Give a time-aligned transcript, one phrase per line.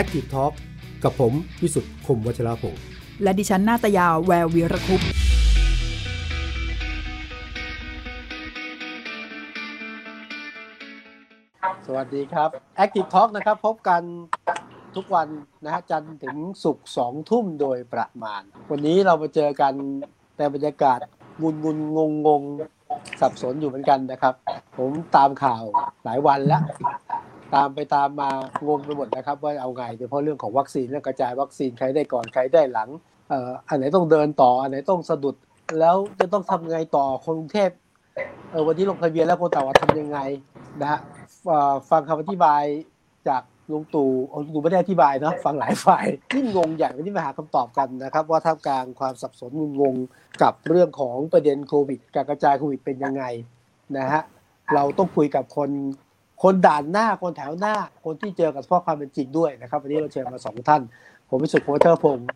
[0.00, 0.52] Active Talk
[1.04, 1.32] กับผม
[1.62, 2.76] วิสุทธ์คมวัชราภง
[3.22, 5.02] และดิฉันนาตยาแวววีรคุป
[11.86, 12.50] สวัสดีครับ
[12.84, 14.02] Active Talk นะครับ พบกัน
[14.96, 15.28] ทุกวัน
[15.64, 19.72] นะฮะจันทร์ถึงศุกร์สองทุ่มโดยประมาณ วันนี้เรามาเจอกัน
[20.38, 20.98] ในบรรยากาศ
[21.42, 22.42] งุนงุนงงงง
[23.20, 24.34] สับสนอยู่เหมือนกันนะครับ
[24.78, 25.62] ผมตามข่าว
[26.04, 26.62] หลายวันแล้ว
[27.54, 28.30] ตามไปตามมา
[28.66, 32.88] งงไปหมดนะครับ ว่าเอาไงโดยเฉพาะเรื่องของวัคซีนเรื่องกระจายวัคซีนใครได้ก่อนใครได้หลัง
[33.28, 35.36] เอ่ออันไหนต้องเดินต่ออันไหนต้องสะดุด
[35.78, 37.70] แล้วจะต้องทำไงต่อคนกรุงเทพ
[38.50, 40.18] เออวันนี้ลงทะเบียนแล้วคนต่างว่าทำยังไง
[40.80, 41.00] นะฮะ
[41.90, 42.62] ฟังคำอธิบาย
[43.28, 43.42] จาก
[43.72, 44.10] ลุงตู่
[44.42, 49.50] ลุงตู่ไม่ได้อธิบายเนาะฟังหลายฝ่ายที่งงอย่างวันนี้มาหาคำตอบกันนะครับ ว่าท่ามกลางความสับสน
[49.80, 49.94] งง
[50.42, 53.24] กับเรื่องของประเด็นโควิด การกระจายโควิดเป็นยังไง
[53.96, 54.22] นะฮะ
[54.74, 55.70] เราต้องคุยกับคน
[56.42, 57.74] คนด่านหน้าคนแถวหน้า
[58.04, 60.82] คนที่เจอกับสภาพความเป็นจริงด้วยนะครับ วันนี้เราเชิญมาสองท่าน
[61.28, 62.28] ผมวิสุทธิ์โพเทอร์พงศ์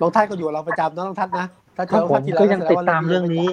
[0.00, 3.46] น้องท่านก็อยู่เราประจำนะน้องท่านนะถ้าเจครับอผมก็ยังติดตามเรื่องนี้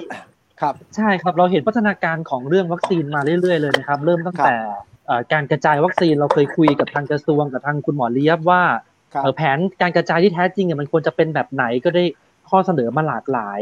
[0.60, 4.56] ครับใช่ครับเราเห็นพัฒนาการของเรื่องวัคซีนมาเรื่อยๆเลยนะครับ เริ่มตั้งแต่
[5.06, 8.62] เอ่อการกระจายวัคซีนเราเคยคุยกับทางกระทรวงกับทางคุณหมอเลียบว่า
[9.14, 12.04] ครับเอ่อแผนการกระจายที่แท้จริงเนี่ยมันควรจะเป็นแบบไหนก็ได้
[12.50, 13.60] ข้อเสนอมาหลากหลาย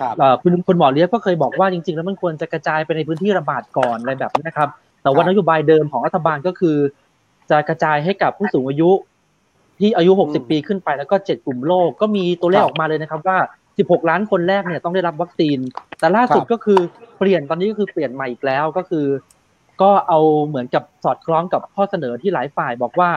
[0.00, 4.68] ครับเอ่อคุณคุณหมอเลียบก็เคยบอกว่าจริง ๆ แล้วมันควรจะกระจายไปในพื้นที่ระบาดก่อนอะไรแบบนี้นะครับ
[5.04, 6.76] แต่ว่าครับนโยบายเดิมของรัฐบาลก็คือ
[7.50, 8.90] จะกระจายให้กับผู้สูงอายุ
[9.78, 13.38] ที่อายุอืม60 ปีขึ้นไปแล้วก็7กลุ่มโรคก็มีตัวเลขครับออกมาเลยนะครับ ว่า
[13.74, 15.58] 16 ล้านคนแรกเนี่ยต้องได้รับวัคซีน
[15.98, 16.80] แต่ล่าสุดครับก็คือ
[17.18, 19.06] เปลี่ยนตอนนี้ก็คือเปลี่ยนใหม่อีกแล้วก็คือ
[19.82, 23.10] ก็เอาเหมือนกับสอดคล้องกับข้อเสนอที่หลายฝ่ายบอกว่า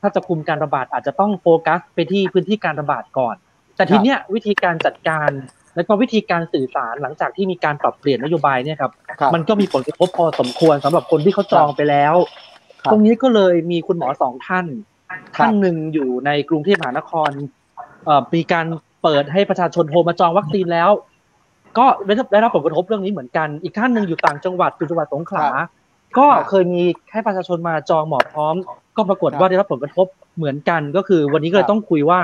[0.00, 3.34] ถ้าจะคุมการระบาดอาจจะต้องโฟกัสไปที่พื้นที่การระบาดก่อน
[3.76, 5.30] แต่ทีเนี้ยวิธีการจัดการ
[5.76, 12.14] และก็วิธีการสื่อสารหลังจากที่มีการปรับเปลี่ยนนโยบายเนี่ยครับครับมันก็มีผลกระทบพอสมควรสำหรับคนที่เขาจองไปแล้ว
[12.82, 14.66] ครับตรงนี้ก็เลยมีคุณหมอสองท่าน
[15.08, 17.30] ครับท่านหนึ่งอยู่ในกรุงเทพมหานคร
[18.04, 18.66] เอ่อมีการ
[19.02, 20.90] เปิดให้ประชาชนโทรมาจองวัคซีนแล้ว
[21.78, 25.46] ก็ได้รับได้รับผลกระทบเรื่องนี้เหมือนกัน อีกท่านหนึ่งอยู่ต่างจังหวัดคือจังหวัดสงขลา
[26.18, 26.82] ก็ครับเคยมี
[27.12, 28.54] ให้ประชาชนมาจองหมอพร้อม
[28.96, 30.06] ก็ปรากฏครับว่าได้รับผลกระทบ
[30.36, 32.20] เหมือนกัน ก็คือวันนี้ก็เลครัยบต้องคุยว่า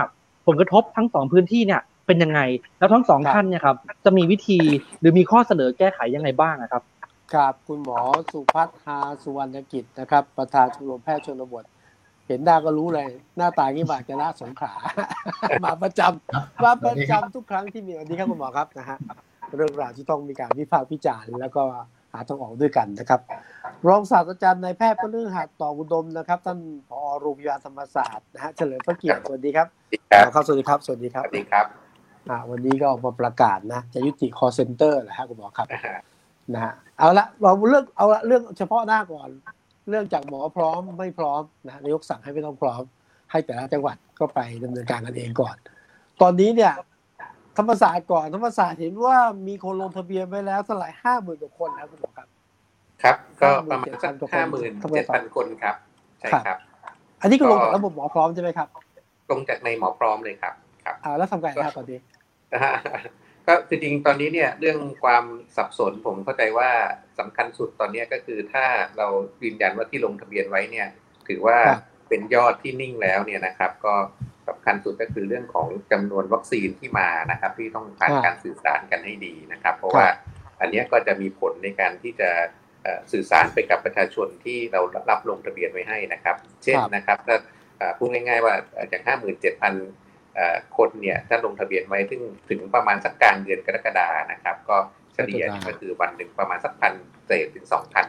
[0.46, 2.40] ผลกระทบทั้งสองพื้นที่เนี่ย เป็นยังไง
[2.78, 4.58] แล้วทั้งสองครับท่านเนี่ยครับจะมีวิธี
[5.00, 6.82] หรือมีข้อเสนอแก้ไขยังไงบ้างอะครับ
[7.34, 7.98] ครับคุณหมอ
[8.32, 11.64] สุพัฒน์ฮาสุวรรณกิจนะครับ ประธานชมรมแพทย์ชนบท
[12.26, 14.72] เห็นหน้าก็รู้เลย หน้าตางี้มาจะละสงขลา
[15.64, 18.98] มาประจำมาประจำทุกครั้งที่มีวันนี้ครับคุณหมอครับนะฮะ
[19.56, 21.62] เรื่องราวที่ต้องมีการวิพากษ์วิจารณ์แล้วก็
[22.12, 23.20] หาทางออกด้วยกันนะครับ
[23.88, 26.58] รองศาสตราจารย์นายแพทย์พฤหัสต่ออุดมนะครับ ท่าน
[26.88, 29.66] ผอโรงพยาบาลธรรมศาสตร์นะฮะเฉลิมพระเกียรติสวัสดีครับ
[30.12, 31.87] ครับครับ สวัสดีครับสวัสดีคสรับวัสดีครับ
[32.28, 35.66] อ่าวันนี้ก็ออกมาประกาศนะจะยุติ call center นะฮะคุณหมอครับ
[36.54, 39.28] นะฮะเอาละเราเรื่องเอาละเรื่องเฉพาะหน้าก่อน
[39.88, 42.82] เรื่องจากหมอพร้อมไม่พร้อมนะนายกสั่งให้ไม่ต้องพร้อม
[43.30, 45.56] ให้แต่ละจังหวัดก็ไปดำเนินการกันเองก่อน
[46.22, 46.72] ตอนนี้เนี่ย
[47.58, 49.16] ธรรมศาสตร์ก่อนธรรมศาสตร์เห็นว่า
[49.48, 52.28] มีคนลงทะเบียนไว้แล้วเท่าไหร่ห้าหมื่นกว่าคนแล้วคุณหมอครับ
[53.02, 55.74] ครับ ก็ประมาณสัก57,000ห้าหมื่นกว่าคนเจ็ดพันคนครับ
[56.20, 58.68] ใช่ครับครับอันนี้ก็ลงก็จากระบบหมอพร้อมใช่ไหมครับ
[59.30, 61.98] ลงจากในหมอพร้อมเลยครับ ครับอ่าแล้วทำไงนะครับตอนนี้
[62.52, 62.74] นะฮะ
[63.46, 65.24] ก็จริงๆตอนนี้เนี่ยเรื่องความ
[65.56, 66.70] สับสนผมเข้าใจว่า
[67.18, 68.64] สำคัญสุดตอนนี้ก็คือถ้า
[68.98, 69.08] เรา
[69.42, 70.86] ยืนยันว่าที่ลงทะเบียนไว้เนี่ย
[71.28, 73.94] ถือว่าครับเป็นยอดที่นิ่งแล้วเนี่ยนะครับ ก็
[74.48, 80.08] สำคัญสุดก็คือเรื่องของจำนวนวัคซีนที่มานะครับ ที่ต้องผ่านครับการสื่อสารกันให้ดีนะครับ เพราะครับว่า
[80.60, 82.30] อันเนี้ยก็จะมีผลในการที่จะ
[82.82, 87.36] เอ่อสื่อสารไปกับประชาชนที่เรารับลงทะเบียนไว้ให้นะครับ เช่นครับนะครับถ้า
[87.78, 90.07] เอ่อพูดง่ายๆว่าเอ่อจากห้าหมื่นเจ็ดพันเอ่อ
[90.76, 94.76] คนเนี่ยถ้าลงทะเบียนไว้ถึงถึงประมาณสักกลางเดือนกรกฎานะครับ ก็
[95.14, 96.92] เฉลี่ยเนี่ยก็คือวันหนึ่งประมาณสักพัน
[97.26, 98.06] เศษถึงสองพัน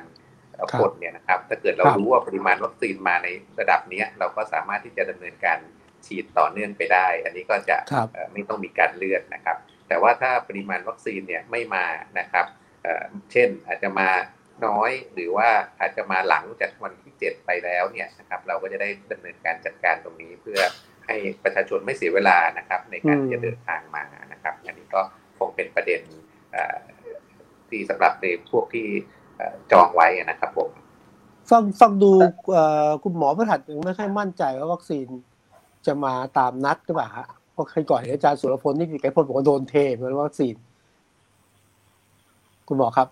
[0.80, 3.28] คนเนี่ยนะครับถ้าเกิดเราครับรู้ว่าปริมาณวัคซีนมาใน
[3.60, 5.60] ระดับเนี้ยเราก็สามารถที่จะดำเนินการ
[6.06, 9.58] ฉีดต่อเนื่องไปได้ อันนี้ก็จะครับเอ่อไม่ต้องมีการเลื่อนนะครับ
[9.88, 11.86] แต่ว่าถ้าปริมาณวัคซีนเนี่ยไม่มา
[12.20, 12.46] นะครับ
[12.84, 14.10] เอ่อเช่นอาจจะมา
[14.66, 20.60] น้อยหรือว่าอาจจะมาหลังจากวันที่ 7 ไปแล้วเนี่ยนะครับเราก็จะได้ดำเนินการจัดการตรงนี้เพื่อ
[21.10, 25.02] ให้ประชาชนไม่เสียเวลานะครับ ในการที่จะเดินทางมานะครับ อันนี้ก็
[25.38, 26.02] คงเป็นประเด็น
[26.52, 26.78] เอ่อ
[27.70, 28.88] ที่สำหรับในพวกที่
[29.38, 30.70] เอ่อจองไว้นะครับผม
[31.50, 32.12] ฟังฟังดู
[32.54, 35.08] เอ่อคุณหมอประหัดยังไม่ค่อยมั่นใจว่าวัคซีน
[35.86, 40.56] จะมาตามนัดหรือเปล่าฮะเพราะเคยก่อนเห็นอาจารย์สุรพลนี่คือแกพลบอกว่าโดนเทเหมือนวัคซีน
[42.68, 43.08] คุณหมอครับ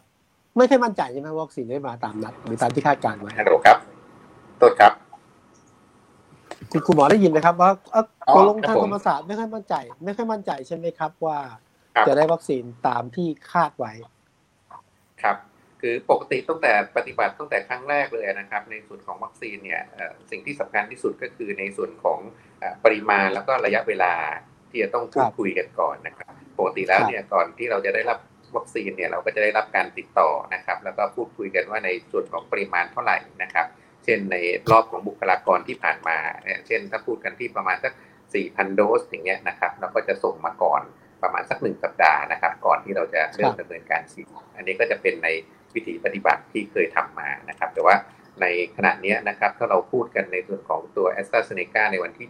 [0.58, 3.78] ไม่ค่อยมั่นใจใช่ไหมว่าวัคซีนได้มาตามนัดหรือตามที่คาดการณ์ไว้ฮัลโหลครับ
[4.58, 4.94] โทษครับ
[6.72, 9.75] คุณคุณหมอได้ยินไหมครับ ว่าเอ่ออ๋อตกลงครับทางผมธรรมศาสตร์ไม่ค่อยมั่นใจ
[10.06, 11.38] ไม่ค่อยมั่นใจใช่ไหมครับ ว่า
[11.96, 13.94] ครับจะได้วัคซีนตามที่คาดไว้
[15.24, 15.38] ครับ
[15.81, 19.81] คือปกติตั้งแต่ปฏิบัติตั้งแต่ครั้งแรกเลยนะครับ ในส่วนของวัคซีนเนี่ย
[20.31, 22.19] สิ่งที่สำคัญที่สุดก็คือในส่วนของ
[22.86, 24.14] ปริมาณแล้วก็ระยะเวลา
[24.69, 28.19] ที่จะต้องพูดคุยกันก่อนนะครับปกติแล้วเนี่ยก่อนที่เราจะได้รับ
[28.56, 33.66] วัคซีนเนี่ยเราก็จะได้รับการติดต่อนะครับ แล้วก็พูดคุยกันว่าในส่วนของปริมาณเท่าไหร่นะครับ
[34.07, 34.38] เช่นใน
[34.71, 36.18] รอบของบุคลากรที่ผ่านมา
[36.68, 37.94] เช่นถ้าพูดกันที่ประมาณสัก
[38.33, 40.81] 4,000 โดสอย่างเงี้ยนะครับเราก็จะส่งมาก่อน
[41.24, 45.27] ประมาณสักหนึ่งสัปดาห์นะครับ ก่อนที่เราจะเริ่มดำเนินการฉีดอันนี้ก็จะเป็นใน
[45.74, 47.95] วิธีปฏิบัติที่เคยทำมานะครับ แต่ว่า
[48.42, 48.45] ใน
[48.77, 52.30] ขณะนี้นะครับถ้าเราพูดกันในส่วนของตัวแอสตราเซเนกาในวันที่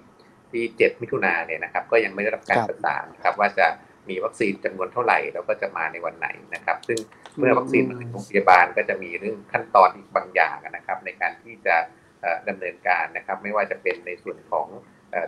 [0.52, 3.68] ที่ 7 มิถุนาเนี่ยนะครับ ก็ยังไม่ได้รับการประสานครับว่าจะ
[4.10, 7.00] มีวัคซีนจำนวนเท่าไหร่แล้วก็จะมาในวันไหนนะครับ ซึ่ง
[7.38, 11.76] เมื่อวัคซีนมาถึงโรงพยาบาลก็จะมีเรื่องขั้นตอนอีกบางอย่างนะครับ ในการที่จะ
[12.50, 14.68] ดำเนินการนะครับ ไม่ว่าจะเป็นในส่วนของ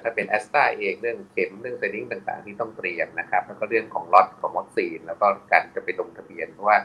[0.03, 6.77] ถ้าเป็นแอสตราเองเรื่องเข็มเรื่องเซนิ่งต่างๆ ที่ต้องเตรียมนะครับ แล้วก็เรื่องของล็อตของวัคซีน แล้วก็การจะไปลงทะเบียนเพราะว่า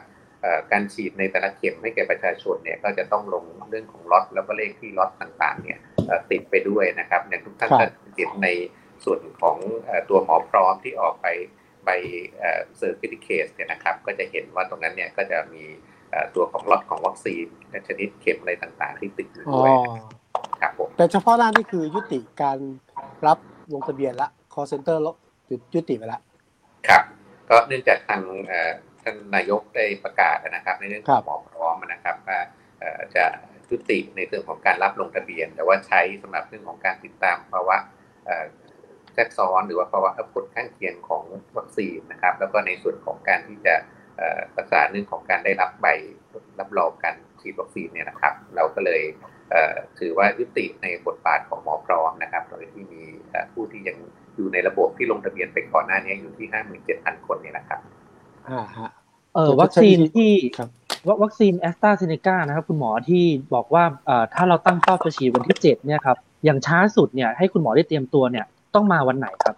[0.73, 5.79] การฉีดในแต่ละเข็มให้แก่ประชาชนเนี่ยก็จะต้องลงเรื่องของล็อตแล้วก็เลขที่ล็อตต่างๆเนี่ย
[6.31, 7.87] ติดไปด้วยนะครับอย่างทุกท่านจะ
[8.17, 8.49] เห็นใน
[9.05, 9.57] ส่วนของ
[10.09, 11.27] ตัวหมอพร้อมที่ออกไป
[11.85, 11.91] ใบ
[12.77, 15.65] certificate เนี่ยนะครับ ก็จะเห็นว่าตรงนั้นเนี่ยก็จะมี
[16.35, 17.47] ตัวของล็อตของวัคซีน
[17.89, 19.71] ชนิดเข็มอะไรต่างๆ ที่ติดอยู่ด้วย
[20.61, 22.59] ครับผมแต่เฉพาะหน้านี่คือยุติการ
[23.27, 23.39] รับ
[23.73, 25.09] ลงทะเบียนละ call center ล
[25.75, 26.23] ยุติไปแล้ว
[26.89, 27.03] ครับ
[27.51, 28.23] ก็เนื่องจากทาง
[29.03, 32.41] ท่านนายกได้ประกาศนะครับในเรื่องของหมอพร้อมนะครับว่า
[33.17, 33.25] จะ
[33.71, 37.77] ยุติในเรื่องของการรับลงทะเบียน แต่ว่าใช้สำหรับเรื่องของการติดตามภาวะ
[39.15, 41.25] แทรกซ้อนหรือว่าภาวะผลข้างเคียงของ
[41.57, 43.75] วัคซีนนะครับ แล้วก็ในส่วนของการที่จะ
[44.55, 45.87] ประสานเรื่องของการได้รับใบ
[46.61, 49.03] รับรองการฉีดวัคซีนเนี่ยนะครับ เราก็เลย
[49.99, 53.03] ถือว่ายุติในบทบาทของหมอพร้อมนะครับโดยที่มี
[53.53, 53.97] ผู้ที่ยัง
[54.37, 57.81] อยู่ในระบบที่ลงทะเบียนไปก่อนหน้านี้อยู่ที่ห้าหมื่นเจ็ดพันคนเนี่ยนะครับ
[58.51, 58.91] อ่าฮะ
[59.35, 60.33] เออวัคซีนที่
[61.23, 63.25] วัคซีนแอสตราเซเนกานะครับ คุณหมอที่
[63.55, 63.85] บอกว่า
[64.35, 69.55] ถ้าเราตั้งเป้าจะฉีดวันที่เจ็ดเนี่ยครับอย่างช้าสุดเนี่ยให้คุณหมอได้เตรียมตัวเนี่ย ต้องมาวันไหนครับ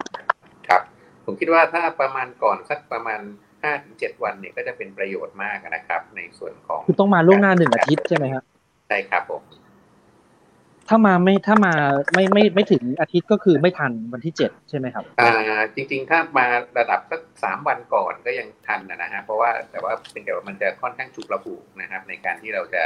[0.67, 0.81] ครับ
[1.25, 3.19] ผมคิดว่าถ้าประมาณก่อนสักประมาณ
[3.63, 8.43] ห้าถึงเจ็ดวันเนี่ยก็จะเป็นประโยชน์มากนะครับ ในส่วนของคือต้องมาล่วงหน้าหนึ่งอาทิตย์ใช่ไหมครับ
[8.87, 9.41] ใช่ครับผม
[10.89, 11.73] ถ้ามาไม่ถ้ามา
[12.13, 15.31] ไม่ไม่ไม่ถึงอาทิตย์ก็คือไม่ทันวันที่เจ็ดใช่ไหมครับ อ่า
[15.75, 16.45] จริง ๆ ถ้ามา
[16.79, 22.81] ระดับสักสามวันก่อนก็ยังทันนะฮะเพราะว่าแต่ว่าเป็นแต่ว่ามันจะค่อนข้างฉุกระหุกนะครับ ในการที่เราจะ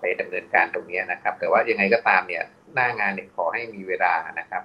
[0.00, 2.42] ไปดำเนินการตรงนี้นะครับ แต่ว่ายังไงก็ตามเนี่ย
[2.74, 4.62] หน้างานเนี่ยขอให้มีเวลานะครับ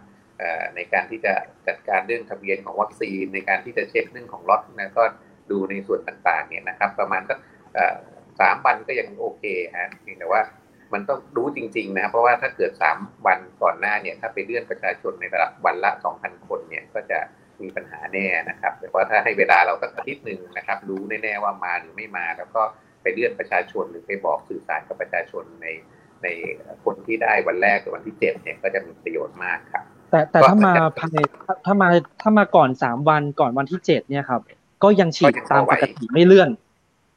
[0.75, 1.33] ในการที่จะ
[1.68, 5.03] จัดการเรื่องทะเบียนของวัคซีน ในการที่จะเช็คเรื่องของล็อตนะก็
[5.51, 7.39] ดูในส่วนต่างๆเนี่ยนะครับ ประมาณสัก
[8.39, 9.44] สามวันก็ยังโอเค
[9.77, 10.41] ฮะเพียงแต่ว่า
[10.94, 17.19] มันต้องรู้จริงๆนะเพราะว่าถ้าเกิดสามวันก่อนหน้าเนี่ยถ้าไปเลื่อนประชาชนในระดับวันละสองพันคนเนี่ยก็จะ
[17.62, 22.62] มีปัญหาแน่นะครับแต่ว่าถ้าให้เวลาเราสักอาทิตย์หนึ่งนะครับ รู้แน่ๆว่ามาหรือไม่มา แล้วก็
[23.01, 25.68] ไปเลื่อนประชาชนหรือไปบอกสื่อสารกับประชาชนใน
[26.24, 26.27] ใน
[26.83, 31.18] คนที่ได้วันแรกกับวันที่เจ็ดเนี่ยก็จะมีประโยชน์มากครับ แต่แต่ถ้ามาภายใน
[31.66, 31.88] ถ้ามา
[32.22, 34.42] ถ้ามาก่อนสามวันก่อนวันที่เจ็ดเนี่ยครับ
[34.84, 36.50] ก็ยังฉีดตามปกติไม่เลื่อน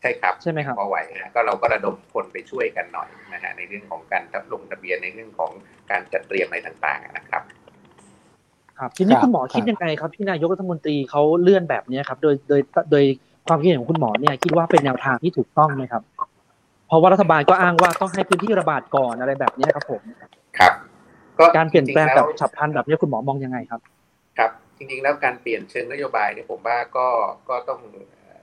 [0.01, 4.23] ใช่ครับใช่ไหมครับพอไหวนะก็เราก็ระดมคนไปช่วยกันหน่อยนะฮะในเรื่องของการ
[4.53, 5.51] ลงทะเบียนในเรื่องของ
[5.91, 7.43] การจัดเตรียมอะไรต่างๆนะครับ
[8.79, 12.61] ครับทีนี้คุณหมอคิดยังไงครับที่นายกรัฐมนตรีเขาเลื่อนแบบนี้ครับ โดยโดย
[12.91, 13.05] โดย
[13.47, 16.03] ความคิดเห็นของคุณหมอเนี่ยคิดว่าเป็นแนวทางที่ถูกต้องไหมครับ
[16.89, 20.01] เพราะว่ารัฐบาลก็อ้างว่าต้องให้พื้นที่ระบาดก่อนอะไรแบบนี้ครับผม
[20.59, 20.73] ครับ
[21.39, 23.81] ก็การเปลี่ยนแปลงแบบฉับพลันแบบนี้คุณหมอมองยังไงครับ
[24.39, 27.09] ครับ จริงๆแล้วการเปลี่ยนเชิงนโยบายเนี่ยผมว่าก็
[27.49, 27.81] ก็ต้อง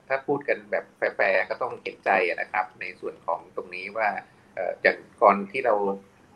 [0.08, 4.10] ถ้าพูดกันแบบแฟร์ก็ต้องเห็นใจนะครับ ในส่วนของตรงนี้ว่า
[4.86, 5.76] จากก่อนที่เรา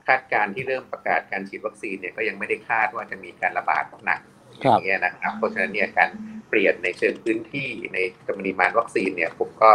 [0.08, 4.22] คาดการที่เริ่มประกาศการฉีดวัคซีนเนี่ยก็ยังไม่ได้คาดว่าจะมีการระบาดหนัก
[4.60, 6.10] อย่างเงี้ยนะครับ เพราะฉะนั้นเนี่ยการ
[6.50, 9.72] เปลี่ยนในเชิงพื้นที่ในจำนวนวัคซีนเนี่ยผมก็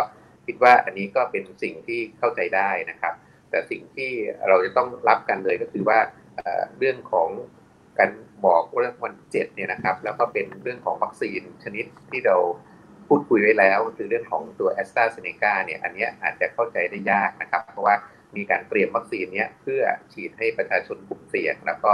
[0.47, 3.15] คิดว่าอันนี้ก็เป็นสิ่งที่เข้าใจได้นะครับ
[3.51, 4.11] แต่สิ่งที่
[4.49, 5.99] เราจะต้องรับกันเลยก็คือว่า
[6.79, 7.29] เรื่องของ
[7.99, 8.11] การ
[8.47, 12.37] บอกว่าวันเจ็ดเนี่ยนะครับ แล้วก็เป็นเรื่องของวัคซีนชนิดที่เรา
[13.09, 17.95] พูดคุยไว้แล้วคือเรื่องของตัวแอสตราเซเนกาเนี่ยอันนี้อาจจะเข้าใจได้ยากนะครับ เพราะว่า
[18.37, 21.93] มีการเตรียมวัคซีนนี้เพื่อฉีดให้ประชาชนกลุ่มเสี่ยง แล้วก็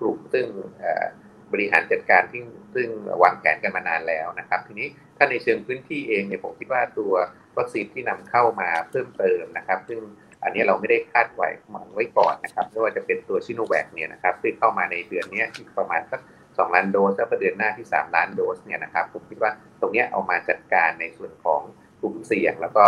[0.00, 0.46] กลุ่มซึ่ง
[1.52, 2.42] บริหารจัดการที่
[2.74, 2.88] ซึ่ง
[3.22, 7.12] วางแผนกันมานานแล้วนะครับ ทีนี้ถ้าในเชิงพื้นที่เองเนี่ยผมคิดว่าตัว
[7.58, 10.00] วัคซีนที่นำเข้ามาเพิ่มเติมนะครับ ซึ่ง
[10.46, 16.20] อันนี้เราไม่ได้คาดไว้หวังไว้ก่อนนะครับไม่ว่าจะเป็นตัวชิโนแวคเนี่ยนะครับซึ่งเข้ามาในเดือนนี้อีกประมาณสัก
[16.58, 21.60] สองล้านโดสแล้วประเดือนหน้าที่สามล้านโดสเนี่ยนะครับผมคิดว่าตรงนี้เอามาจัดการในส่วนของ
[22.00, 22.84] กลุ่มเสี่ยง แล้วก็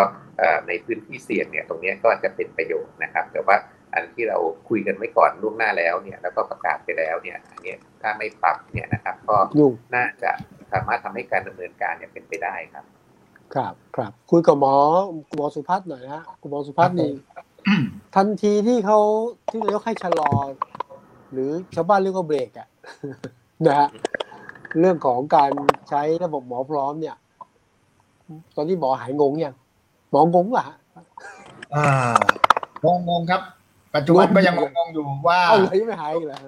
[0.68, 3.56] ในพื้นที่เสี่ยงเนี่ยตรงนี้ก็จะเป็นประโยชน์นะครับ แต่ว่า
[3.94, 4.38] อันที่เรา
[4.68, 9.36] คุยกันไว้ก่อนล่วงหน้าแล้วเนี่ยแล้วก็ประกาศไปแล้วเนี่ยอันนี้ถ้าไม่ปรับเนี่ยนะครับ ก็
[9.94, 10.30] น่าจะ
[10.72, 12.84] สามารถทำให้การดำเนินการเนี่ยเป็นไปได้ครับ
[13.54, 14.74] ครับครับคุยกับหมอ
[15.36, 17.10] หมอสุพัฒน์หน่อยนะฮะคุณหมอสุพัฒน์นี่
[18.14, 18.98] ทันทีที่เขา
[19.50, 20.30] ที่เราให้ชะลอ
[21.32, 22.68] หรือชาวบ้านเรียกว่าเบรกอะ
[23.66, 23.88] นะฮะ
[24.80, 25.50] เรื่องของการ
[25.88, 27.16] ใช้ระบบหมอพร้อมเนี่ย
[28.56, 29.54] ตอนนี้หมอหายงงยัง
[30.10, 30.76] หมองงป่ะฮะ
[31.74, 31.86] อ่า
[32.84, 33.42] งงงๆครับ
[33.94, 36.40] ปัจจุบันก็ยังงงๆอยู่ว่าเอาเลยยังไม่หายอีกแล้ว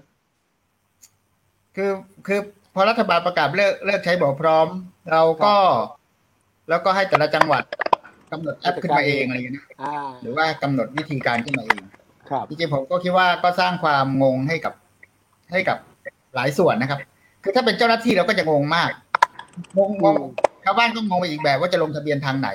[1.76, 1.90] คือ
[2.26, 2.40] คือ
[2.74, 4.66] พอรัฐบาลประกาศเลิกเลิกใช้หมอพร้อม
[5.12, 5.54] เราก็
[6.68, 7.62] แล้วก็ให้แต่ละจังหวัด
[8.32, 11.82] กำหนดแอปขึ้นมาเองอะไรอย่างเงี้ยนะอ่าหรือว่ากำหนดวิธีการขึ้นมาเอง
[12.30, 14.74] ครับจริงๆผมก็คิดว่าก็สร้างความงงให้กับ
[15.52, 15.78] ให้กับ
[16.34, 17.00] หลายส่วนนะครับ
[17.42, 18.90] คือถ้าเป็นเจ้าหน้าที่เราก็จะงงมาก
[19.76, 20.16] งงงง
[20.64, 22.48] ชาวบ้านก็งงไปอีกแบบว่าจะลงทะเบียนทางไหน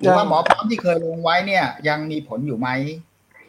[0.00, 2.68] หรือว่าหมอพร้อมที่เคยลงไว้เนี่ย ยังมีผลอยู่ไหม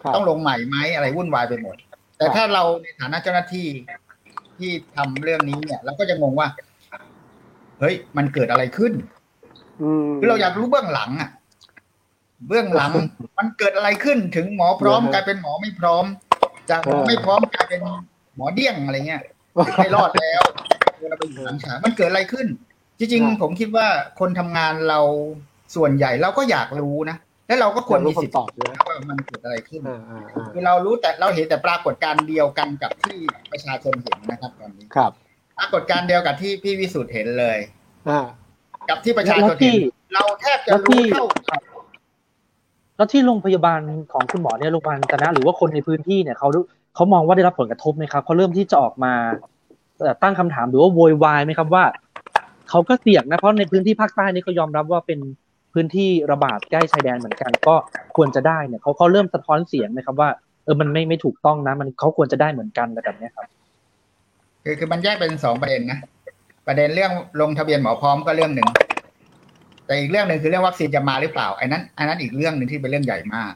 [0.03, 1.75] ครับต้องลงใหม่ไหมอะไรวุ่นวายไปหมด
[2.17, 3.67] แต่ถ้าเราในฐานะเจ้าหน้าที่
[4.57, 6.47] ที่ทำเรื่องนี้เนี่ยเราก็จะงงว่า
[7.79, 8.93] เฮ้ย มันเกิดอะไรขึ้น
[9.81, 11.29] อืมคือเราอยากรู้เบื้องหลังอะ
[12.47, 12.91] เบื้องหลัง
[13.37, 16.05] มันเกิดอะไรขึ้นถึงหมอพร้อมเออฮะกลายเป็นหมอไม่พร้อม
[16.69, 17.81] จากหมอเออไม่พร้อมกลายเป็น
[18.35, 19.21] หมอเดี้ยงอะไรเงี้ย
[19.77, 20.41] ไม่รอดแล้ว
[21.09, 22.47] เราไปอยู่หลังฉากมันเกิดอะไรขึ้น
[22.99, 23.87] จริงครับๆผมคิดว่า
[24.19, 24.99] คนทำงานเรา
[25.75, 27.17] ส่วนใหญ่เราก็อยากรู้นะ
[27.47, 33.17] และเราก็ควรอยากรู้มีสิทธิ์คำตอบด้วยนะว่ามันเกิดอะไรขึ้นอ่าอ่าอ่าคือเรารู้แต่เราเห็นแต่ปรากฏการณ์เดียวกันกับที่
[33.51, 35.11] ประชาชนเห็นนะครับตอนนี้ครับ
[35.59, 37.57] ปรากฏการณ์เดียวกับที่พี่วิสุทธ์เห็นเลย
[38.09, 38.19] อ่า
[38.89, 41.76] กับที่ประชาชแล้วนที่เห็นเราแทบจะแล้วที่รู้เท่า
[42.97, 43.79] แล้วที่โรงพยาบาล
[44.13, 46.49] ของคุณหมอเนี่ยโรงพยาบาลจนะหรือว่าคนในพื้นที่เนี่ยเขา
[46.95, 49.13] เขามองว่าได้รับผลกระทบไหมครับเขาเริ่มที่จะออกมา
[50.23, 51.83] ตั้งคำถามหรือว่าโวยวายไหมครับว่า
[52.69, 55.19] เขาก็เสี่ยงนะเพราะในพื้นที่ภาคใต้นี่ก็ยอมรับว่าเป็น
[55.73, 57.75] พื้นที่ระบาดใกล้ชายแดนเหมือนกัน ก็
[58.15, 60.29] ควรจะได้เนี่ยเขาเขาเริ่มสะท้อนเสียงไหมครับว่า
[60.63, 63.47] เออมันไม่ไม่ถูกต้องนะ มันเขาควรจะได้เหมือนกันอะไรแบบนี้ครับ
[64.63, 65.99] คือคือมันแยกเป็นสองประเด็นนะ
[66.67, 67.11] ประเด็นเรื่อง
[67.41, 68.69] ลงทะเบียนหมอพร้อมก็เรื่องหนึ่ง
[69.87, 73.53] แต่อีกเรื่องหนึ่งคือเรื่องวัคซีนจะมาหรือเปล่าไอ้นั้นอันนั้นอีกเรื่องหนึ่งที่เป็นเรื่องใหญ่มาก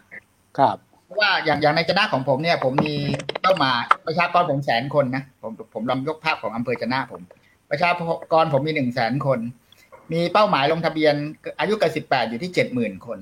[0.58, 2.96] ครับเพราะว่าอย่างอย่างในจะนาของผมเนี่ย ผมมี
[3.42, 7.22] เป้าหมายประชากรผมแสนคนนะผมผมลองยกภาพของอำเภอจะนาผม
[7.72, 7.90] ประชา
[8.34, 9.40] กรผมมีหนึ่งแสนคน
[10.12, 11.14] มีเป้าหมายลงทะเบียน
[11.60, 13.20] อายุเกินสิบแปดอยู่ที่เจ็ดหมื่นคน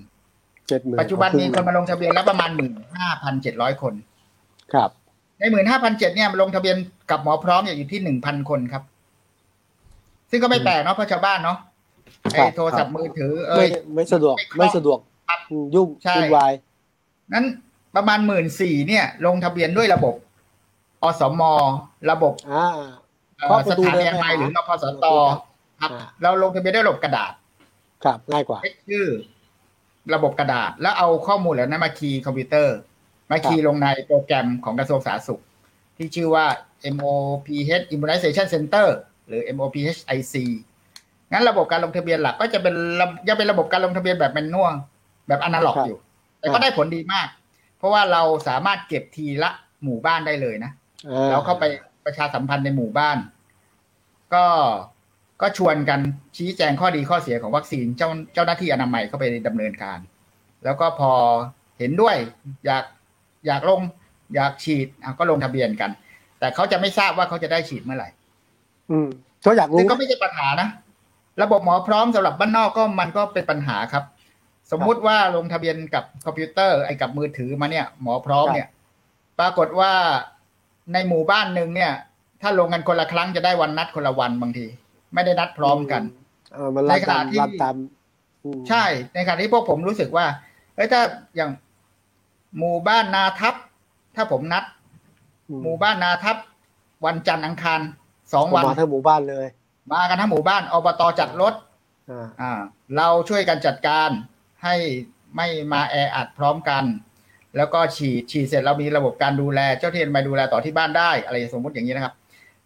[0.67, 3.93] เจ็ดหมื่นปัจจุบันมีคนมาลงทะเบียนแล้วประมาณหมื่นห้าพันเจ็ดร้อยคน
[4.73, 4.89] ครับ
[5.39, 6.75] ในหมื่นห้าพันเจ็ดเนี่ยลงทะเบียน
[7.11, 8.83] กับหมอพร้อมเนี่ยอยู่ที่หนึ่งพันคนครับ
[10.29, 11.57] ซึ่งก็ไม่แปลกเนาะเพราะชาวบ้านเนาะ
[12.21, 14.99] ไอ้โทรศัพท์มือถือ เอ้ไม่ยไม่สะดวกไม่คล่องไม่สะดวก
[15.29, 15.39] ครับ
[15.75, 16.51] ยุ่งใช่วุ่นวาย
[17.33, 17.45] นั้น
[17.95, 20.15] ประมาณหมื่นสี่เนี่ย ลงทะเบียนด้วยระบบ
[21.03, 21.41] อสม
[22.11, 22.67] ระบบอ่า
[23.37, 25.05] เอ่อเคาะปสระตูถานเดินเรียนไปไม้หาหรือนพสต
[25.81, 27.33] ครับอ่าเราลงทะเบียนด้วยระบบกระดาษ
[28.03, 29.07] ครับง่ายกว่าเช็คชื่อ
[30.13, 32.75] ระบบกระดาษ แล้วเอาข้อมูลเหล่านั้นมาคีย์คอมพิวเตอร์
[33.31, 35.41] มาคีย์ลงในโปรแกรมของกระทรวงสาธารณสุข
[35.97, 36.45] ที่ชื่อว่า
[36.95, 38.87] MOPH Immunization Center
[39.27, 40.35] หรือ MOPHIC
[41.31, 44.73] งั้นระบบการลงทะเบียนหลักก็จะเป็นระยังเป็นระบบการลงทะเบียนแบบแมนนวล
[45.27, 45.99] แบบอนาล็อกครับอยู่
[46.39, 47.27] แต่ก็ได้ผลดีมาก
[47.77, 49.49] เพราะว่าเราสามารถเก็บทีละ
[49.83, 50.71] หมู่บ้านได้เลยนะ
[51.07, 51.65] อ่าแล้วเข้าไป
[52.05, 53.17] ประชาสัมพันธ์ในหมู่บ้าน
[54.33, 54.45] ก็
[55.41, 55.99] ก็ชวนกัน
[56.37, 59.99] ชี้แจงข้อดีข้อเสียของวัคซีนเจ้าเจ้าหน้าที่อนามัยเข้าไปดำเนินการ
[60.63, 61.11] แล้วก็พอ
[61.79, 62.15] เห็นด้วย
[62.65, 62.83] อยาก
[63.47, 63.81] อยากลง
[64.35, 65.91] อยากฉีดอะก็ลงทะเบียนกัน
[66.39, 68.09] แต่เขาจะไม่ทราบว่าเขาจะได้ฉีดเมื่อไหร่
[68.91, 69.07] อืม
[69.41, 70.67] เขาอยากซึ่รู้งก็ไม่ใช่ปัญหานะ
[71.41, 74.03] ระบบหมอพร้อมสำหรับบ้านนอกก็มันก็เป็นปัญหาครับ
[74.71, 78.67] สมมุติว่าลงทะเบียนกับคอมพิวเตอร์ไอ้กับมือถือมาเนี่ย หมอพร้อมเนี่ย
[79.39, 79.93] ปรากฏว่า
[80.93, 81.91] ในหมู่บ้านหนึ่งเนี่ย
[82.41, 84.65] ถ้าลงกันคนละครั้งจะได้วันนัดคนละวันบางที
[85.13, 86.01] ไม่ได้นัดพร้อมกัน
[86.53, 87.75] เออมันรันในขณะตามที่รันตาม
[88.43, 90.25] อืมใช่ ในขณะที่พวกผมรู้สึกว่า
[90.75, 91.01] เอ้ยถ้า
[91.35, 91.51] อย่าง
[92.57, 93.55] หมู่บ้านนาทับ
[94.15, 94.63] ถ้าผมนัด
[95.49, 96.37] อืหมู่บ้านนาทับ
[97.05, 97.79] วันจันทร์อังคาร
[98.33, 99.47] สองวันมาทั้งหมู่บ้านเลย
[99.93, 101.53] มากันทั้งหมู่บ้านอบตจัดรถ
[102.11, 102.51] อ่าอ่า
[102.97, 104.09] เราช่วยกันจัดการ
[104.63, 104.75] ให้
[105.35, 106.83] ไม่มาแออัดพร้อมกัน
[107.57, 112.13] แล้วก็ฉีดฉีดเสร็จเรามีระบบการดูแล เจ้าที่มาดูแลต่อที่บ้านได้ อะไรสมมติอย่างนี้นะครับ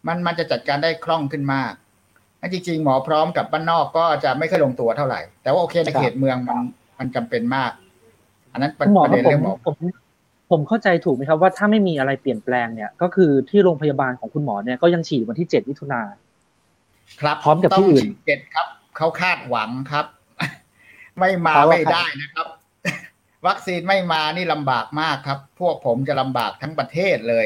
[0.08, 1.74] มันมันจะจัดการได้คล่องขึ้นมาก
[2.42, 6.60] อันจริงๆ หมอพร้อมกับบ้านนอกก็จะไม่ค่อยลงตัวเท่าไหร่ แต่ว่าโอเคในเขตเมืองมัน
[7.00, 7.72] มันจำเป็นมาก
[8.51, 9.75] อันนั้นประคุณหมอประครัเด็บนผมเรื่องหมอผม
[10.51, 16.01] ผมเข้าใจถูกไหมครับว่าถ้าไม่มีอะไรเปลี่ยนแปลงเนี่ย ก็คือที่โรงพยาบาลของคุณหมอเนี่ยก็ยังฉีดวันที่เจ็ดมิถุนา
[17.22, 18.67] ครับพร้อมกับที่อื่นต้งฉีดเจ็ดครับ
[18.98, 20.05] เขาคาดหวังครับ
[21.20, 22.48] ไม่มาเพราะว่าไม่ได้นะครับ
[23.48, 27.46] วัคซีนไม่มานี่ลำบากมากครับ พวกผมจะลำบากทั้งประเทศเลย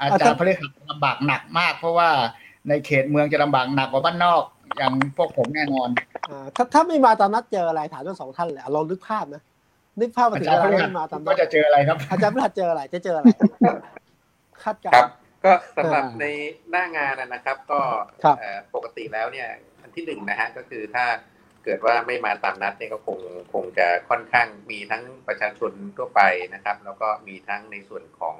[0.00, 2.08] อาจารย์พฤหัสลำบากหนักมาก เพราะว่า
[2.68, 4.42] ในเขตเมืองจะลำบากหนักกว่าบ้านนอก
[4.78, 5.88] อย่างพวกผมแน่นอน
[6.28, 9.42] อ่าถ้าถ้าไม่มาตามนัดเจออะไรถามทั้งสองท่านเลยอะลองนึกภาพนะ
[10.00, 13.26] นึกภาพมาอาถึงจารย์เวพลาฤหัสไม่มาตามนัก็ดจะเจออะไรครับ อาจารย์พฤหัสเจออะไรจะเจออะไร
[14.62, 15.12] คาดการครับณ์
[15.48, 16.26] ก็สำหรับอ่าใน
[16.70, 17.80] หน้างานนะนะครับ ก็
[18.24, 19.48] ครับเอ่อปกติแล้วเนี่ย
[19.82, 21.04] อันที่หนึ่งนะฮะก็คือถ้า
[21.64, 23.18] เกิดว่าไม่มาตามนัดเนี่ยก็คง
[23.52, 26.20] คงจะค่อนข้างมีทั้งประชาชนทั่วไป
[26.54, 28.36] นะครับ แล้วก็มีทั้งในส่วนของ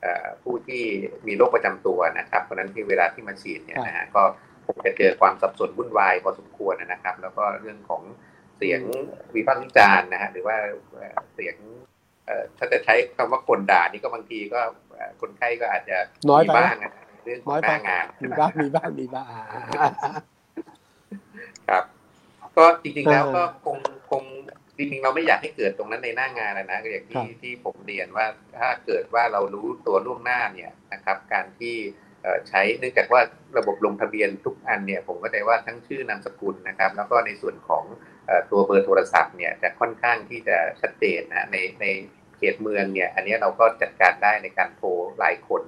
[0.00, 0.82] เอ่อผู้ที่
[1.26, 4.22] มีโรคประจำตัวนะครับ เพราะฉะนั้นที่เวลาที่มาฉีดเนี่ยนะฮะก็
[4.66, 8.02] คงจะเจอความสับสนวุ่นวายพอสมควรนะครับ แล้วก็เรื่องของ
[8.56, 8.80] เสียง
[9.34, 10.56] วิพากษ์วิจารณ์นะฮะหรือว่า
[10.96, 11.56] เอ่อเสียง
[12.26, 14.81] เอ่อถ้าจะใช้คำว่าคนด่านี่ก็บางทีก็เอ่อ
[15.20, 15.96] คนไข้ก็อาจจะ
[16.30, 16.92] น้อยมีไปบ้างนะ
[17.24, 19.26] เรื่องขอน้อยงหไปน้างานมีบ้างมีบ้างมีบ้าง
[21.68, 21.84] ครับ
[22.56, 23.78] ก็จริง ๆ แล้วเออก็คง
[24.10, 24.22] คง
[24.76, 28.26] จริงๆเราไม่อยากให้เกิดตรงนั้นในหน้างานนะนะก็อย่างครัที่บที่ผมเรียนว่า
[28.58, 31.76] ถ้าเกิดว่าเรารู้ตัวล่วงหน้าเนี่ยนะครับ การที่
[32.22, 33.20] เอ่อใช้เนื่องจากว่า
[33.58, 37.84] ระบบลงทะเบียนทุกอันเนี่ยผมก็ได้ว่าทั้งชื่อนามสกุลนะครับ แล้วก็ในส่วนของ
[38.26, 41.86] เอ่อตัวเบอร์โทรศัพท์เนี่ยจะค่อนข้างที่จะชัดเจนนะในใน
[42.21, 44.88] เขตเมืองเนี่ย อันนี้เราก็จัดการได้ในการโทร
[45.22, 45.62] รายคน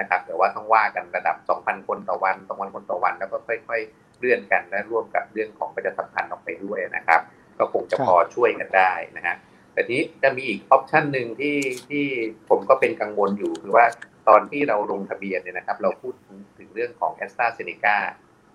[0.00, 7.20] นะครับ แต่ว่าต้องว่ากันระดับ 2,000 คนต่อวัน 2,000 คนต่อวัน แล้วก็ค่อย ๆ เลื่อนกันและร่วมกับเรื่องของประชาสัมพันธ์ออกไปด้วยนะครับ
[7.58, 9.36] ก็คงจะครับพอช่วยกันได้นะฮะ
[9.72, 11.56] แต่ทีนี้จะมีอีกออปชันหนึ่งที่
[11.88, 12.04] ที่
[12.48, 13.86] ผมก็เป็นกังวลอยู่คือว่า
[14.28, 16.14] ตอนที่เราลงทะเบียนเนี่ยนะครับ เราพูด
[16.58, 17.96] ถึงเรื่องของแอสตราเซเนกา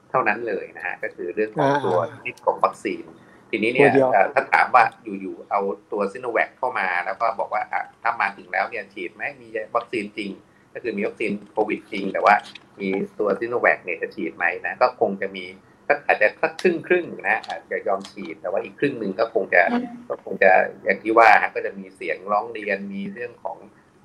[0.09, 3.03] เท่านั้นเลยนะฮะก็คือเรื่องของตัวชนิดของวัคซีน
[3.51, 4.84] ทีนี้เนี่ยตัวเดียวเอ่อถ้าถามว่า
[5.22, 10.31] อยู่ๆเอาตัวซิโนแวคเข้ามาแล้วก็บอกว่าอะถ้ามาถึงแล้วเนี่ยฉีดไหมมีวัคซีนจริง
[10.74, 12.36] ก็คือมีวัคซีนโควิดจริง แต่ว่า
[12.79, 12.89] มี
[13.20, 15.46] ตัวซิโนแวคเนี่ยจะฉีดไหมนะก็คงจะมี
[15.88, 19.62] ก็อาจจะสักครึ่งครึ่งๆนะอาจจะยอมฉีดแต่ว่าอีกครึ่งหนึ่งก็คงจะ
[20.10, 20.51] ก็คงจะ
[20.84, 23.58] อย่างที่ว่าฮะก็จะมีเสียงร้องเรียนมีเรื่องของ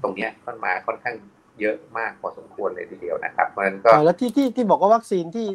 [0.02, 1.16] ตรงเนี้ยเข้ามาค่อนข้าง
[1.60, 5.46] เยอะมากพอสมควรเลยทีเดียวนะครับเพราะฉะนั้นก็เออแล้วที่ที่ที่บอกว่าวัคซีนที่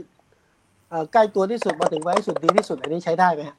[0.90, 3.58] เอ่อใกล้ตัวที่สุดมาถึงไว้ที่สุดดีที่สุดอันนี้ใช้ได้ไหมฮะ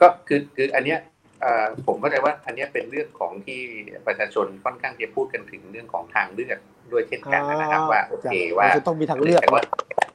[0.00, 0.98] ก็คือคืออันเนี้ย
[1.40, 3.60] เอ่อผมเข้าใจว่าอันเนี้ยเป็นเรื่องของที่
[4.06, 6.58] ประชาชนค่อนข้างจะพูดกันถึงเรื่องของทางเลือก
[6.92, 9.62] ด้วยเช่นกันนะครับว่าโอเคว่าจะต้องมีทางเลือกแต่ว่า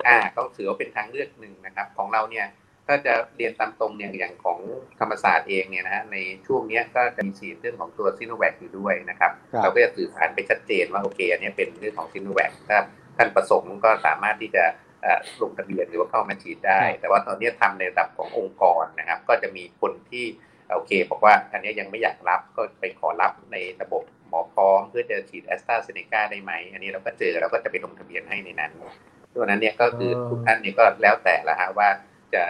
[0.08, 2.48] อ่าเขาถือว่าเป็นทางเลือกหนึ่งนะครับ ของเราเนี่ย
[2.88, 4.60] ถ้าจะเรียนตามตรงเนี่ยอย่างของ
[5.00, 12.80] ธรรมศาสตร์เองเนี่ยนะฮะในช่วงเนี้ยก็จะมีฉีดเรื่องของตัวซิโนแวคอยู่ด้วยนะครับครับเราก็จะสื่อสารไปชัดเจนว่าโอเคอันเนี้ยเป็นเรื่องของซิโนแวคถ้า
[13.18, 14.83] ท่านประสงค์ก็สามารถที่จะเอ่อ
[15.42, 20.26] ลงทะเบียนหรือว่าเข้ามาฉีดได้ แต่ว่าตอนนี้ทำในระดับขององค์กรนะครับ ก็จะมีคนที่
[20.74, 28.72] โอเคบอกว่าอันเนี้ยยังไม่อยากรับก็ไปขอรับในระบบหมอพร้อมเพื่อจะฉีดแอสตราเซเนกาได้ไหม อันนี้เราก็เจอเราก็จะไปลงทะเบียนให้ในนั้น
[29.36, 31.90] ตัวนั้นเนี่ยก็คืออ๋อทุกท่านเนี่ยก็แล้วแต่ละฮะว่า
[32.34, 32.44] จะ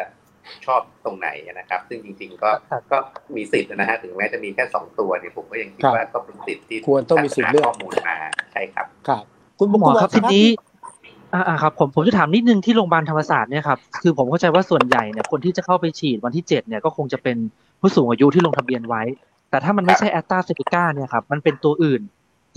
[0.65, 2.51] ชอบตรงไหนนะครับ ซึ่งจริง ๆ ก็
[2.91, 2.97] ก็
[3.35, 8.17] มีสิทธิ์นะฮะถึงแม้จะมีแค่สองตัวเนี่ยผมก็ยังคิดว่าก็เป็นสิทธิ์ที่ควรต้องมีสิทธิ์เลือกข้อมูลมา
[8.53, 9.23] ใช่ครับครับ
[9.59, 10.45] คุณคุณหมอครับณทีนี้
[11.33, 17.37] อ่าครับผมผมจะถามนิดนึงที่โรงพยาบาลธรรมศาสตร์เนี่ยครับคือผมเข้าใจว่าส่วนใหญ่เนี่ยคนที่จะเข้าไปฉีดวันที่เจ็ดเนี่ยก็คงจะเป็น
[17.79, 19.01] ผู้สูงอายุที่ลงทะเบียนไว้
[19.49, 22.01] แต่ถ้ามันไม่ใช่แอสตราเซเนกาเนี่ยครับมันเป็นตัวอื่น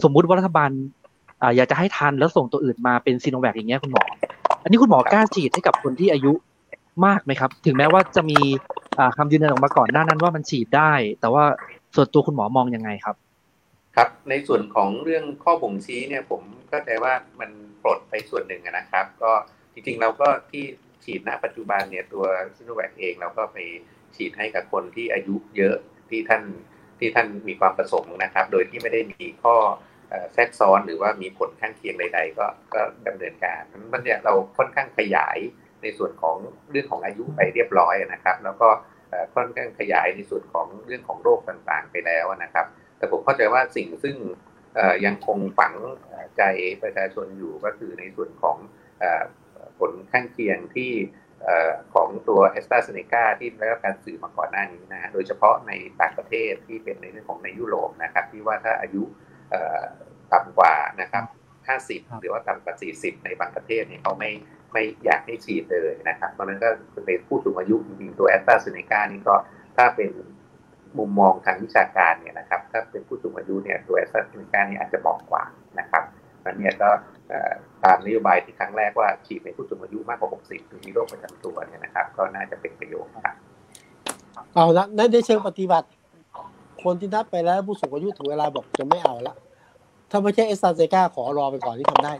[0.03, 0.71] สมมุติว่ารัฐบาล
[1.43, 4.03] อ่าอยากจะให้ทันแล้วส่งตัวอื่นมาเป็นซีโนแวคอย่างเงี้ยคุณหมอ
[4.63, 6.33] อันนี้คุณหมอกล้าฉีดให้กับคนที่อายุ
[7.07, 8.39] มากไหมครับ ถึงแม้ว่าจะมี
[8.99, 11.45] อ่าคำยืนยันออกมาก่อนหน้านั้นว่ามันฉีดได้ แต่ว่า
[11.95, 13.17] ส่วนตัวคุณหมอมองยังไงครับ
[13.97, 17.51] ครับในส่วนของเรื่องข้อบ่งชี้เนี่ยผมเข้าใจว่ามัน
[17.87, 19.33] ปลดไปส่วนหนึ่งนะครับ ก็
[19.73, 20.65] จริงๆเราก็ที่
[21.05, 22.25] ฉีดณปัจจุบันเนี่ยตัว
[22.57, 23.59] ซิโนแวคเองเราก็ไป
[24.17, 25.77] ฉีดให้กับคนที่อายุเยอะ
[26.11, 26.43] ที่ท่าน
[26.99, 29.57] ที่ท่านมีความประสงค์นะครับ โดยที่ไม่ได้มีข้อ
[30.33, 35.39] แทรกซ้อนหรือว่ามีผลข้างเคียงใด ๆ ก็ก็ดำเนินการนั้นเนี่ยเราค่อนข้างขยาย
[35.83, 36.37] ในส่วนของ
[36.71, 38.69] เรื่องของอายุไปเรียบร้อยนะครับ แล้วก็
[39.35, 42.67] ค่อนข้างขยายในส่วนของเรื่องของโรคต่างๆไปแล้วนะครับ
[42.99, 44.17] แต่ผมเข้าใจว่าสิ่งซึ่ง
[45.05, 45.75] ยังคงฝัง
[46.07, 46.43] เอ่อใจ
[46.83, 48.57] ประชาชนอยู่ก็คือในส่วนของ
[49.01, 49.23] เอ่อ
[49.79, 50.93] ผลข้างเคียงที่
[51.45, 59.03] เอ่อของตัวแอสตราเซเนกาที่ได้รับการสื่อมาก่อนหน้านี้นะฮะโดยเฉพาะในต่างประเทศที่เป็นในเรื่องของในยุโรปนะครับ ที่ว่าถ้าอายุ
[59.51, 59.83] เอ่อ
[60.33, 61.25] ต่ำกว่านะครับ
[61.67, 64.31] 50 หรือว่าต่ำกว่า 40 ในบางประเทศเนี่ยเขาไม่
[64.73, 66.69] ไม่อยากให้ฉีดเลยนะครับเพราะฉะนั้นก็
[67.07, 69.35] เป็นผู้สูงอายุจริงๆตัวแอสตราเซเนกานี่ก็
[69.77, 70.11] ถ้าเป็น
[70.99, 75.45] มุมมองทางวิชาการเนี่ยนะครับ ถ้าเป็นผู้สูงอายุเนี่ยตัวแอสตราเซเนกานี่อาจจะเหมาะกว่า
[75.79, 76.03] นะครับ
[76.45, 76.91] นั้นเนี่ยก็
[77.29, 77.53] เอ่อ
[77.85, 83.37] ตามนโยบายที่ครั้งแรกว่าฉีดในผู้สูงอายุมากกว่า 60หรือมีโรคประจำตัวเนี่ยนะครับ ก็น่าจะเป็นประโยชน์ครับ
[84.55, 85.89] เอาละในในเชิงปฏิบัติ
[86.85, 89.35] คนที่นัดไปแล้วผู้สูงอายุถึงเวลาบอกจะไม่เอาละ
[90.11, 92.13] ถ้าไม่ใช่เอสตาเซกาขอรอไปก่อนที่ทำได้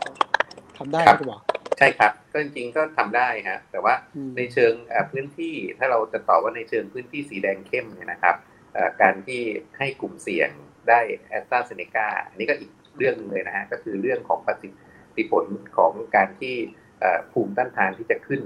[0.77, 1.39] ทำได้ครันะบคุณหมอ
[1.77, 8.56] ใช่ครับ ก็จริงๆก็ทำได้ฮะแต่ว่าอืมในเชิงเอ่อพื้นที่ถ้าเราจะตอบว่าในเชิงพื้นที่สีแดงเข้มเนี่ยนะครับเอ่อ
[9.01, 9.41] การที่
[9.77, 10.49] ให้กลุ่มเสี่ยง
[10.89, 14.71] ได้แอสตราเซเนกาอันนี้ก็อีกเรื่องหนึงเลยนะฮะก็คือเรื่องของประสิท
[15.17, 15.45] ธิผล
[15.77, 16.55] ของการที่
[16.99, 18.41] เอ่อภูมิต้านทานที่จะขึ้น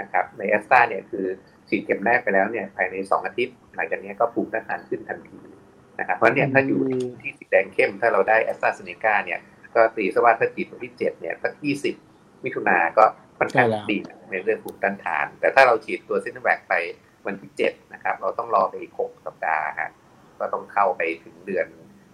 [0.00, 1.26] นะครับในแอสตราเนี่ยคือ
[1.68, 5.40] ฉีดเข็มแรกไปแล้วเนี่ยภายใน 2 อาทิตย์ หลังจากนี้ก็ภูมิต้านทานขึ้นทันที
[5.98, 9.40] นะครับเพราะฉะนั้นเนี่ยถ้าอยู่ในพื้นที่สีแดงเข้มถ้าเราได้แอสตราเซเนกาเนี่ย
[9.74, 11.52] ก็ตีซะว่าถ้าฉีดวันที่ 7 เนี่ยสัก
[11.98, 13.04] 20 มิถุนาก็
[13.38, 13.98] ค่อนข้างใช่แล้วดี
[14.30, 16.74] ในเรื่องภูมิต้านทาน แต่ถ้าเราฉีดตัวซิโนแวคไป
[17.26, 19.90] วันที่เจ็ดนะครับเราต้องรอไปอีกหกสัปดาห์ฮะ
[20.40, 21.66] ก็ต้องเข้าไปถึงเดือน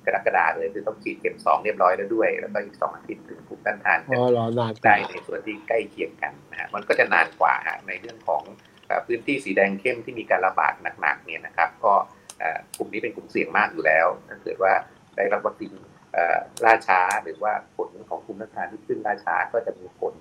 [0.05, 8.42] กรกฎาเลยคือต้องฉีดเข็มสองเรียบร้อยแล้วด้วย แล้วก็อีกสองอาทิตย์ถึงภูมิต้านทานอ๋จะอรอนานกได้ว่าในส่วนที่ใกล้เคียงกันนะฮะมันก็จะนานกว่าฮะในเรื่องของ
[8.87, 11.95] เอ่อพื้นที่สีแดงเข้มที่มีการระบาดหนักๆเนี่ยนะครับ ก็
[12.38, 14.73] เอ่อกลุ่มนี้เป็นกลุ่มเสี่ยงมากอยู่แล้วถ้าเกิดว่า
[15.16, 15.73] ได้รับวัคซีน
[16.12, 20.14] เอ่อล่าช้าหรือว่าผลของภูมิต้านทานที่ขึ้นล่าช้าก็จะมีผล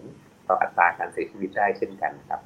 [0.48, 2.42] ต่ออัตราการเสียชีวิตได้เช่นกันครับ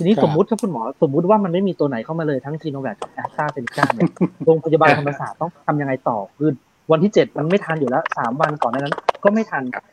[0.00, 4.10] ทีนี้ครับสมมุติถ้าคุณหมอสมมุติว่ามันไม่มีตัวไหนเข้ามาเลยทั้งซีโนแวคกับแอสตราเซเนกาเนี่ย
[4.44, 6.50] โรงพยาบาลธรรมศาสตร์ต้องทำยังไงต่อคือ
[6.90, 9.84] วันที่เจ็ดมันไม่ทันอยู่แล้วสามวันก่อนหน้านั้น ก็ไม่ทันครับ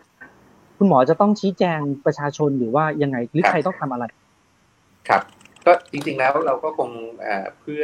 [0.77, 4.05] คุณหมอจะต้องชี้แจงประชาชนหรือว่ายังไงหรือครับใครต้องทำอะไร
[5.09, 5.21] ครับ
[5.65, 6.89] ก็จริง ๆแล้วเราก็คง
[7.21, 7.83] เอ่อเพื่อ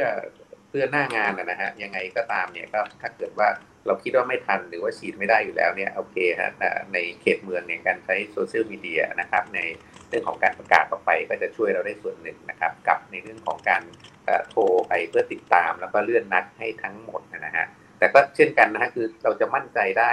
[0.70, 3.48] เพื่อหน้างานนะนะฮะยังไงก็ตามเนี่ยก็ถ้าเกิดว่า
[3.86, 9.60] เราคิดว่าไม่ทันหรือว่าฉีดไม่ได้อยู่แล้วเนี่ยโอเคฮะเอ่อในเขตเมืองเนี่ยการใช้โซเชียลมีเดียนะครับใน
[9.93, 13.84] เรื่องของการประกาศออกไปก็จะช่วยเราได้ส่วนหนึ่งนะครับ กับในเรื่องของการ
[14.26, 17.66] เอ่อโทรไปเพื่อติดตาม แล้วก็เลื่อนนัดให้ทั้งหมดนะฮะ
[18.00, 20.12] แต่ก็เช่นกันนะฮะคือเราจะมั่นใจได้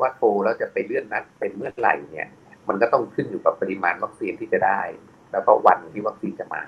[0.00, 2.28] ว่าโทรแล้วจะไปเลื่อนนัดเป็นเมื่อไหร่เนี่ย
[2.68, 4.80] มันก็ต้องขึ้นอยู่กับปริมาณวัคซีนที่จะได้
[5.32, 6.62] แล้วก็วันที่วัคซีนจะมา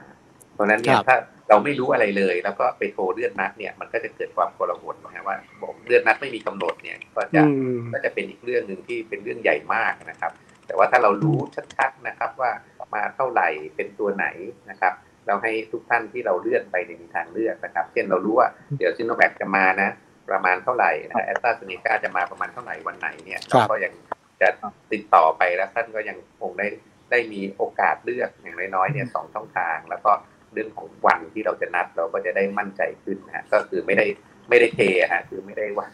[0.55, 1.17] เพราะฉะนั้นเนี่คยรับถ้า
[1.49, 7.45] เราไม่รู้อะไรเลย แล้วก็ไปโทรเลื่อนนัดเนี่ยมันก็จะเกิดความโกลาหลนะฮะว่าบอกเลื่อนนัดไม่มีกำหนดเนี่ยก็จะอื
[7.79, 10.33] มก็จะเป็นอีกเรื่องหนึ่งที่เป็นเรื่องใหญ่มากนะครับ
[10.69, 11.39] แต่ว่าถ้าเรารู้
[11.77, 12.51] ชัดๆนะครับว่า
[12.95, 14.27] มาเท่าไหร่เป็นตัวไหน
[14.71, 14.93] นะครับ
[15.27, 19.91] เราให้ทุกท่านที่เราเลื่อนไปในยมีทางเลือกนะครับ เช่นเรารู้ว่าเดี๋ยวซิโนแวคจะมานะ
[20.31, 23.93] ประมาณเท่าไหร่นะแอสตราเซเนกาจะมาประมาณเท่าไหร่วันไหนเนี่ยครัเราบก็ยัง
[24.41, 24.49] จะ
[24.93, 26.69] ติดต่อไปแล้วท่านก็ยังคงได้
[27.11, 30.13] ได้มีโอกาสเลือกอย่างน้อยๆเนี่ยสองช่องทาง แล้วก็
[30.53, 34.07] เรื่องของวันที่เราจะนัดเราก็จะได้มั่นใจขึ้นนะฮะก็คือไม่ได้
[34.49, 34.81] ไม่ได้เท
[35.13, 35.89] ฮะคือไม่ได้ว่า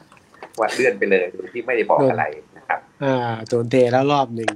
[0.58, 2.53] ว่าเลื่อนไปเลยโดยที่ไม่ได้บอกอะไรนะครับ
[3.04, 3.16] อ่า
[3.48, 4.50] โดนเทแล้วรอบหนึ่ง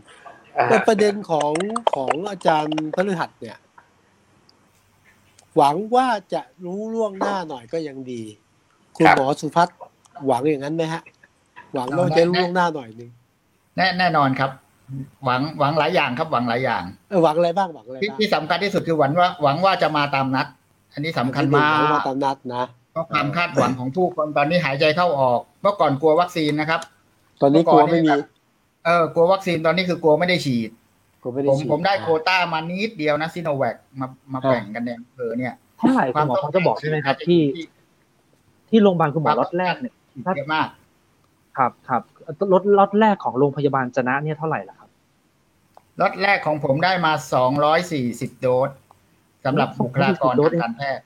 [0.58, 1.52] อ่าแต่ประเด็นของ
[1.94, 3.58] ของอาจารย์พฤหัสเนี่ย
[5.56, 8.22] หวังว่าจะรู้ล่วงหน้าหน่อยก็ยังดี
[8.96, 9.76] คุณหมอสุพัฒน์
[10.26, 11.02] หวังอย่างนั้นไหมฮะ
[11.74, 13.10] หวังว่าจะรู้ล่วงหน้าหน่อยหนึ่ง
[13.76, 14.50] แน่แน่นอนครับ
[15.24, 20.46] หวังหวังหลายอย่างครับ หวังหลายอย่างเออหวังอะไรบ้างหวังอะไรที่บ้างที่สำคัญที่สุดคือหวังว่าหวังว่าจะมาตามนัด
[20.92, 26.80] อันนี้สำคัญมากหวังว่าตามนัดนะเพราะความคาดหวังของผู้คนตอนนี้หายใจเข้าออกเมื่อก่อนกลัววัคซีนนะครับ
[27.40, 28.10] ตอนนี้กลัวไม่มี
[28.88, 30.70] เออกลัววัคซีนตอนนี้คือกลัวไม่ได้ฉีด
[31.22, 37.42] กลัวไม่ได้ผมฉีดผมได้โควต้ามานิดเดียวนะซิโนแวคมามาแบ่งกันเนี่ยเออเนี่ยเท่าไหร่คุณหมอเขาจะบอกใช่ไหมครับ ที่
[38.68, 39.94] ที่โรงพยาบาลคุณหมอล็อตแรกเนี่ย
[40.26, 40.68] ถ้าเยอะมาก
[41.58, 42.02] ครับครับ
[42.52, 44.88] รถล็อตแรกของโรงพยาบาลจนะเนี่ยเท่าไหร่ล่ะครับ
[46.00, 47.12] ล็อตแรกของผมได้มา
[47.76, 48.70] 240โดส
[49.44, 51.04] สำหรับบุคลากรทางการแพทย์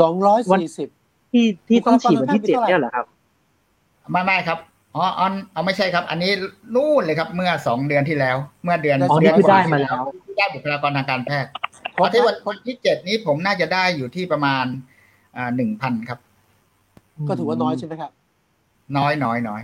[0.00, 0.88] สองร้อยสี่สิบ
[1.32, 3.06] ที่ที่ต้องฉีดวันที่บุคเจ็ดลากรทางการแพทย์เนี่ยเหรอครับ
[4.10, 4.58] ไม่ไม่ครับ
[4.96, 6.30] อ๋ออ๋อเอาไม่ใช่ครับ อันนี้
[6.74, 9.94] นู่นเลยครับ เมื่อสองเดือนที่แล้ว เมื่อเดือนอ๋อเดืนี่คือได้กมาแล้ว
[10.26, 11.50] ที่ได้บุคลากรทางการแพทย์
[11.94, 14.64] เพราะที่วันวันที่เจ็ดนี้ผมน่าจะได้อยู่ที่ประมาณ
[15.36, 16.18] อ่าหนึ่งพันครับ
[17.28, 18.10] ก็ถือว่าน้อยใช่ไหมครับ
[18.98, 19.62] น้อยน้อยน้อย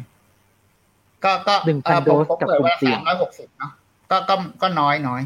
[1.24, 3.72] ก็ก็หนึ่งพันเอ่อผมโดสผมกับเปิดกลุ่มว่าเสี่ยสางมร้อยหกสิบเนาะ
[4.10, 5.22] ก็ก็ก็น้อยน้อย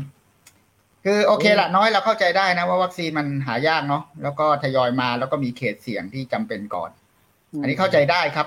[1.04, 6.90] คือโอเคละน้อยเราเข้าใจได้นะว่าวัคซีนมันหายากเนาะแล้วก็ทยอยมาแล้วก็มีเขตเสี่ยงที่จำเป็นก่อน
[7.60, 8.46] อันนี้เข้าใจได้ครับ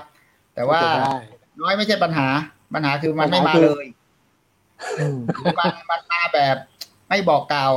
[0.54, 1.16] แต่ว่าเข้ใจได้
[1.60, 2.28] น้อยไม่ใช่ปัญหา
[2.74, 3.86] ปัญหาคือมันไม่ปัญมาหาคือเลย
[4.98, 5.18] อืม
[5.58, 6.56] มันมันมาแบบ
[7.08, 7.72] ไม่บอกกล่าว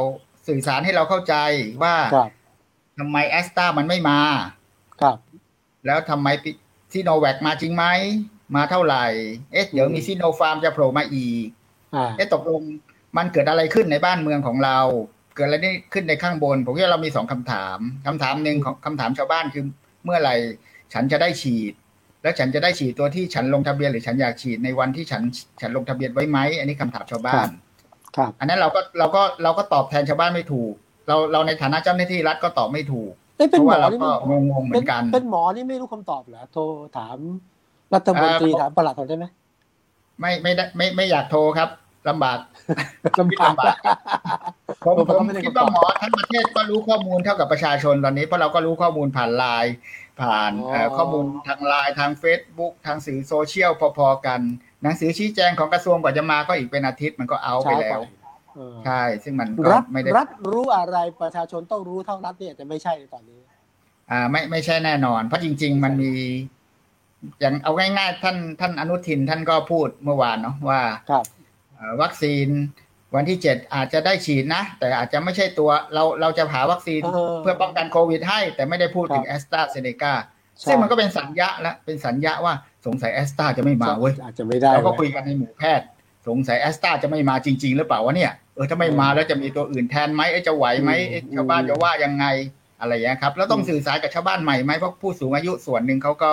[0.47, 1.35] สื่อสารให้เราเข้าใจ
[1.83, 2.29] ว่าครับ
[2.99, 4.19] ทำไมแอสตรามันไม่มา
[5.01, 5.17] ครับ
[5.85, 6.27] แล้วทำไม
[6.93, 7.85] ซีโนแวคมาจริงไหม
[8.55, 9.05] มาเท่าไหร่
[9.51, 11.47] เอ๊ะเดี๋ยวมีซีโนฟาร์มจะโผล่มาอีก
[11.95, 12.61] อ่าเอ๊ะตกลง
[13.17, 14.79] มันเกิดอะไรขึ้นในบ้านเมืองของเรา
[15.35, 19.63] เกิดอะไรนี่ขึ้นในข้างบน ผมคิดว่าเรามีสองคำถามคำถามหนึ่งของคำถามชาวบ้านคือ
[20.03, 20.35] เมื่อไหร่
[20.93, 21.73] ฉันจะได้ฉีด
[22.23, 25.21] แล้วฉันจะได้ฉีดตัวที่ฉันลงทะเบียนหรือฉันอยากฉีดในวันที่ฉัน
[25.61, 27.47] ฉันลงทะเบียนไว้ไหมอันนี้คำถามชาวบ้าน
[28.17, 30.73] ครับอันนั้นเราก็เราก็เราก็ตอบแทนชาวบ้านไม่ถูก
[31.07, 36.61] เราเราในฐานะเจ้าหน้าที่รัฐก็ตอบไม่ถูกเอ้ยเพเป็นราะหมว่าอเรานี่ก็ไม่งงๆเหมือนกัน เป็นหมอนี่ไม่รู้คำตอบเหรอโทร
[36.97, 37.17] ถาม
[37.93, 39.25] รัฐมนตรีเอ่อถามประหลัดเขาได้ไหม
[40.19, 41.69] ไม่ไม่ได้ไม่ไม่อยากโทรครับ
[42.09, 42.39] ลำบาก
[43.19, 43.75] ลำบากลำบาก
[44.83, 49.73] ผมผมผก็มไม่ได้คิดคำตอบว่าหมอทั้งประเทศก็รู้ข้อมูลเท่ากับประชาชนตอนนี้เพราะเราก็รู้ข้อมูลผ่านไลน์
[50.21, 54.41] ผ่านอ๋อเอ่อข้อมูลทางไลน์ทาง Facebook ทางสื่อโซเชียลพอๆกัน
[54.83, 58.01] หนังสือชี้แจงของกระทรวงกว่าจะมาก็อีกเป็นอาทิตย์มันก็เอาไปช้าแล้ว
[58.55, 63.39] เออใช่ ซึ่งมันก็รัฐไม่ได้รัฐรู้อะไรประชาชนต้องรู้เท่ารัฐเนี่ยจะไม่ใช่ในตอนนี้
[64.11, 66.11] อ่า ไม่ไม่ใช่แน่นอน เพราะจริง ๆ มันมี
[67.39, 71.25] อย่างเอาง่ายๆท่านท่านอนุทินท่านก็พูดเมื่อวานเนาะว่าครับ
[71.75, 72.47] เอ่อวัคซีน
[73.15, 80.13] วันที่เจ็ดอาจจะได้ฉีดนะ แต่อาจจะไม่ใช่ตัวเราเราจะหาวัคซีนเออเพื่อป้องกันโควิดให้ แต่ไม่ได้พูดถึงครับแอสตราเซเนกา
[80.59, 82.53] ใช่ซึ่งมันก็เป็นสัญญาละเป็นสัญญาว่า
[82.85, 85.85] สงสัยแอสตราจะไม่มาเว้ยอาจจะไม่ได้เราก็เว้คุยกันในหมู่แพทย์
[86.27, 92.25] สงสัยแอสตราจะไม่มาจริง ๆ หรือเปล่าวะเนี่ยเออถ้าไม่มาแล้วจะมีตัวอื่นแทนไหมเอ้ยจะไหวไหมเอ้ยชาวบ้านจะว่ายังไง
[92.81, 96.31] อะไรอย่างเงี้ยครับ แล้วต้องสื่อสารกับชาวบ้านใหม่ไหมเพราะผู้สูงอายุส่วนหนึ่งเขาก็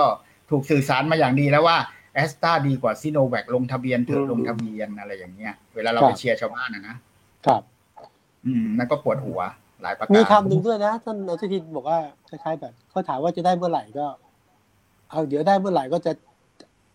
[0.51, 1.79] ถูกสื่อสารมาอย่างดีแล้วว่า
[2.17, 6.97] แอสตราดีกว่าซิโนแวคลงทะเบียนเถอะลงทะเบียนอะไรอย่างเงี้ย เวลาเราไปเชียร์ชาวบ้านนะนะ
[7.47, 7.63] ครับ
[8.47, 9.41] อืมนั่นก็ปวดหัว
[9.83, 11.99] หลายประการมีคำหนึ่งด้วยนะท่านอนุทินบอกว่า
[12.29, 14.07] คล้ายๆแบบเขาถามว่าจะได้เมื่อไหร่ก็
[15.11, 16.13] เอาเดี๋ยวได้เมื่อไหร่ก็จะ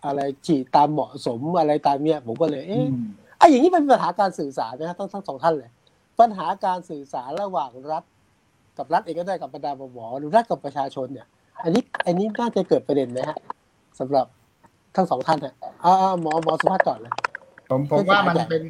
[0.05, 3.05] อะไรฉีดตามเหมาะสมอะไรตามเนี้ยผมก็เลยอืเอ๊ะม
[3.37, 5.71] ไอ้อย่างนี้เป็นปัญหาการสื่อสารนะทั้งทั้งสองท่านเลย
[6.19, 8.03] ปัญหาการสื่อสารระหว่างรัฐ
[8.77, 11.27] กับรัฐเองก็ได้กับบรรดาหมอหรือรัฐกับประชาชนเนี่ย
[11.63, 13.37] อันนี้อันนี้น่าจะเกิดประเด็นไหมฮะ
[13.99, 14.25] สำหรับ
[14.95, 17.13] ทั้งสองท่านฮะอ่าๆหมอหมอสุภาพก่อนเลย
[17.69, 18.61] ผมผมว่ามันเป็น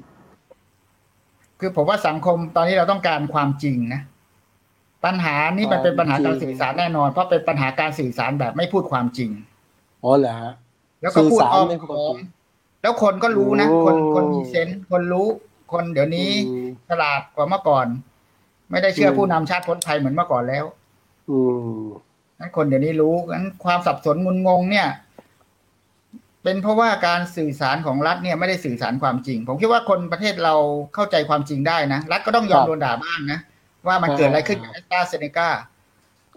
[1.60, 4.02] คือผมว่าสังคมตอนนี้เราต้องการความจริงนะ
[5.06, 9.32] ปัญหานี้มันเป็นปัญหาการสื่อสารแน่นอน เพราะเป็นปัญหาการสื่อสารแบบไม่พูดความจริง
[10.04, 10.54] อ๋อเหรอฮะ
[11.02, 12.28] แล้วก็พูดสื่อสารอ้อมไม่พูดค้อความมจริง
[12.82, 15.28] แล้วคนก็รู้นะ คนโอ้คนมีเซนส์คนรู้
[15.72, 17.86] คนเดี๋ยวนี้อืมฉลาดกว่าเมื่อก่อน
[18.72, 20.66] ไม่ได้เชื่ออมผู้นำชาติพ้นภัยเหมือนเมื่อก่อนแล้ว
[21.30, 21.38] อื
[21.80, 21.84] ม
[22.40, 24.88] นั้นคนเดี๋ยวนี้รู้งั้นความสับสนงุนงงเนี่ย
[26.44, 30.56] เป็นเพราะว่าการสื่อสารของรัฐเนี่ยไม่ได้สื่อสารความจริง ผมคิดว่าคนประเทศเรา
[30.96, 33.40] เข้าใจความจริงได้นะ รัฐก็ต้องยอมครับโดนด่าบ้างนะ
[33.88, 35.50] ว่ามันเกิดอะไรขึ้นกับแอสตราเซเนกา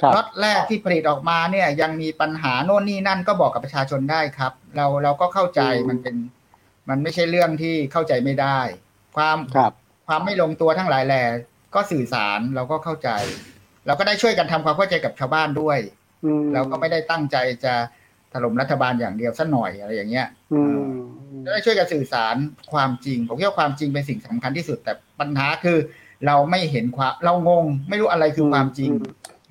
[0.01, 6.17] ครับล็อตแรกที่ผลิตออกมาเนี่ยยังมีปัญหาโน่นนี่นั่นก็บอกกับประชาชนได้ครับ เราเราก็เข้าใจอืมมันเป็น
[6.88, 8.59] มันไม่ใช่เรื่องที่เข้าใจไม่ได้
[9.17, 9.73] ความครับ
[10.07, 11.23] ความไม่ลงตัวทั้งหลายแหล่
[11.75, 13.11] ก็สื่อสารเราก็เข้าใจ
[13.87, 15.79] เราก็ได้ช่วยกันทำความเข้าใจกับชาวบ้านด้วย
[16.25, 17.75] อืมเราก็ไม่ได้ตั้งใจจะ
[18.35, 20.92] ถล่มรัฐบาลอย่างเดียวซะหน่อยอะไรอย่างเงี้ยอืม
[21.53, 22.37] ได้ช่วยกันสื่อสาร
[22.73, 25.79] ความจริง ผมคิดว่าความจริงเป็นสิ่งสำคัญที่สุด แต่ปัญหาคือ
[26.27, 28.90] เราไม่เห็นความเรางง ไม่รู้อะไรคือความจริง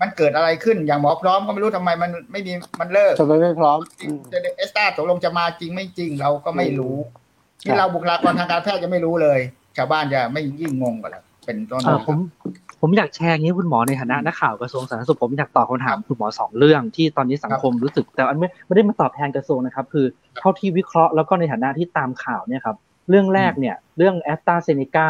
[0.01, 9.39] มันเกิดอะไรขึ้นอย่างหมอพร้อมก็ไม่รู้ทำไมมันไม่มีมันเลิกทำไมไม่พร้อมอืมจะเอสตาตกลงจะมาจริงไม่จริง เราก็ไม่รู้ครับนี่เราบุคลากรทางการแพทย์จะไม่รู้เลย
[9.77, 12.17] ชาวบ้านจะไม่ยิ่งงงกว่าเราเป็นต้นเอ่อผม
[12.85, 20.05] ผมอยากแชร์อย่างนี้คุณหมอในฐานะนักข่าวกระทรวงสาธารณสุขผมอยากตอบคำถามคุณหมอสองเรื่องที่ตอนนี้สังคมรู้สึก แต่อันไม่ไม่ได้มาตอบแทนกระทรวงนะครับ คือ
[20.39, 22.77] เท่าที่วิเคราะห์แล้วก็ในฐานะที่ตามข่าวเนี่ยครับ
[23.09, 25.09] เรื่องแรกเนี่ย เรื่องแอสตราเซเนกา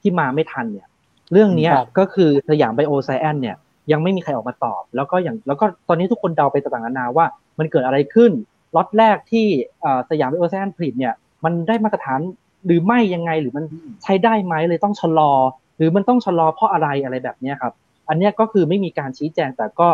[0.00, 0.86] ที่มาไม่ทันเนี่ย
[1.32, 3.56] เรื่องเนี้ยครับก็คือสยามไบโอไซเอนซ์เนี่ย
[3.92, 7.26] ยังไม่มีใครออกมาตอบ แล้วก็อย่างแล้วก็ตอนนี้ทุกคนเดาไปต่างๆนานาว่า
[7.58, 8.32] มันเกิดอะไรขึ้น
[8.76, 9.46] ล็อตแรกที่
[9.80, 12.20] เอ่อสยามไบโอไซเอนซ์ผลิตเนี่ย มันได้มาตรฐาน
[12.66, 13.64] หรือไม่ยังไงหรือมัน
[14.02, 15.32] ใช้ได้ไหมเลยต้องชะลอ
[15.78, 17.72] หรือมันต้องชะลอเพราะอะไรอะไรแบบนี้ครับ
[18.08, 19.90] อันนี้ก็คือไม่มีการชี้แจงแต่ก็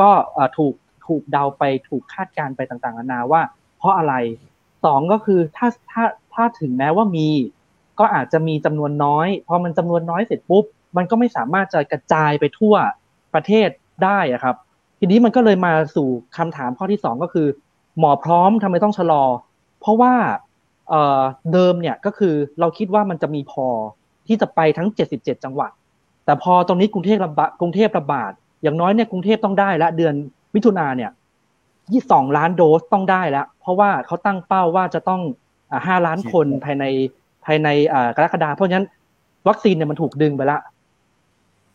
[0.00, 0.10] ก็
[0.58, 0.74] ถูก
[1.06, 3.42] ถูกเดาไปถูกคาดการณ์ไปต่างๆนานาว่า
[3.78, 4.14] เพราะอะไร
[4.84, 7.28] สองก็คือถ้าถ้าถ้าถึงแม้ว่ามี
[8.00, 10.64] ก็อาจจะมีจำนวนน้อยพอมันจำนวนน้อยเสร็จปุ๊บ
[10.96, 12.74] มันก็ไม่สามารถจะกระจายไปทั่ว
[13.34, 13.68] ประเทศ
[14.04, 14.56] ได้อะครับ
[14.98, 17.46] ทีนี้มันก็เลยมาสู่คำถามข้อที่สองก็คือ
[17.98, 19.24] หมอพร้อมทำไมต้องชะลอ
[19.80, 20.14] เพราะว่า
[20.88, 23.66] เเดิมเนี่ยก็คือเราคิดว่ามันจะมีพอ
[24.28, 25.70] ที่จะไปทั้ง 77 จังหวัด
[26.24, 30.14] แต่พอตรงนี้กรุงเทพระบาดกรุงเทพระบาดอย่างน้อยเนี่ยกรุงเทพต้องได้ละเดือน
[30.54, 31.10] มิถุนาเนี่ย
[31.92, 35.20] ยี่สองล้านโดสต้องได้แล้ว เพราะว่าเขาตั้งเป้าว่าจะต้อง
[35.70, 36.84] อ่าห้าล้านคนภายใน
[37.44, 38.86] ภายในอ่ากรกฎาคมเพราะฉะนั้น
[39.48, 40.58] วัคซีนเนี่ยมันถูกดึงไปละ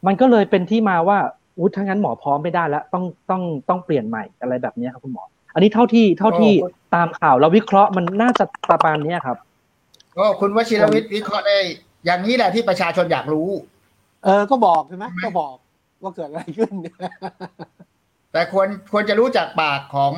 [0.08, 1.18] มันก็เลยเป็นที่มาว่า
[1.58, 6.52] อุ้ยถ้างั้นหมอพร้อมไม่ได้แล้ว ต้องต้องต้องเปลี่ยนใหม่อะไรแบบเนี้ยครับคุณหมอ อันนี้เท่าที่เท่าที่
[6.96, 9.38] ตามข่าวเราวิเคราะห์มันน่าจะประมาณเนี้ยครับ
[10.18, 11.60] ก็คุณวชิรวิทย์วิเคราะห์ได้
[12.06, 13.50] อย่างนี้แหละที่ประชาชนอยากรู้
[14.24, 15.56] เออ ก็บอกใช่ไหมก็บอก
[16.04, 16.74] ว่าเกิดอะไรขึ้น
[18.32, 20.14] แต่ควรควรจะรู้จากปากของ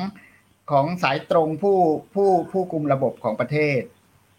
[0.70, 1.78] ของสายตรงผู้
[2.14, 3.80] ผู้ผู้คุมระบบของประเทศ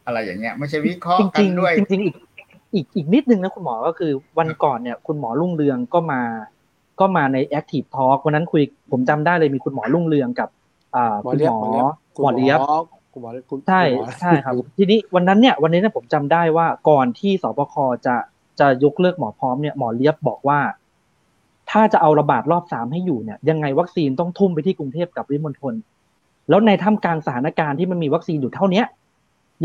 [0.05, 2.15] อะไรอย่างเงี้ย ไม่ใช่วิเคราะจห์กัรินงด้วยๆจริงๆอีก
[2.73, 6.21] อีกอีกนิดนึงนะคุณหมอก็คือวันก่อนเนี่ย คุณหมอรุ่งเรืองก็มา
[6.99, 10.49] ก็มาใน Active Talk วันนั้นคุยผมจำได้เลยมีคุณหมอรุ่งเรืองกับ
[10.95, 11.89] อ่าหมอคุณเลียหบมอหมอเลียบ
[12.21, 12.59] หมอเลียบ
[13.17, 17.75] คุณหมอคุณใช่ณหมอใช่ครับ ทีนี้วันนั้นเนี่ยวันนี้เนี่ยผมจำได้ว่าก่อนที่สบค
[18.05, 18.15] จะ
[18.59, 20.59] จะยกเลิกหมอพร้อมเนี่ยหมอเลียบบอกว่า
[21.71, 25.73] ถ้าจะเอาระบาดรอบสามให้อยู่เนี่ย ยังไงวัคซีนต้องทุ่มไปที่กรุงเทพกับปริมณฑล
[26.49, 28.85] แล้วในท่ามกลางสถานการณ์ที่มันมีวัคซีนอยู่เท่าเนี้ย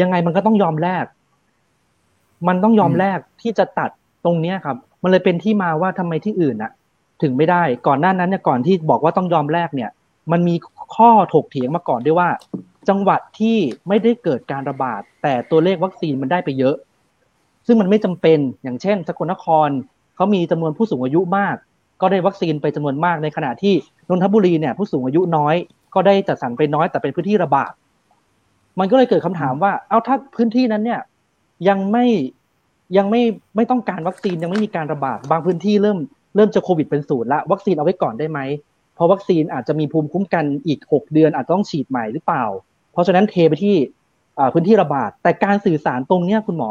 [0.01, 1.05] ยังไงมันก็ต้องยอมแลก
[2.49, 3.91] มันต้องยอมแลกที่จะตัด
[4.25, 6.73] ตรงเนี้ยครับ มันเลยเป็นที่มาว่าทำไมที่อื่นน่ะ
[7.23, 9.91] ถึงไม่ได้ก่อนหน้านั้นเนี่ยก่อนที่บอกว่าต้องยอมแลกเนี่ย
[10.33, 10.55] มันมี
[10.97, 12.29] ข้อถกเถียงมาก่อนด้วยว่า
[12.89, 13.57] จังหวัดที่
[13.89, 16.77] ไม่ได้เกิดการระบาด แต่ตัวเลขวัคซีนมันได้ไปเยอะ
[17.67, 19.69] ซึ่งมันไม่จำเป็นอย่างเช่น สกลนคร
[20.17, 21.57] เขามีจำนวนผู้สูงอายุมาก
[22.01, 23.75] ก็ได้วัคซีนไปจำนวนมากในขณะที่
[24.09, 25.55] นนทบุรีเนี่ยผู้สูงอายุน้อย
[25.95, 27.73] ก็ได้จัดสรรไปน้อยแต่เป็นพื้นที่ระบาด
[28.79, 31.01] มันก็เลยเกิดคำถามว่า เอาถ้าพื้นที่นั้นเนี่ย
[31.69, 32.07] ยังไม่
[32.97, 33.23] ยังไม่
[33.57, 35.99] ไม่ต้องการวัคซีนยังไม่มีการระบาด บางพื้นที่เริ่ม
[36.37, 38.41] เริ่มจะโควิดเป็นศูนย์ละวัคซีนเอาไว้ก่อนได้ไหม
[38.95, 42.45] เพราะวัคซีนอาจจะมีภูมิคุ้มกันอีกหกเดือนอาจจะต้องฉีดใหม่หรือเปล่า
[42.93, 43.77] เพราะฉะนั้นเทไปที่
[44.39, 46.71] อ่าพื้นที่ระบาด แต่การสื่อสารตรงเนี้ยคุณหมอ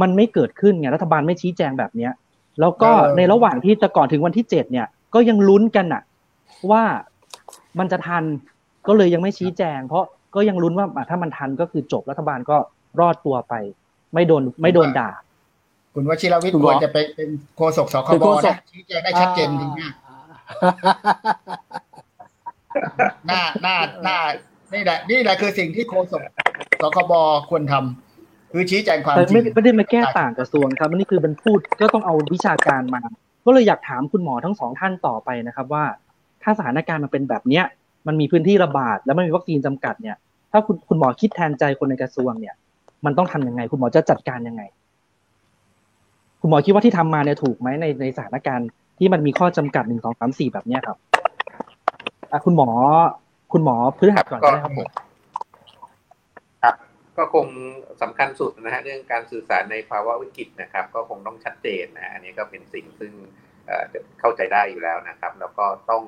[0.00, 2.12] มันไม่เกิดขึ้นไงรัฐบาลไม่ชี้แจงแบบเนี้ย
[2.60, 6.02] แล้วก็เออในระหว่างที่จะก่อนถึงวันที่เจ็ดเนี่ย ก็ยังลุ้นกันอะ
[6.70, 6.82] ว่า
[7.78, 8.24] มันจะทัน
[8.86, 12.56] ก็เลยยังไม่ชี้แจง เพราะก็ยังลุ้นว่าอะถ้ามันทันก็คือจบรัฐบาลก็
[13.00, 13.54] รอดตัวไป
[14.14, 15.10] ไม่โดนไม่โดนด่า
[15.94, 19.92] คุณวชิรวิทย์คุณหคมอวรจะไปเป็นโฆษกสคเป็นบโฆษกนะชี้แจงได้ชัดเจนจริงมาก
[23.26, 24.18] หน้าหน้าหน้า
[24.74, 26.22] นี่แหละนี่แหละคือสิ่งที่โฆษก
[26.80, 27.12] สคบ
[27.50, 33.00] ควรทำคือชี้แจงความแต่จริไม่งไม่ได้มาแก้ต่างกระทรวงครับอันนี้คือมันพูดก็ต้องเอาวิชาการมา
[33.46, 35.84] ก็เลยอยากถามคุณหมอทั้งสองท่านต่อไปนะครับ ว่า
[36.42, 37.64] ถ้าสถานการณ์มันเป็นแบบเนี้ย
[38.06, 40.16] มันมีพื้นที่ระบาด แล้วมันมีวัคซีนจำกัดเนี่ย
[40.52, 42.54] ถ้าคุณคุณหมอคิดแทนใจคนในกระทรวงเนี่ย
[43.04, 44.62] มันต้องทำยังไง คุณหมอจะจัดการยังไง
[46.40, 50.96] คุณหมอคิดว่าที่ทำมาเนี่ยถูกไหมในในสถานการณ์ที่มันมีข้อจำกัดหนึ่งสองสามสี่แบบเนี้ยครับ
[52.32, 52.68] อะคุณหมอ
[53.52, 54.88] คุณหมอพฤหัสก่อนก็ได้ครับผม
[56.62, 56.74] ครับ
[57.18, 57.46] ก็คง
[58.02, 63.12] สำคัญสุดนะฮะเรื่องการสื่อสารในภาวะวิกฤตนะครับ ก็คงต้องชัดเจนนะฮะอันนี้ก็เป็นสิ่งซึ่ง
[63.66, 63.84] เอ่อ
[64.20, 66.04] เข้าใจได้อยู่แล้วนะครับ แล้วก็ต้อง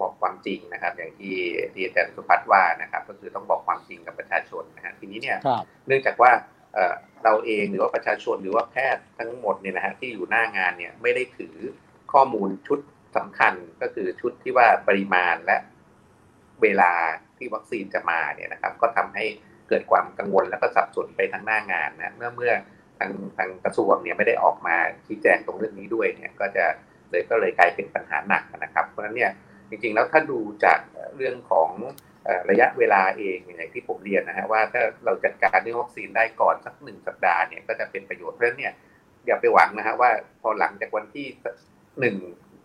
[0.00, 1.36] บอกความจริงนะครับ อย่างที่
[1.74, 6.32] ที่อาจารย์สุพัฒน์ว่านะครับ ก็คือต้องบอกความจริงกับประชาชนนะฮะทีนี้เนี่ยครับเนื่องจากว่า
[6.74, 11.54] เอ่อเราเองหรือว่าประชาชนหรือว่าแพทย์ทั้งหมดเนี่ยนะฮะที่อยู่หน้างานเนี่ยไม่ได้ถือ
[12.12, 12.78] ข้อมูลชุด
[13.16, 13.52] สำคัญ
[13.82, 15.58] ก็คือชุดที่ว่าปริมาณและ
[16.62, 16.92] เวลา
[17.38, 19.24] ที่วัคซีนจะมาเนี่ยนะครับ ก็ทำให้
[19.68, 22.52] เกิดความกังวลแล้วก็สับสนไปทั้งหน้างานนะเมื่อเมื่อ
[22.98, 26.64] ทางทางกระทรวงเนี่ยไม่ได้ออกมาชี้แจงตรงเรื่องนี้ด้วยเนี่ยก็จะ
[27.10, 29.30] เลยก็เลยกลายเป็นปัญหาหนักนะครับ เพราะฉะนั้นเนี่ย
[29.68, 30.78] จริงๆแล้วถ้าดูจาก
[31.16, 31.70] เรื่องของ
[32.50, 38.72] ระยะเวลาเองอย่างที่ผมเรียนนะฮะว่าถ้าเราจัดการเรื่องวัคซีนได้ก่อนสักหนึ่งสัปดาห์เนี่ยก็จะเป็นประโยชน์เพราะฉะนั้นเนี่ย
[39.26, 41.26] อย่าไปหวังนะฮะว่าพอหลังจากวันที่
[42.00, 42.16] หนึ่ง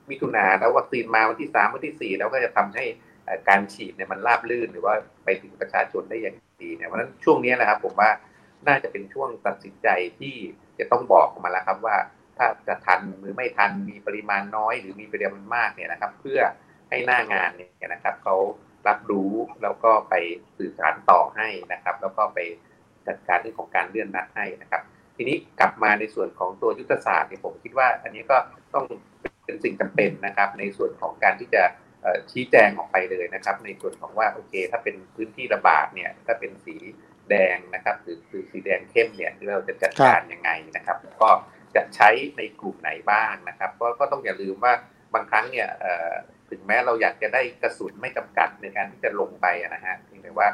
[0.09, 2.85] มิถุนาแล้ววัคซีนมาวันที่สามวันที่สี่แล้วก็จะทำให้
[3.49, 8.09] การฉีดเนี่ยมันราบลื่นหรือว่าไปถึงประชาชนได้อย่างดีเนี่ยเพราะฉะนั้นช่วงนี้นะครับผมว่า
[8.67, 9.87] น่าจะเป็นช่วงตัดสินใจ
[10.19, 10.35] ที่
[10.79, 11.97] จะต้องบอกออกมาแล้วครับว่า
[12.37, 16.39] ถ้าจะทันหรือไม่ทันมีปริมาณน้อย หรือมีปริมาณมากเนี่ยนะครับ เพื่อ
[16.89, 18.35] ให้หน้างานเนี่ยนะครับเขา
[18.87, 19.33] รับรู้
[19.63, 20.13] แล้วก็ไป
[20.57, 22.39] สื่อสารต่อให้นะครับ แล้วก็ไป
[23.07, 24.81] จัดการเรื่องของการเลื่อนนัดให้นะครับ
[25.15, 28.37] ทีนี้กลับมาในส่วนของตัวยุทธศาสตร์เนี่ยผมคิดว่า อันนี้ก็
[28.73, 28.85] ต้อง
[29.45, 31.63] เป็นสิ่งจำเป็นนะครับ ในส่วนของการที่จะ
[32.31, 36.75] ชี้แจงออกไปเลยนะครับ ในส่วนของว่าโอเค ถ้าเป็นพื้นที่ระบาดเนี่ยถ้าเป็นสี
[37.29, 41.29] แดงนะครับหรือคือสีแดงเข้มเนี่ยเราจะจัดการยังไงนะครับ ก็
[41.75, 44.73] จะใช้ในกลุ่มไหนบ้างนะครับก็ก็ต้องอย่าลืมว่า
[45.13, 45.67] บางครั้งเนี่ย
[46.49, 50.47] ถึงแม้เราอยากจะได้กระสุนไม่จำกัดในการที่จะลงไปนะฮะเพียงแต่ว่า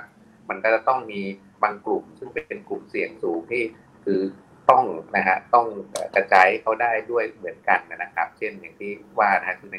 [0.49, 1.21] มันก็จะต้องมี
[1.63, 3.63] บางกลุ่ม ซึ่งเป็นกลุ่มเสี่ยงสูงที่
[4.05, 4.21] คือ
[4.69, 4.83] ต้อง
[5.15, 5.67] นะฮะต้อง
[6.15, 9.77] กระจายเขาได้ด้วยเหมือนกันนะครับ เช่นอย่างที่ว่านะฮะคือใน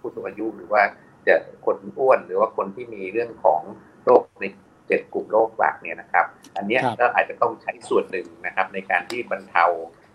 [0.00, 0.82] ผู้สูงอายุหรือว่า
[1.26, 3.60] จะคนอ้วนหรือว่าคนที่มีเรื่องของ
[4.04, 4.44] โรคใน
[4.88, 6.26] เจ็ดกลุ่มโรคหลักเนี่ยนะครับ
[6.56, 9.64] อันเนี้ยครับก็อาจจะต้องใช้ส่วนหนึ่งนะครับ ในการที่บรรเทา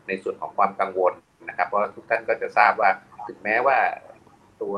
[0.08, 1.14] ในส่วนของความกังวล
[1.50, 2.90] นะครับ เพราะทุกท่านก็จะทราบว่า
[3.28, 3.78] ถึงแม้ว่า
[4.62, 4.76] ตัว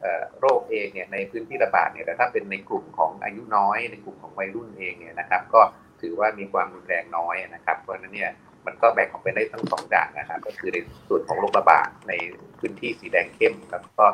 [0.00, 5.60] เอ่อโรคเองเนี่ยในพื้นที่ระบาดเนี่ยแต่ถ้าเป็นในกลุ่มของอายุน้อย ในกลุ่มของวัยรุ่นเองเนี่ยนะครับ ก็
[6.00, 8.30] ถือว่ามีความรุนแรงน้อยนะครับ เพราะฉะนั้นเนี่ย
[8.66, 12.12] มันก็แบ่งออกเป็นได้ทั้งสองอย่างนะครับ ก็คือในส่วนของโรคระบาดใน
[12.58, 14.06] พื้นที่สีแดงเข้ม แล้วก็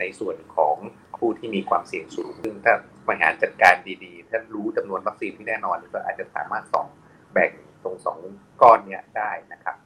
[0.00, 0.76] ในส่วนของ
[1.18, 2.74] ผู้ที่มีความเสี่ยงสูง ซึ่งถ้า
[3.06, 6.86] บริหารจัดการดีๆ ถ้ารู้จำนวนวัคซีนที่แน่นอนก็อาจจะสามารถสอง
[7.32, 7.50] แบ่ง
[7.82, 8.18] ตรงสอง
[8.62, 9.76] ก้อนเนี้ยได้นะครับ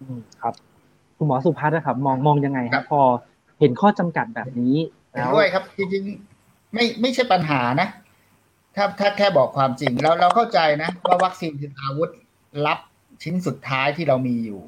[0.00, 0.54] อืมครับ
[1.16, 3.02] คุณหมอสุพัฒน์นะครับ มองมองยังไงคครัรับบพอ
[3.58, 4.76] เห็นข้อจำกัดแบบนี้
[5.12, 7.88] เห็นแล้วด้วยครับจริงๆไม่ไม่ใช่ปัญหานะ
[8.76, 12.10] ถ้าถ้าแค่บอกความจริงเราเราเข้าใจนะ ว่าวัคซีนคืออาวุธ
[12.66, 12.78] ลับ
[13.22, 14.60] ชิ้นสุดท้ายที่เรามีอยู่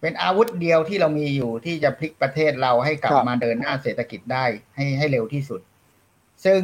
[0.00, 4.44] เป็นอาวุธเดียวที่เรามีอยู่ที่จะพลิกประเทศเราให้กลับครับมาเดินหน้าเศรษฐกิจได้
[4.76, 5.60] ให้ให้เร็วที่สุด
[6.44, 6.60] ซึ่ง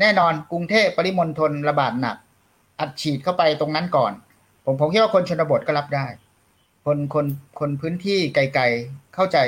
[0.00, 2.16] แน่นอนกรุงเทพปริมณฑลระบาดหนัก
[2.80, 4.12] อัดฉีดเข้าไปตรงนั้นก่อน
[4.64, 6.06] ผมผมคิดว่าคนชนบทก็รับได้
[6.86, 7.26] คนคน
[7.60, 9.38] คนพื้นที่ไกลๆเข้าใจ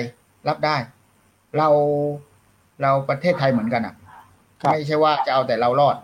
[0.48, 0.76] รับได้
[1.58, 1.68] เรา
[2.82, 3.94] เราประเทศไทยเหมือนกันอะ
[4.62, 5.96] ครับไม่ใช่ว่าจะเอาแต่เรารอด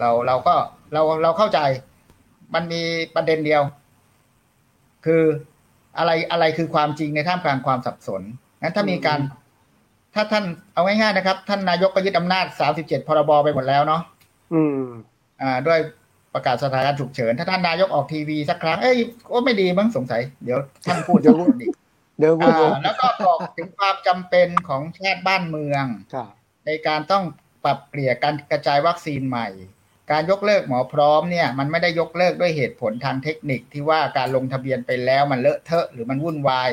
[0.00, 0.54] เราเราก็
[0.92, 1.60] เราเราเข้าใจ
[2.54, 2.82] มันมี
[3.14, 3.62] ประเด็นเดียว
[5.04, 5.22] คือ
[5.98, 8.22] อะไรอะไรคือความจริงในท่ามกลางความสับสน
[8.62, 9.20] งั้นถ้ามีการ
[10.14, 12.46] ถ้าท่านเอาง่ายๆนะครับ ท่านนายกก็ยึดอำนาจ
[12.78, 14.02] 37 พรบไปหมดแล้วเนาะ
[14.54, 14.80] อืม
[15.42, 15.78] อ่า ด้วย
[16.34, 18.98] ประกาศสถานการณ์ฉุกเฉิน ถ้าท่านนายกออกทีวีสักครั้ง เอ้ย
[19.28, 21.68] โอ้ไม่ดีมั้งสงสัย เดี๋ยวท่านพูดเดี๋ยวพูดดี
[22.18, 26.28] เดี๋ยวคุณอ่าแล้วก็บอกถึงความจำเป็นของชาติบ้านเมืองครับ
[26.66, 27.24] ในการต้อง
[27.64, 29.48] ปรับเปลี่ยนการกระจายวัคซีนใหม่
[30.10, 36.70] การยกเลิกหมอพร้อมเนี่ยมันไม่ได้ยกเลิกด้วยเหตุผลทางเทคนิคที่ว่าการลงทะเบียนไปแล้วมันเลอะเทอะหรือมันวุ่นวาย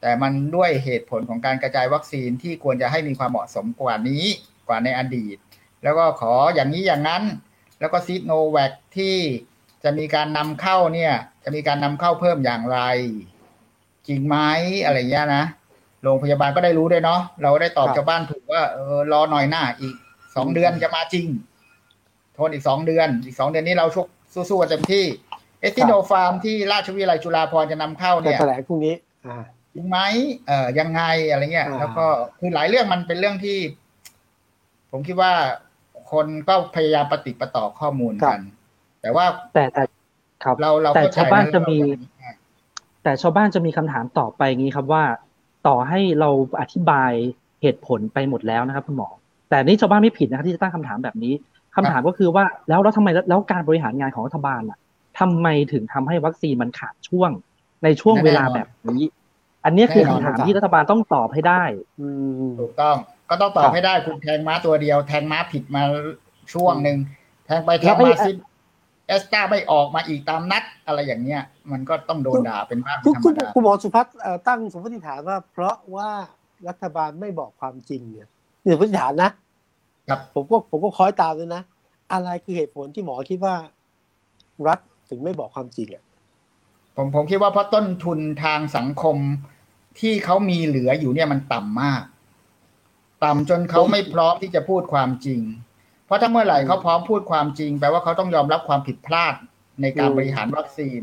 [0.00, 4.24] แต่มันด้วยเหตุผลของการกระจายวัคซีนที่ควรจะให้มีความเหมาะสมกว่านี้
[4.68, 5.36] กว่าในอดีต
[5.82, 7.22] แล้วก็ขออย่างนี้อย่างนั้น
[7.80, 9.16] แล้วก็ซีโนแวคที่
[9.84, 11.12] จะมีการนำเข้าเนี่ย
[11.44, 12.78] จะมีการนำเข้าเพิ่มอย่างไร
[14.08, 14.36] จริงไหม
[14.84, 15.44] อะไรเงี้ยนะ
[16.02, 19.94] โรงพยาบาลก็ได้รู้ด้วยเนาะเราได้ตอบครับชาวบ้านถูกว่าเออรอหน่อยหน้าอีก
[20.34, 21.51] สองเดือนจะมาจริงท
[22.46, 25.04] นอีกสองเดือน อีกสองเดือนนี้เราชุกสู้ๆกันเต็มที่
[25.60, 28.94] เอสติโนฟาร์มที่ราชวิทยาลัยจุฬาภรณ์จะนำเข้าจะเนี่ยแถลงพรุ่งนี้
[29.26, 29.42] อ่า
[29.74, 29.98] จริงไหม
[30.46, 32.06] เอ่อยังไงอะไรเงี้ยอ่าแล้วก็
[32.38, 33.58] คือหลายเรื่องมันเป็นเรื่องที่
[34.90, 35.32] ผมคิดว่า
[36.12, 38.40] คนก็พยายามปฏิดประต่อข้อมูลกัน
[39.02, 39.84] แต่ว่าแต่แต่
[40.44, 41.78] ครับเราเราแต่เข้ใจชาวบ้านจะมี
[42.22, 42.34] อ่า
[43.02, 45.04] แต่ชาวบ้านจะมีคำถามต่อไปงี้ครับว่า
[45.68, 46.30] ต่อให้เรา
[46.60, 47.12] อธิบาย
[47.62, 49.08] เหตุผลไปหมดแล้วนะครับคุณหมอ
[49.50, 51.34] แต่นี่ชาวบ้านไม่ผิดนะครับที่จะตั้งคำถามแบบนี้
[51.76, 54.78] คำถามก็คือว่าแล้วแล้วทำไมแล้วการบริหารงานของรัฐบาลล่ะ
[55.20, 57.30] ทำไมถึงทำให้วัคซีนมันขาดช่วง
[57.84, 59.04] ในช่วงเวลาแบบนี้
[59.64, 61.62] อันนี้คือคำถามที่รัฐบาลต้องตอบให้ได้
[62.00, 62.08] อื
[62.48, 62.96] มถูกต้อง
[63.30, 65.82] ก็ต้องตอบให้ได้คุณแทงม้าตัวเดียว แทงม้าผิดมา
[66.54, 66.96] ช่วงหนึ่ง
[67.46, 68.30] แทงไปแทงแล้วมาไอ้ซิ
[69.08, 71.42] เอสตาไม่ออกมาอีกตามนัด อะไรอย่างเงี้ย
[71.72, 76.10] มันก็ต้องโดนด่าเป็นบ้าคุณธรรคุมณดาคุณหมอสุพัฒน์เอ่อตั้งสมมติฐานว่า เพราะว่า
[76.68, 78.28] รัฐบาลไม่บอกความจริงเนี่ย
[78.62, 79.41] นี่สมมติฐานนะครับ
[80.34, 81.62] ผมก็ผมก็คอยตามด้วยนะ
[82.12, 83.56] อะไรคือเหตุผลที่หมอคิดว่า
[84.68, 84.78] รัฐ
[85.10, 86.04] ถึงไม่บอกความจริงอะ
[86.96, 89.16] ผมผมคิดว่าเพราะต้นทุนทางสังคม
[90.00, 92.02] ที่เขามีเหลืออยู่เนี่ยมันต่ำมาก
[93.24, 95.40] ต่ำจนเขาไม่พร้อมที่จะพูดความจริง
[96.06, 99.34] เพราะถ้าเมื่อไหร่เขาพร้อมพูดความจริงแปลว่าเขาต้องยอมรับความผิดพลาด
[99.82, 101.02] ในการบริหารวัคซีน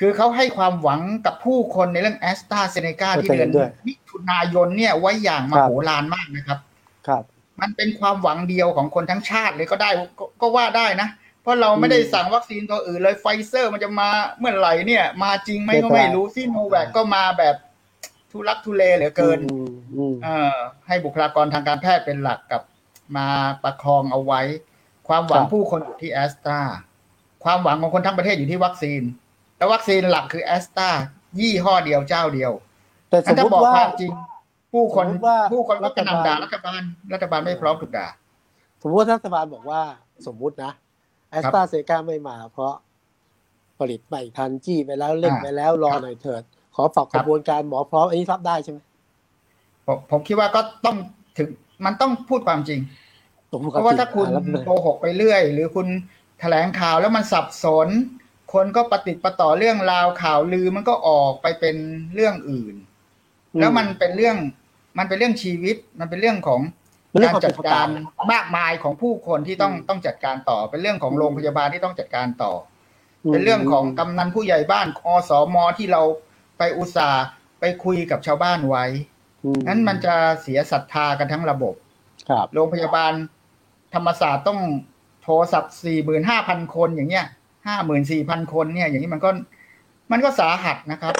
[0.00, 6.58] คือเขาให้ความหวังกับผู้คนในเรื่องแอสตราเซเนกาที่เดือนมิถุนายนเนี่ยไว้อย่างมโหฬารมากนะครับ
[7.08, 7.24] ครับ
[7.60, 11.08] มันเป็นความหวังเดียวของคนทั้งชาติเลยก็ได้ก็ก็ว่าได้นะ
[11.42, 17.56] เพราะเราไม่ได้สั่งวัคซีนตัวอื่นเลยไฟเซอร์มันจะมาเมื่อไหร่เนี่ย มาจริงไหมก็ไม่รู้ซิโนแวคก็มาแบบ
[18.30, 22.62] ทุลักทุเลเหลือเกินอืมอืมเออให้บุคลากรทางการแพทย์เป็นหลักกับ
[23.16, 23.28] มา
[23.62, 24.40] ประคองเอาไว้
[25.08, 26.60] ความหวังครับผู้คนอยู่ที่แอสตรา
[27.44, 29.02] ความหวังของคนทั้งประเทศอยู่ที่วัคซีน
[29.58, 30.90] แล้ววัคซีนหลักคือแอสตรา
[31.38, 32.52] ยี่ห้อเดียวเจ้าเดียว
[33.10, 34.12] แต่ถ้าสมมติบอกว่าความจริง
[34.76, 36.80] ผู้คนสมมุติว่าผู้คนก็กระหรัฐบาลนำด่ารัฐบาล
[37.12, 38.06] รัฐบาลไม่พร้อมถูกด่า
[38.82, 39.82] สมมติว่ารัฐบาลบอกว่า
[40.26, 40.72] สมมุตินะ
[41.30, 42.74] แอสตราเซกาไม่มา เพราะ
[43.78, 46.42] ผลิตไม่ทันจี้ไปแล้วเล่นอ่าไปแล้วรอหน่อยเถิด
[46.74, 48.78] ขอฝากคกรับระบวนการหมอพร้อมอันนี้รับได้ใช่ไหม
[49.86, 50.96] ผมผมคิดว่าก็ต้อง
[51.38, 51.48] ถึง
[51.84, 52.80] มันต้องพูดความจริง
[53.52, 55.86] ผมเพราะว่าถ้าคุณอ่รับเลยโกหกไปเรื่อย หรือคุณ
[56.40, 57.88] แถลงข่าวแล้วมันสับสน
[58.54, 61.76] คนก็ปฏิดประต่อเรื่องราวข่าวลือมันก็ออกไปเป็น
[62.14, 62.74] เรื่องอื่น
[63.58, 64.36] แล้วมันเป็นเรื่อง
[64.98, 66.60] มันเป็นเรื่องชีวิต มันเป็นเรื่องของ
[67.12, 72.52] มันเรื่กาองรความจัดการเป็นไปมากมายของผู้คนที่ต้องอืมต้องจัดการต่อ เป็นเรื่องของอืมโรงพยาบาลที่ต้องจัดการต่อ
[73.24, 76.02] อมเป็นเรื่องของกำนันผู้ใหญ่บ้านอสมที่เรา
[76.58, 77.24] ไปอุตส่าห์
[77.60, 78.84] ไปคุยกับชาวบ้านไว้
[79.44, 81.74] อืนั้นมันจะเสียศรัทธากันทั้งระบบ
[82.28, 83.12] ครับโรงพยาบาล
[83.94, 84.60] ธรรมศาสตร์ต้อง
[85.22, 87.26] โทรศัพท์สี่หมื่นห้าพันคนอย่างเงี้ย
[87.66, 89.30] ห้าหมื่นสี่พันคนเนี่ย อย่างนี้มันก็
[90.12, 91.14] มันก็สาหัสนะครับ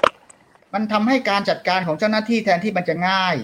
[0.74, 3.36] มันทำให้การจัดการของเจ้าหน้าที่แทนที่มันจะง่าย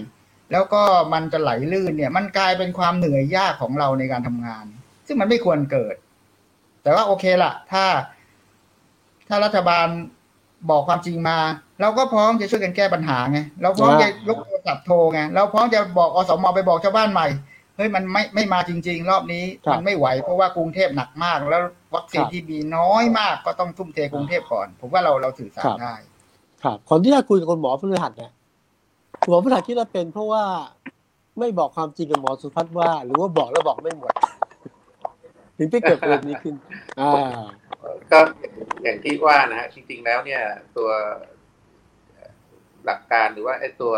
[0.53, 0.81] แล้วก็
[1.13, 4.65] มันจะไหลลื่นเนี่ย มันกลายเป็นความเหนื่อยยากของเราในการทำงาน
[5.07, 5.95] ซึ่งมันไม่ควรเกิด
[6.83, 7.85] แต่ว่าโอเคละถ้า
[9.27, 9.87] ถ้ารัฐบาล
[10.69, 11.37] บอกความจริงมา
[11.81, 17.27] เราก็พร้อมจะช่วยกันแก้ปัญหาไงเราพร้อมจะยกโทรศัพท์โทรไงเราพร้อมจะบอกอสมไปบอกชาวบ้านใหม่
[17.77, 21.61] เฮ้ยมันไม่ไม่มาจริง ๆ รอบนี้ครับมันไม่ไหวเพราะว่ากรุงเทพหนักมาก แล้ว
[21.95, 25.95] วัคซีนครับที่มีน้อยมากก็ต้องทุ่มเทกรุงเทพก่อน ผมว่าเราเราสื่อสารครับได้
[26.63, 28.42] ครับคนที่ได้คุยกับคุณหมอพฤหัสเนี่ยคุณ
[29.27, 30.43] หมอพฤหัสคิดว่าเป็นเพราะว่า
[31.39, 34.13] ไม่บอกความจริงกับหมอสุพัฒน์ว่า หรือว่าบอกแล้วบอกไม่หมด
[35.57, 36.55] ถึงได้เกิดประเด็นนี้ขึ้น
[36.99, 37.11] อ่า
[38.11, 38.19] ก็
[38.83, 40.41] อย่างที่ว่านะฮะจริงๆแล้วเนี่ย
[40.77, 40.89] ตัว
[42.85, 43.93] หลักการหรือว่าไอ้ตัว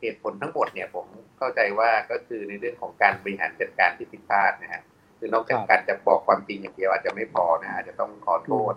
[0.00, 1.06] เหตุผลทั้งหมดเนี่ย ผม
[1.38, 4.82] เข้าใจว่าก็คือในเรื่องของการบริหารจัดการที่ผิดพลาดนะฮะ
[5.18, 8.74] คือนอกจากครับการจะบอกความจริงอย่างเดียวอาจจะไม่พอนะอาจจะต้องขอโทษ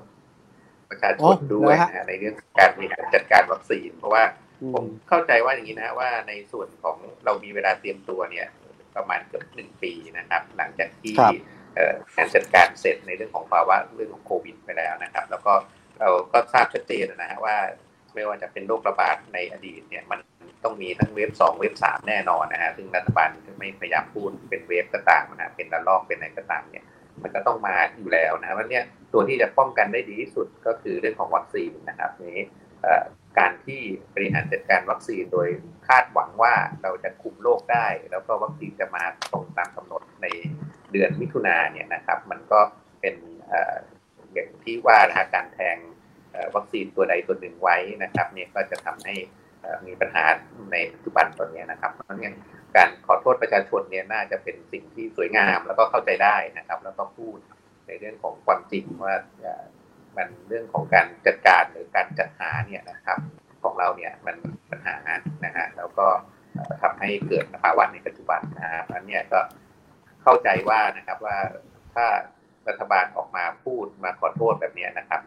[0.90, 8.48] ประชาชอ๋นอด้วยนะฮะนะฮะในเรื่องการบริหารจัดการวัคซีน เพราะว่าอื ผมมเข้าใจว่าอย่างนี้นะฮะว่าในส่วนของเรามีเวลาเตรียมตัวเนี่ย
[8.96, 11.34] ประมาณเกือบหนึ่งปีนะครับ หลังจากที่ครับ
[11.76, 15.54] เอ่อการจัดการเสร็จในเรื่องของภาวะเรื่องของโควิด ไปแล้วนะครับ แล้วก็
[16.00, 17.56] เราก็ทราบชัดเจนนะฮะว่า
[18.14, 20.20] ไม่ว่าจะเป็นโรคระบาดในอดีตเนี่ยมัน
[20.64, 26.86] ต้องมีทั้งเวฟสองเวฟสามแน่นอนนะฮะซึ่งรัฐบาลไม่พยายามพูดเป็นเวฟก็ตามนะฮะเป็นระลอกเป็นอะไรก็ตามเนี่ย
[27.24, 32.40] มันก็ต้องมาอยู่แล้วนะวันเนี้ยตัวที่จะป้องกันได้ดีที่สุดก็คือเรื่องของวัคซีนนะครับนี้
[32.82, 33.04] เอ่อ
[33.38, 33.82] การที่
[34.14, 35.48] บริหารจัดการวัคซีนโดย
[35.88, 40.28] คาดหวังว่าเราจะคุมโรคได้ แล้วก็วัคซีนจะมาตรงตามกำหนดใน
[40.92, 42.60] เดือนมิถุนาเนี่ยนะครับ มันก็
[43.02, 43.16] เป็น
[44.34, 45.78] อย่างที่ว่านะการแทง
[46.56, 49.16] วัคซีนตัวใดตัวหนึ่งไว้นะครับเนี่ยก็จะทำให้
[49.88, 50.26] มีปัญหา
[50.72, 52.36] ในปัจจุบันตอนนี้นะครับ เพราะฉะนั้น
[52.76, 57.38] การขอโทษประชาชนเนี่ยน่าจะเป็นสิ่งที่สวยงามแล้วก็เข้าใจได้นะครับ แล้วก็พูด
[57.88, 59.16] ในเรื่องของความจริงว่า
[60.18, 63.20] มันเรื่องของการจัดการหรือการจัดหาเนี่ยนะครับ
[63.64, 64.36] ของเราเนี่ยมัน
[64.72, 64.96] ปัญหา
[65.46, 66.08] นะฮะแล้วก็
[66.82, 69.40] ทำให้เกิดภาวะในปัจจุบันนะฮะนั้นเนี่ยก็
[70.24, 71.38] เข้าใจว่านะครับว่า
[71.96, 72.06] ถ้า
[72.68, 75.22] รัฐบาลออกมาพูดมาขอโทษแบบนี้นะครับ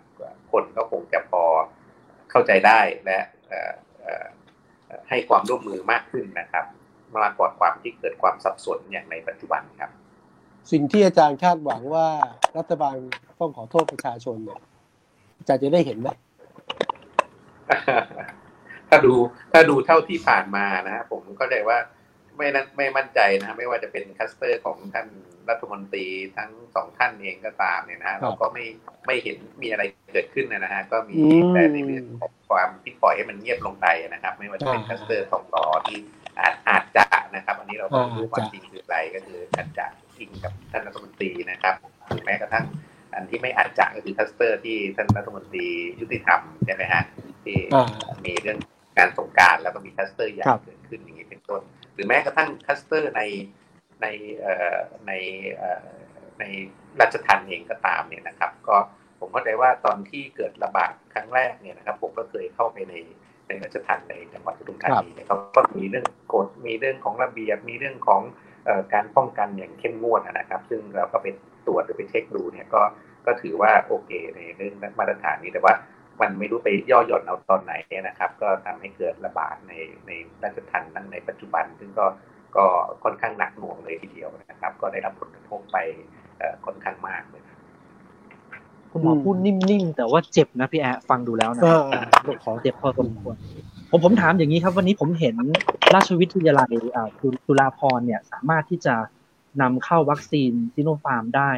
[0.53, 1.45] คนก็คงจะพอ
[2.31, 3.19] เข้าใจได้และ
[5.09, 6.65] ให้ความร่วมมือมากขึ้นนะครับ
[7.19, 9.91] มากกว่าความที่เกิดความสับสนอย่างในปัจจุบันครับ
[10.73, 12.09] สิ่งที่อาจารย์คาดหวังว่า
[12.57, 12.97] รัฐบาล
[13.41, 14.61] ต้องขอโทษประชาชนเนี่ย
[15.39, 16.09] อาจารย์จะได้เห็นไหม
[18.89, 19.15] ถ้าดู
[19.53, 21.79] ถ้าดูเท่าที่ผ่านมานะฮะผมก็ได้ว่า
[22.37, 25.09] ไม่นั้นไม่มั่นใจนะไม่ว่าจะเป็นคลัสเตอร์ของท่าน
[25.49, 28.65] รัฐมนตรีทั้งสองท่านเองก็ตามเนี่ยนะเราก็ไม่
[29.07, 29.83] ไม่เห็นมีอะไร
[30.13, 31.15] เกิดขึ้นนะฮะก็มี
[31.55, 35.99] แต่ในเรื่องของความที่ปล่อยให้มันเงียบลงไปนะครับ ไม่ว่าจะเป็นคลัสเตอร์ของทองหล่อที่
[36.39, 39.87] อาจอาจจะนะครับ อันนี้เราต้องรู้ความจริงคืออะไรก็คืออาจจะ
[40.19, 41.75] จริงกับท่านรัฐมนตรีนะครับ
[42.09, 42.65] หรือแม้กระทั่ง
[43.15, 45.67] อันที่ไม่อาจจะก็คือคลัสเตอร์ที่ท่านรัฐมนตรี
[46.01, 47.03] ยุติธรรมใช่ไหมฮะ
[47.45, 47.59] ที่
[48.25, 48.59] มีเรื่อง
[48.99, 51.61] การสงกรานต์แล้วก็มีคลัสเตอร์ใหญ่เกิดขึ้นอย่างนี้เป็นต้น
[51.95, 53.23] หรือแม้กระทั่งคัสเตอร์ใน
[54.03, 54.07] ใน
[55.07, 55.13] ใน
[56.39, 56.45] ใน
[57.01, 58.77] ราชทันเองก็ตามเนี่ยนะครับ ก็
[59.21, 62.95] ผมเข้าใจว่าตอนที่เกิดระบาดครั้งแรกเนี่ยนะครับ ผมก็เคยเข้าไปใน
[63.47, 68.23] ในราชทันในจังหวัดปทุมธานีนะครับก็มีเรื่องกฎมีเรื่องของระเบียบมีเรื่องของ
[68.95, 71.27] การป้องกันอย่างเข้มงวดนะครับ ซึ่งเราก็ไป
[71.69, 72.83] ตรวจหรือไปเช็คดูเนี่ยก็
[73.27, 75.75] ก็ถือว่าโอเคในเรื่องมาตรฐานนี้แต่ว่า
[76.21, 79.73] มันไม่รู้ไปย่อหย่อนเอาตอนไหนนะครับ ก็ทำให้เกิดระบาดใน
[80.07, 80.11] ใน
[80.43, 82.07] ราชทันทั้งในปัจจุบัน ซึ่งก็
[82.57, 82.65] ก็
[83.05, 85.77] ค่อนข้างหนักหน่วงเลยทีเดียวนะครับ ก็ได้รับผลกระทบไป
[86.67, 87.43] ค่อนข้างมากเลย
[88.93, 91.63] คุณหมอพูดนิ่มๆแต่ว่าเจ็บนะพี่แอะฟังดูแล้วนะ
[92.45, 93.37] ขอเจ็บพอสมควร
[93.91, 95.37] ผมผมถามอย่างนี้ครับ วันนี้ผมเห็น
[95.95, 96.71] ราชวิทยาลัย
[97.47, 98.95] จุฬาภรณ์เนี่ย สามารถที่จะ
[99.63, 101.51] นำเข้าวัคซีนซิโนฟาร์มได้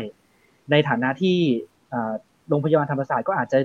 [0.71, 1.39] ในฐานะที่
[2.49, 3.59] โรงพยาบาลธรรมศาสตร์ก็อาจจะ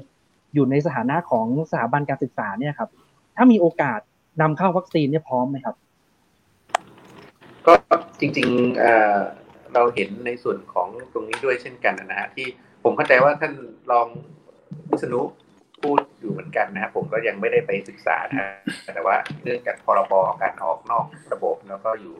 [0.54, 2.90] อยู่ในสถานะของสถาบันการศึกษาเนี่ยครับ
[3.36, 4.00] ถ้ามีโอกาส
[4.42, 5.76] นำเข้าวัคซีนเนี่ยพร้อมไหมครับ
[7.68, 7.74] ก็
[8.20, 12.48] จริงๆเราเห็นในส่วนของตรงนี้ด้วยเช่นกันนะฮะที่
[12.84, 13.54] ผมเข้าใจว่าท่าน
[13.92, 14.08] รอง
[14.90, 15.22] วิษณุ
[15.82, 18.48] พูดอยู่เหมือนกันนะครับผมก็ยังไม่ได้ไปศึกษานะ
[18.94, 22.16] แต่ว่าเรื่องจากพรบการออกนอกระบบแล้วก็อยู่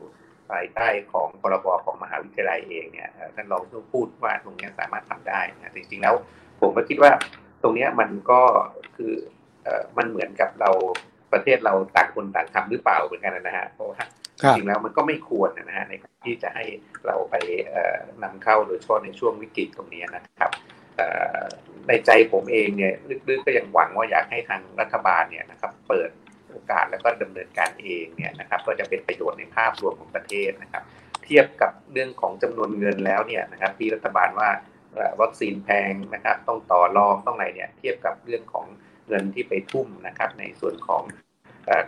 [0.50, 6.14] ภายใต้ของพรบของมหาวิทยาลัยเองเนี่ยท่านรองพูดว่าตรงนี้สามารถทำได้นะจริงๆแล้ว
[6.60, 7.12] ผมก็คิดว่า
[7.62, 8.40] ตรงนี้มันก็
[8.96, 9.14] คือ
[9.96, 10.70] มันเหมือนกับเรา
[11.32, 14.00] ประเทศเราต่างคนต่างทำหรือเปล่าเหมือนกันนะฮะเพราะว่า
[14.56, 15.92] จริงแล้วมันก็ไม่ควรนะฮะใน
[16.26, 16.64] ที่จะให้
[17.06, 17.34] เราไป
[18.22, 20.50] นำเข้าโดยเฉพาะในช่วงวิกฤตตรงนี้นะครับ
[21.88, 22.94] ในใจผมเองเนี่ย
[23.28, 26.10] ลึกๆก็ยังหวังว่าอยากให้ทางรัฐบาลเนี่ยนะครับเปิด
[26.56, 30.84] โอกาสแล้วก็ดำเนินการเองเนี่ยนะครับก็จะเป็นประโยชน์ในภาพรวมของประเทศนะครับ
[31.24, 34.50] เทียบกับเรื่องของจำนวนเงินแล้วเนี่ยนะครับที่รัฐบาลว่า
[35.20, 38.66] วัคซีนแพงนะครับต้องต่อรองต้องอะไรเนี่ยเทียบกับเรื่องของ
[39.08, 41.02] เงินที่ไปทุ่มนะครับในส่วนของ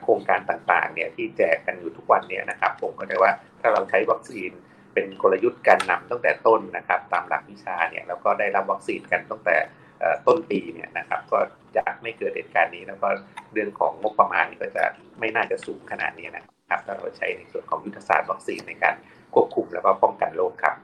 [0.03, 4.51] โครงการต่างๆเนี่ยที่แจกกันอยู่ทุกวันเนี่ยนะครับ ผมก็ได้ว่าถ้าเราใช้วัคซีน
[4.93, 9.57] เป็นกลยุทธ์การนำตั้งแต่ต้นนะครับ ตามหลักวิชาเนี่ยแล้วก็ได้รับวัคซีนกันตั้งแต่
[10.27, 11.39] ต้นปีเนี่ยนะครับก็
[11.77, 13.09] จะไม่เกิดเหตุการณ์นี้แล้วก็
[13.53, 14.85] เรื่องของงบประมาณก็จะ
[15.19, 18.95] ไม่น่าจะสูงขนาดนี้นะครับถ้าเราใช้ในส่วนของยุทธศาสตร์วัคซีนในการ
[19.35, 20.77] ควบคุมแล้วก็ป้องกันโรคครับ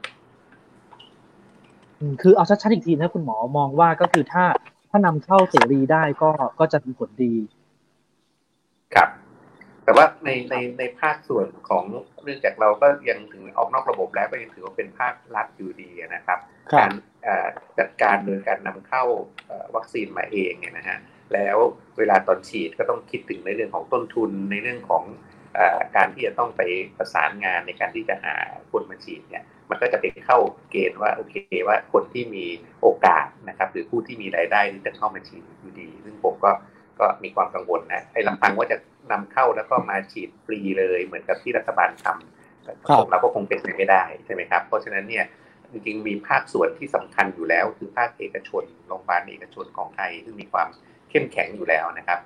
[2.22, 4.44] คือเอาชัดๆอีกทีนะคุณหมอมองว่าก็คือถ้า
[4.90, 7.34] ถ้านำเข้าเสรีได้ก็ก็จะมีผลดี
[8.94, 9.08] ครับ
[9.84, 11.84] แต่ว่าในในในภาคส่วนของ
[12.22, 16.38] เรื่องจากเราก็ยังถึงออกนอกระบบแล้วก็ยังถือว่าเป็นภาครัฐอยู่ดีนะครับ
[16.80, 16.90] การ
[17.78, 19.04] จัดการโดยการนำเข้า
[19.74, 20.98] วัคซีนมาเองเนี่ยนะฮะ
[21.34, 21.56] แล้ว
[21.98, 25.04] เวลาตอนฉีดก็ต้องคิดถึงในเรื่องของต้นทุนในเรื่องของ
[25.96, 26.62] การที่จะต้องไป
[26.98, 28.34] ประสานงานในการที่จะหา
[28.72, 30.38] คนมาฉีดเนี่ยมันก็จะไปเข้า
[30.70, 31.34] เกณฑ์ว่าโอเค
[31.66, 32.44] ว่าคนที่มี
[32.80, 36.50] โอกาสนะครับหรือผู้ที่มีรายได้ที่จะเข้ามาฉีดอยู่ดี ซึ่งผมก็
[37.00, 38.76] ก็มีความกังวลนะไอ้ลำพังว่าจะ
[39.12, 45.24] นำเข้าแล้วก็มาฉีดฟรีเลยเหมือนกับที่รัฐบาลทำเราก็คงเป็นไปไม่ได้ใช่ไหมครับ เพราะฉะนั้นเนี่ย
[45.72, 50.68] จริงๆมีภาคส่วนที่สำคัญอยู่แล้ว คือภาคเอกชนโรงพยาบาลเอกชนของไทยซึ่งมีความ
[51.10, 52.18] เข้มแข็งอยู่แล้วนะครับ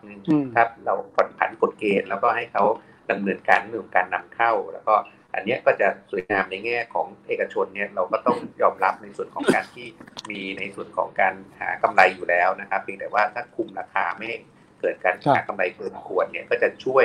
[0.55, 2.65] ถ้าเราผ่อนผันกฎเกณฑ์แล้วก็ให้เขา
[3.11, 4.95] ดำเนินการเรื่องการนำเข้า แล้วก็
[5.35, 9.87] อันนี้ก็จะสวยงามในแง่ของเอกชนเนี่ยเราก็ต้องยอมรับในส่วนของการที่
[10.31, 14.27] มีในส่วนของการหากำไรอยู่แล้วนะครับเพียงแต่ว่าถ้าคุมราคาไม่
[14.81, 17.05] เกิดการหากำไรเกินควรเนี่ยก็จะช่วย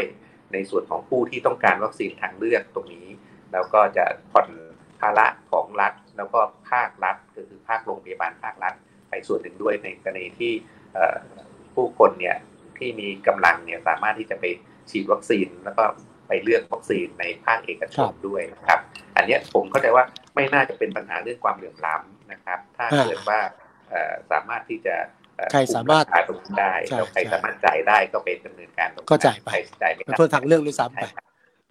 [0.53, 3.07] ในส่วนของผู้ที่ต้องการวัคซีนทางเลือกตรงนี้
[3.53, 4.47] แล้วก็จะผ่อน
[4.99, 6.39] ภาระของรัฐ แล้วก็
[6.71, 8.73] ภาครัฐก็คือภาคโรงพยาบาลภาครัฐ
[9.09, 10.53] ไปส่วนหนึ่งด้วยในกรณีที่
[11.73, 12.35] ผู้คนเนี่ย
[12.77, 14.45] ที่มีกำลังเนี่ยสามารถที่จะไป
[14.89, 15.83] ฉีดวัคซีน แล้วก็
[16.27, 18.79] ไปเลือกวัคซีนในภาคเอกชนด้วยนะครับ
[19.15, 20.03] อันนี้ผมเข้าใจว่า
[20.35, 23.39] ไม่น่าจะเป็นปัญหาเรื่องความเหลื่อมล้ำนะครับ ถ้าเกิดว่า
[24.31, 31.25] สามารถที่จะเอ่อ ใครสามารถกลุ่ราคาตรงนี้ได้ใช่แล้วใครใช่สามารถจ่ายได้ก็เป็นดำเนินการตรงนั้นก็จ่ายไปใครจ่ายไม่เป็นได้เพื่อทางเลือกด้วยซ้ำไปใช่ครับ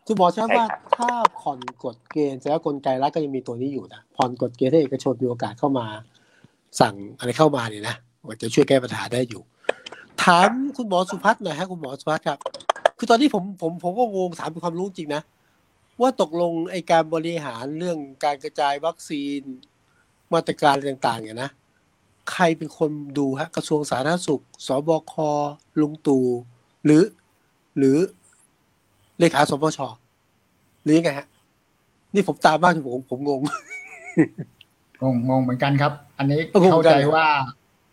[0.06, 1.10] คุณหมอใช่ใช่ว่าครับถ้า
[1.40, 5.86] ผ่อนกฎเกณฑ์แสดงว่ากลไกรัฐก็ยังมีตัวนี้อยู่นะผ่อนกฎเกณฑ์ให้เอกชนมีโอกาสเข้ามา
[6.80, 7.94] สั่งอะไรเข้ามาเนี่ยนะ
[8.28, 9.42] มันจะช่วยแก้ปัญหาได้อยู่
[10.22, 12.38] ถามคุณหมอสุพัฒน์หน่อยฮะคุณหมอสุพัฒน์ครับ
[12.98, 15.22] คือตอนนี้ผมผมผมก็งงถามเป็นความรู้จริงนะ
[16.00, 19.40] ว่าตกลงไอการบริหารเรื่องการกระจายวัคซีน
[20.32, 21.50] มาตรการอะไรต่างๆเนี่ยนะ
[22.30, 25.14] ใครเป็นคนดูฮะกระทรวงสาธารณสุข สบค
[25.80, 26.24] ลุงตู่
[26.84, 27.02] หรือ
[27.78, 27.96] หรือ
[29.18, 29.78] เลขาสปช
[30.82, 31.26] หรือยังไงฮะ
[32.14, 33.40] นี่ผมตามมากที่ผมผมงง
[35.02, 37.26] งงงงเหมือนกันครับ อันนี้ก็งงเหมืเข้าอนกันใจว่า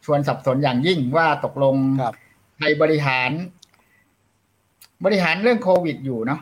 [0.05, 2.13] ชวนสับสนอย่างยิ่งว่าตกลงครับ
[2.57, 3.31] ใครบริหาร
[5.05, 6.41] บริหารเรื่องโควิดอยู่เนาะ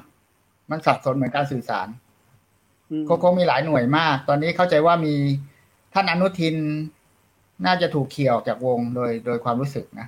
[0.70, 1.88] มันสับสนเหมือนการสื่อสาร
[2.90, 5.16] อืมคงคงมีหลายหน่วยมาก ตอนนี้เข้าใจว่ามี
[5.94, 6.56] ท่านอนุทิน
[7.66, 10.08] น่าจะถูกเขี่ยออกจากวงโดยโดยความรู้สึกนะ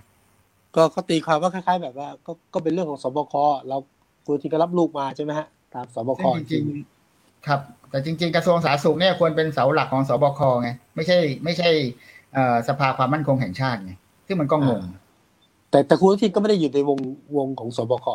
[0.76, 3.34] ก็ก็ตีความว่าคล้าย ๆ แบบว่า ก็ก็เป็นเรื่องของสบค
[3.68, 3.78] เรา
[4.26, 11.70] คุณที่ก็รับลูกมาใช่ไหมฮะตามสบคซึ่งจริงๆครับ แต่จริง ๆ กระทรวงสาธารณสุขเนี่ยควรเป็นเสาหลักของสบคไงไม่ใช่ ไม่ใช่
[12.34, 13.94] เอ่อสภาความมั่นคงแห่งชาติไง
[14.28, 14.82] ซึ่งมันก็งง
[15.72, 17.00] แต่แต่คุณอนุทินก็ไม่ได้อยู่ในวง
[17.38, 18.08] วงของสบค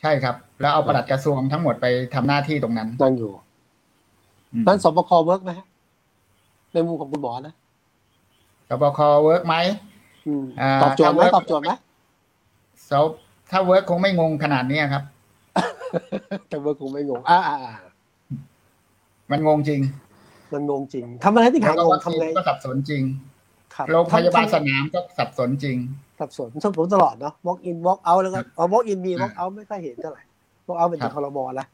[0.00, 3.32] ใช่ครับ แล้วเอาประหลัดกระทรวงทั้งหมดไปทำหน้าที่ตรงนั้นนั่งอยู่
[4.52, 5.66] อืมนั้นสบคเวิร์กไหมฮะ
[6.72, 7.61] ในมุมของคุณหมอนะส
[8.82, 9.56] บคเวิร์กไหม
[10.26, 11.70] อืมอ่าตอบโจทย์ไหมถ้า work ตอบโจทย์ไหม
[12.86, 13.00] เสา
[13.50, 15.02] ถ้าเวิร์กคงไม่งงขนาดนี้ครับ
[16.48, 17.74] แต่เวิร์กคงไม่งงอ่าอ่าอ่า
[19.30, 19.80] มันงงจริง
[20.52, 23.02] มันงงจริงทำอะไรที่หายแล้วงงวัคซีทำนไงก็สับสนจริง
[23.74, 25.76] ครับโรงพยาบาลทำสนามก็สับสนจริง
[26.20, 30.22] สับสนชอบผมตลอดเนาะ walk in walk out แล้วก็อ๋อ walk in มีอ่า walk out ไม่ค่อยเห็นเท่าไหร่
[30.66, 31.66] walk out เป็นครัที่บคอรมอละ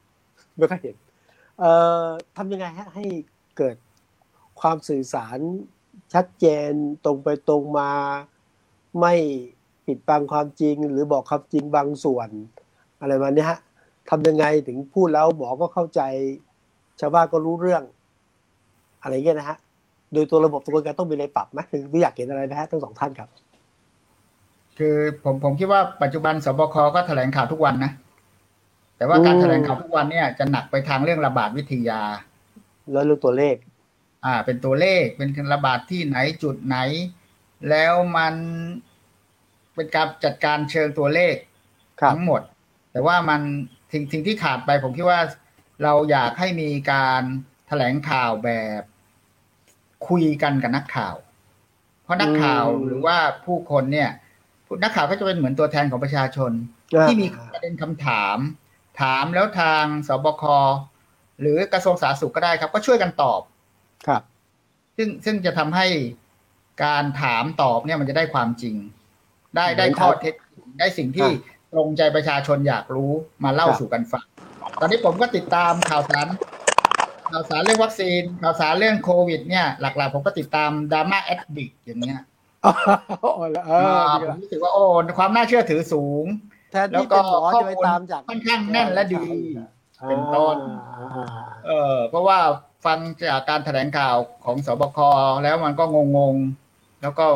[0.59, 0.97] ไม่ค่อยเห็น
[1.59, 1.71] เอ่
[2.03, 3.05] อทำยังไงฮะให้
[3.57, 3.77] เกิด
[4.61, 5.39] ความสื่อสาร
[6.15, 6.71] ชัดเจน
[7.05, 7.91] ตรงไปตรงมา
[9.01, 9.15] ไม่
[9.87, 12.29] ปิดบังความจริง หรือบอกความจริงบางส่วน
[13.01, 13.59] อะไรมาเนี้ยฮะ
[14.11, 16.01] ทำยังไงถึงพูดแล้วหมอก็เข้าใจ
[17.01, 17.83] ชาวบ้านก็รู้เรื่อง
[19.03, 19.59] อะไรเงี้ยนะฮะ
[20.13, 23.29] โดยตัวระบบตัวกลไกต้องมีอะไรปรับไหมหรืออยากเห็นอะไรไหมฮะทั้งสองท่านครับ
[24.79, 27.93] คือผมผมคิดว่าปัจจุบันสบคก็แถลงข่าวทุกวันนะ
[28.97, 32.01] แต่ว่าการอืมแถลงข่าวทุกวันเนี่ยจะหนักไปทางเรื่องระบาดวิทยา
[32.93, 33.55] แล้วเรื่องตัวเลข
[34.25, 36.79] อ่า เป็นตัวเลขเป็นระบาดที่ไหนจุดไหน
[37.71, 38.35] แล้วมัน
[39.75, 41.35] เป็นการจัดการเชิงตัวเลข
[42.01, 42.41] ครับทั้งหมด
[42.93, 43.41] แต่ว่ามัน
[43.93, 45.21] สิ่งสิ่งที่ขาดไปผมคิดว่า
[45.83, 47.23] เราอยากให้มีการ
[47.69, 48.51] แถลงข่าวแบ
[48.81, 48.83] บ
[50.09, 51.17] คุยกันกับนักข่าว
[52.03, 54.11] เพราะนักข่าวอืมหรือว่าผู้คนเนี่ย
[54.67, 56.53] ผู้นักข่าวก็จะเป็นเหมือนตัวแทนของประชาชน
[57.09, 58.39] ที่มีประเด็นคำถาม
[59.01, 60.45] ถามแล้วทางสบค
[61.41, 63.41] หรือกระทรวงสาธารณสุขก็ได้ครับ ก็ช่วยกันตอบ
[64.09, 64.23] ครับ
[64.97, 65.87] ซึ่งซึ่งจะทำให้
[66.85, 68.77] การถามตอบเนี่ยมันจะได้ความจริง
[69.57, 71.33] ได้ได้เหมือนข้อครับเท็จจริงได้สิ่งที่อ่
[71.73, 73.13] ตรงใจประชาชนอยากรู้
[73.45, 74.27] มาเล่าครับสู่กันฟัง
[74.81, 76.27] ตอนนี้ผมก็ติดตามข่าวสาร
[77.33, 82.23] ข่าวสารเรื่องวัคซีน ข่าวสารเรื่องโควิด เนี่ยหลักๆ ผมก็ติดตามดราม่าแอดดิกอย่างเงี้ย
[82.65, 82.71] อ๋
[83.31, 84.85] อแล้วเอออ่าดีผมละรู้สึกว่าโอ้
[85.19, 86.25] ความน่าเชื่อถือสูง
[86.73, 89.25] แทนที่เป็นหมอจะไปตามจากค่อนข้างแน่นและดี
[90.09, 90.57] เป็นอ่าต้น
[91.15, 91.27] อ่า
[91.67, 92.39] เออเพราะว่า
[92.85, 92.99] ฟัง
[93.29, 94.99] จากการแถลงข่าวของสบค
[95.45, 95.85] แล้วมันก็
[96.17, 97.27] งงๆ แล้วก็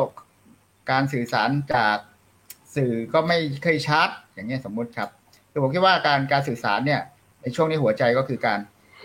[0.91, 1.97] การสื่อสารจาก
[2.75, 5.09] สื่อก็ไม่เคยชัดอย่างเงี้ยสมมุติครับ
[5.51, 7.01] คือผมคิดว่าการการสื่อสารเนี่ย
[7.41, 8.59] ในช่วงนี้หัวใจก็คือการ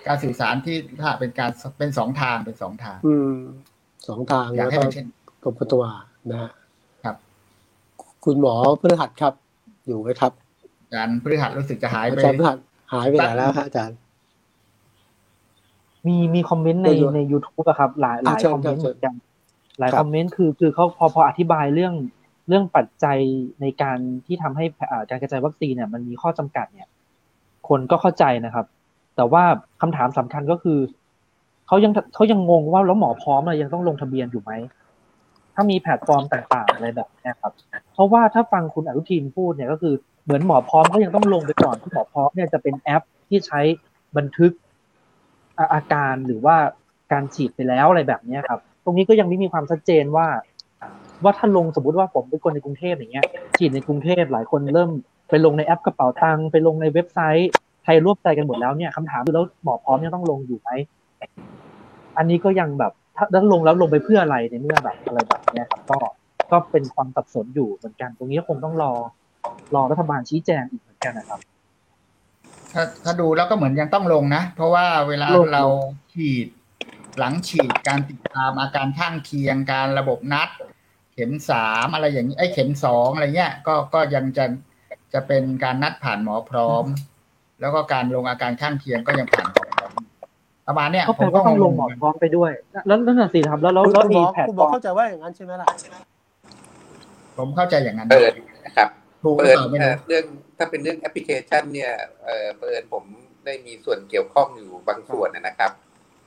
[0.06, 3.34] การสื่อสารที่ถ้าเป็นการเป็นสองทางเป็นสองทาง อืม
[4.08, 5.06] สองทางอยากแล้วให้ก็เป็นเช่น
[5.44, 5.84] กบตัว
[6.30, 6.50] นะฮะ
[7.04, 7.16] ครับ
[8.24, 9.32] คุณหมอพฤหัสครับ
[9.86, 10.32] อยู่ไหมครับ
[10.94, 12.56] การพฤหัสรู้สึกจะหายอาไปจารย์พฤหัส
[12.92, 13.96] หายไปไหนแล้วฮะอาจารย์
[16.08, 19.14] มีมีคอมเมนต์ในได้ด้วยใน YouTube อะครับ หลายหลายอะเชิญคอมเมนต์เชิเหญมือนกัน
[19.78, 21.94] หลายครับคอมเมนต์คือคือเขาพอพออธิบายเรื่อง
[22.48, 23.18] เรื่องปัจจัย
[23.60, 26.88] ในการที่ทำให้อ่าการกระจายวัคซีนเนี่ยมันมีข้อจำกัดเนี่ย
[27.68, 28.66] คนก็เข้าใจนะครับ
[29.16, 29.42] แต่ว่า
[29.80, 30.78] คำถามสำคัญก็คือ
[31.66, 34.52] เขายังเขายังงงว่าแล้วหมอพร้อมอะยังต้องลงทะเบียนอยู่ไหม
[35.54, 37.52] ถ้ามีแพลตฟอร์มต่างๆอะไรแบบเนี้ยครับ
[37.92, 39.94] เพราะว่าถ้าฟังคุณอนุทินพูดเนี่ยก็คือ
[40.24, 43.60] เหมือนหมอพร้อมก็ยังต้องลงไปก่อนที่หมอพร้อมเนี่ยจะเป็นแอปที่ใช้
[44.16, 44.52] บันทึก
[45.72, 46.56] อาการหรือว่า
[47.12, 50.26] การฉีดไปแล้วอะไรแบบนี้ครับ ตรงนี้ก็ยังไม่มีความชัดเจนว่า
[51.22, 53.26] ว่าถ้าลงสมมติว่าผมเป็นคนในกรุงเทพอย่างเงี้ย
[53.58, 54.90] ฉีดในกรุงเทพหลายคนเริ่ม
[55.28, 57.50] ไปลงในแอปกระเป๋าตังค์ไปลงในเว็บไซต์
[57.84, 60.70] ไทยรวบใจกันหมดแล้วเนี่ยคำถามคือแล้วหมอพร้อมยังต้องลงอยู่ไหม
[62.18, 65.98] อันนี้ก็ยังแบบถ้าถ้าลงแล้วลงไปเพื่ออะไรในเมื่อแบบอะไรแบบเนี้ยครับก็
[66.50, 68.92] ก็เป็นความสับสนอยู่เหมือนกัน ตรงนี้ก็คงต้องรอ
[69.74, 71.40] รอรัฐบาลชี้แจงอีกเหมือนกันนะครับ
[72.72, 75.64] ถ้าถ้าดูแล้วก็เหมือนยังต้องลงนะ เพราะว่าเวลาลงเรา
[76.14, 76.46] ฉีด
[77.18, 80.48] หลังฉีดการติดตามอาการข้างเคียงการระบบนัด
[81.18, 84.44] ทข็มสามอะไรอย่างนี้ไอ้เข็มสองอะไรเงี้ยก็ก็ยังจะ
[85.12, 86.84] จะเป็นการนัดผ่านหมอพร้อม
[87.60, 89.92] แล้วก็การลงอาการข้างเคียงก็ยังผ่านหมอพร้อม
[90.66, 95.68] ประมาณเนี้ยก็ผแปลมก็ว่าต้องลงหมอพร้อมไปด้วย แล้วแล้วนั่นสิครับแล้วแล้วคุณแล้วหมมีอแพลตคุณหฟมออร์มเข้าใจว่าอย่างนั้นใช่ไหมล่ะ
[97.36, 98.32] ผมเข้าใจอย่างนั้นเปิด
[98.64, 98.88] นะครับ
[99.22, 100.24] ถูกหรือเปิดเปล่าไม่เอ่รู้อเรื่อง
[100.58, 101.92] ถ้าเป็นเรื่องแอปพลิเคชันเนี่ย
[102.24, 103.04] เอ่อเปิดผม
[103.44, 105.72] ได้มีส่วนเกี่ยวข้องอยู่บางส่วนนะครับ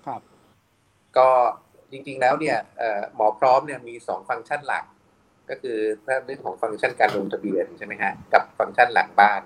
[0.07, 0.21] ครับ
[1.17, 1.29] ก็
[1.91, 4.85] จริงๆแล้วเนี่ยเอ่อหมอพร้อมเนี่ยมีสองฟังก์ชันหลัก
[5.49, 9.41] ก็คือถ้าเรื่องของฟังก์ชันการลงทะเบียนใช่ไหมฮะกับฟังก์ชันหลังบ้าน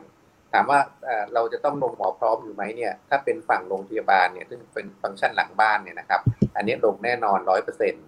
[0.53, 6.21] ถามว่าเอ่อเราจะต้องลงหมอพร้อมอยู่ไหมเนี่ย ถ้าเป็นฝั่งโรงพยาบาลเนี่ยซึ่งเป็นฟังก์ชันหลังบ้านเนี่ยนะครับ
[6.55, 8.05] อันนี้ลงแน่นอนร้อยเปอร์เซ็นต์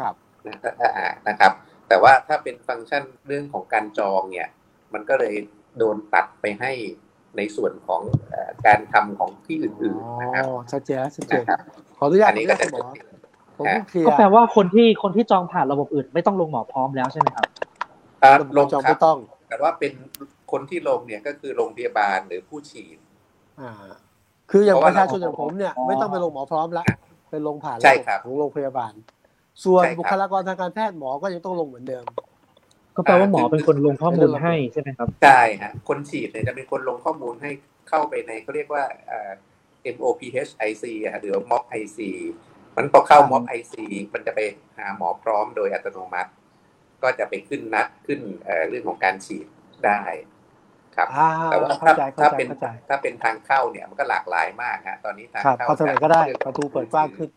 [0.00, 0.14] ครับ
[1.28, 1.52] นะครับ
[1.88, 4.48] แต่ว่าถ้าเป็นฟังก์ชันเรื่องของการจองเนี่ย
[4.94, 5.34] มันก็เลย
[5.78, 6.72] โดนตัดไปให้
[7.36, 11.60] ในส่วนของเอ่อการทำของที่อื่นๆนะครับอ๋อชัดเจนแล้วชัดเจนนะครับ
[11.98, 12.86] ขออนุญาตอันนี้ก็ขอจะอนุญาตคุณหมอ
[13.58, 17.46] ผมฮะเพิ่งเคลียก็ร์แปลว่าคนที่คนที่จองผ่านระบบอื่น ไม่ต้องลงหมอพร้อมแล้วใช่ไหมครับ
[18.22, 19.18] อ่าลลงงจองครัไม่บต้อง
[19.48, 19.92] แต่ว่าเป็น
[20.52, 22.98] คนที่ลงเนี่ยก็คือโรงพยาบาลหรือผู้ฉีด
[23.60, 23.72] อ่า
[24.50, 26.84] คืออย่างเพราะปว่าระชาชนอย่างผมเนี่ยอ๋อไม่ต้องไปลงหมอพร้อมละ
[27.30, 28.92] ไปลงผ่านใช่ครับของโรงพยาบาล
[29.64, 32.04] ส่วนใช่ครับบุคลากรทางการแพทย์หมอก็ยังต้องลงเหมือนเดิม
[32.96, 37.50] ก็แปลว่าหมอเป็นคนลงข้อมูลให้ใช่ไหมครับใช่ฮะคนฉีดเนี่ยจะเป็นคนลงข้อมูลให้
[37.88, 39.30] เข้าไปในเขาเรียกว่าเอ่อ
[40.02, 41.98] MOPHIC อะฮะหรือว่า MOP IC
[42.76, 43.74] มันพอเข้า MOP IC
[44.14, 44.40] มันจะไป
[44.78, 46.30] หาหมอพร้อมโดยอัตโนมัติ
[47.02, 49.46] ก็จะไปขึ้นนัดขึ้นเอ่อเรื่องของการฉีด
[49.86, 50.02] ได้
[50.96, 57.30] ครับอ่าแต่ว่าเข้าถ้าใจเข้าถ้าใจเป็นเข้าใจถ้าเป็นทางเข้าเนี่ยมันก็หลากหลายมากฮะตอนนี้ทางครับเข้าเข้าทางไหนก็ได้ประตูเปิดกว้างขึ้น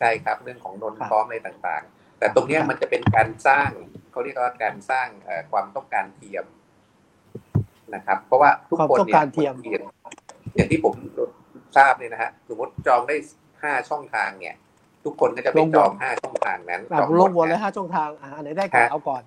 [0.00, 3.68] ใช่ครับเรื่องของนนครับพร้อมอะไรต่างๆ แต่ตรงเนี้ยมันจะเป็นการสร้าง
[4.16, 6.44] เขาเรียกว่าการสร้างเอ่อความต้องการเทียม
[7.94, 9.54] นะครับ เพราะว่าทุกความคนต้องเนี่ยการเทียม
[10.54, 10.94] อย่างที่ผม
[11.76, 13.16] ทราบเนี่ยนะฮะสมมติจองได้
[13.62, 14.54] ห้าช่องทางเนี่ย
[15.04, 19.22] ทุกคนก็จะไปจองห้าช่องทางนั้นอะจองลงวนหมดเลยนะห้าช่องทางอะอันไหนได้ก่อนฮะเอาก่อน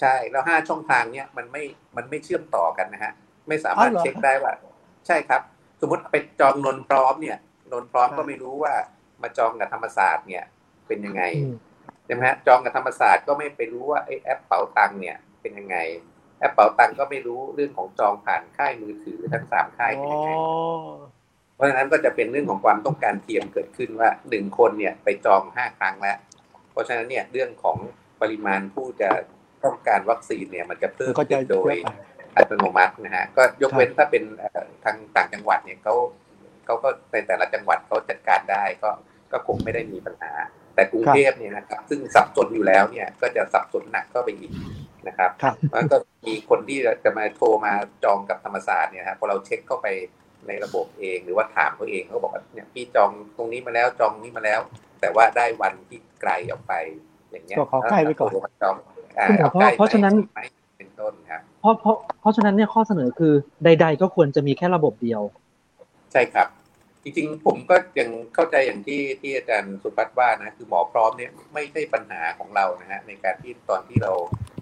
[0.00, 1.62] ใช่แล้วห้าช่องทางเนี่ยมันไม่
[1.96, 3.12] มันไม่เชื่อมต่อกันนะฮะ
[3.48, 4.52] ไม่สามารถเอาเหรอเช็คได้ว่า
[5.06, 5.40] ใช่ครับ
[5.80, 7.38] สมมติไปจองนนพร้อมเนี่ย
[7.72, 8.74] นนพร้อมครับก็ไม่รู้ว่า
[9.22, 10.44] มาจองกับธรรมศาสตร์เนี่ย
[10.86, 15.76] เป็นยังไงอืมใช่ไหมฮะจองกับธรรมศาสตร์ก็ไม่ไปรู้ว่าไอ้แอปเป๋าตังค์เนี่ยเป็นยังไง
[16.38, 20.30] แอปเป๋าตังค์ก็ไม่รู้เรื่องของจองผ่านค่ายมือถือทั้งสามค่ายเป็นยังไง
[21.54, 26.18] เพราะฉะนั้นก็จะเป็นเรื่องของความต้องการเทียมเกิดขึ้นว่าหนึ่งคนเนี่ยไปจองห้าครั้งแล้ว
[26.72, 27.76] เพราะฉะนั้นเนี่ยเรื่องของ
[28.20, 29.10] ปริมาณผู้จะ
[29.64, 31.94] ต้องการวัคซีนเนี่ยมันจะเพิ่มมันก็จะขึ้นโดยเยอะ
[32.32, 35.94] ไปอัตโนมัตินะฮะก็ยกเว้นถ้าเป็นเอ่อทางต่างจังหวัดเนี่ยเขา
[36.64, 38.90] เขาก็ในแต่ละจังหวัดเขาจัดการได้ก็
[39.32, 40.32] ก็คงไม่ได้มีปัญหา
[40.74, 44.52] แต่กรุงเทพเนี่ยนะครับซึ่งสับสนอยู่แล้วเนี่ยก็จะสับสนหนักเข้าไปอีก
[45.08, 45.96] นะครับครับมันก็
[46.26, 47.72] มีคนที่จะมาโทรมา
[48.04, 49.86] จองกับธรรมศาสตร์เนี่ยครับพอเราเช็คเข้าไป
[50.48, 54.60] ในระบบเองหรือว่าถามเขาเองเขาบอกว่าเนี่ยพี่จองตรงนี้มาแล้วจองนี้มาแล้ว
[55.00, 56.72] แต่ว่าได้วันที่ไกลออกไป
[57.30, 58.76] อย่างเงี้ยก็ขอใกล้ไว้ก่อนโทรมาจอง
[59.18, 60.40] อ่าคุณหมอเอาใกล้เพราะฉะนั้นไป
[60.78, 63.32] เป็นต้นครับเพราะเพราะเพราะฉะนั้นเนี่ยข้อเสนอคือ
[63.64, 65.22] ใด ๆ ก็ควรจะมีแค่ระบบเดียว
[66.12, 66.48] ใช่ครับ
[67.02, 74.12] จริงๆ ผมก็ยังเข้าใจอย่างที่ที่อาจารย์สุภัทรว่านะคือหมอพร้อมเนี่ยไม่ใช่ปัญหาของเรานะฮะในการที่ตอนที่เรา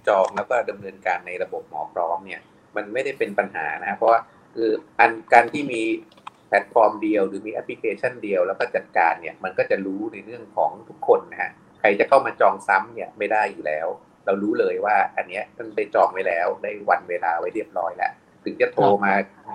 [0.09, 2.41] จองแล้วก็ดำเนินการในระบบหมอพร้อมเนี่ย
[2.77, 4.21] มันไม่ได้เป็นปัญหานะฮะเพราะว่า
[4.55, 4.71] คือ
[5.01, 5.83] อันการที่มี
[6.49, 13.87] แพลตฟอร์มเดียวหรือมีแอปพลิเคชันเดียวแล้วก็จัดการเนี่ยมันก็จะรู้ในเรื่องของทุกคนนะฮะใครจะเข้ามาจองซ้ำเนี่ยไม่ได้อยู่แล้ว
[14.27, 18.13] เรารู้เลยว่าอันเนี้ยท่านได้จองไว้แล้วได้วันเวลาไว้เรียบร้อยแล้ว
[18.45, 19.13] ถึงจะโทรมา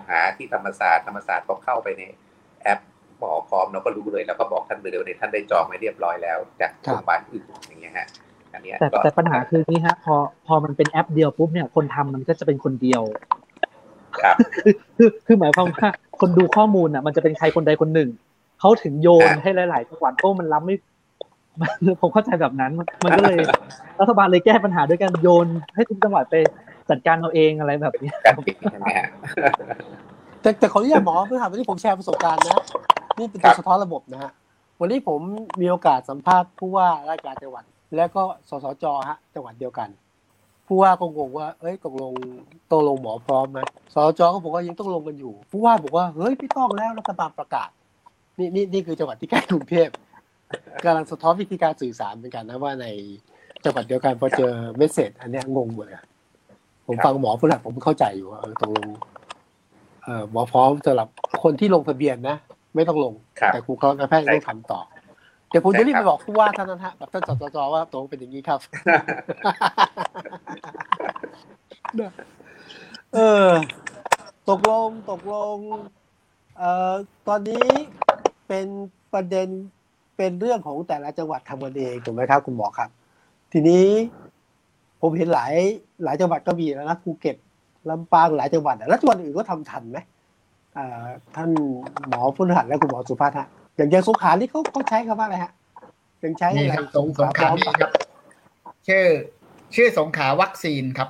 [0.09, 2.03] หาที่ธรรมศาสตร์ธรรมศาสตร์ก็เข้าไปใน
[2.65, 2.79] แอป
[3.19, 8.07] หมอพร้อมเราก็รู้เลยแล้วก็บอกท่านไปเลยว่าท่านได้จองไว้เรียบร้อยแล้ว จากครัโรบงพยาบาลอื่นอย่างเงี้ยฮะ
[8.53, 10.15] อันเนี้ยแต่ก็แต่ปัญหาคือนี้ฮะพอ
[10.47, 13.03] พอมันเป็นแอปเดียวปุ๊บเนี่ยคนทำมันก็จะเป็นคนเดียว
[14.21, 15.87] ครับคือคือคือหมายความว่า
[16.19, 18.09] คนดูข้อมูลอะ มันจะเป็นใครคนใดคนหนึ่ง
[18.59, 20.75] เขาถึงโยนครับให้หลายๆจังหวัดเพราะมันรับไม่
[21.61, 23.37] มันผมเข้าใจแบบนั้นมันมันก็เลย
[23.99, 26.35] รัฐบาลเลยแก้ปัญหาด้วยการโยนให้ทุกจังหวัดไป
[26.89, 28.11] จัดการเอาเองอะไรแบบนี้
[30.45, 32.59] การปิดใช่ไหมฮะแต่แต่ขออนุญาตหมอเพื่อถามวันนี้ผมแชร์ประสบการณ์นะ
[33.19, 34.31] นี่เป็นครัตัวบสะท้อนระบบนะฮะ
[34.79, 35.21] วันนี้ผม
[35.61, 37.63] มีโอกาสสัมภาษณ์ผู้ว่าราชการจังหวัด
[37.95, 39.89] และก็สสจฮะจังหวัดเดียวกัน
[40.67, 42.13] ผู้ว่าก็งงว่า เอ้ยตกลง
[42.71, 43.59] ต้องลงหมอพร้อมไหม
[43.93, 47.69] สสจก็บอกว่ายังต้องลงกันอยู่ ผู้ว่าบอกว่าเฮ้ยไม่ต้องแล้วรัฐบาลประกาศ
[48.39, 49.89] นี่นี่นี่คือจังหวัดที่ใกล้กรุงเทพ
[50.83, 52.87] กำลังสะท้อนวิธีการสื่อสารเหมือนกันนะว่าใน
[53.63, 56.01] จังหวัดเดียวกันพอเจอเมสเซจอันเนี้ยงงหมดเลย
[56.87, 59.14] ผมฟังหมอผู้หลักผมเข้าใจอยู่ว่าเออตกลงเอ่อ
[60.31, 61.07] หมอพร้อมสำหรับ
[61.43, 62.37] คนที่ลงทะเบียนนะ
[62.75, 64.81] ไม่ต้องลงครับแต่ครูครองการแพทย์ต้องทำต่อ
[65.49, 68.59] เดี๋ยวผมใช่จะรีบครัไปบบอกผู้ว่าท่านนั้นฮะกับท่านสสจว่าตกลงเป็นอย่างนี้ครับ
[73.13, 73.49] เออ
[74.49, 75.57] ตกลงตกลง
[76.57, 76.93] เอ่อ
[77.27, 77.65] ตอนนี้
[78.47, 78.67] เป็น
[79.13, 79.47] ประเด็น
[80.17, 82.89] เป็นเรื่องของแต่ละจังหวัดทำกันเองถูกไหมครับ คุณหมอครับ
[83.53, 83.87] ทีนี้
[85.01, 85.53] ผมเห็นหลาย
[86.03, 87.35] หลายจังหวัดก็มีแล้วนะภูเก็ต
[87.89, 89.97] ลำปางหลายจังหวัดอะแล้วจังหวัดอื่นก็ทำทันไหม
[90.77, 91.49] อ่าท่าน
[92.07, 95.51] หมอพุทธหัสและคุณหมอสุภาพฮะอย่างอย่างสงขลานี่เขาเขาใช้คำว่าอะไรฮะ
[96.23, 97.91] ยังใช้นี่อะไรครับสงสงขลานี่ครับ
[98.87, 99.05] ชื่อ
[99.75, 101.09] ชื่อสงขลาวัคซีนครับ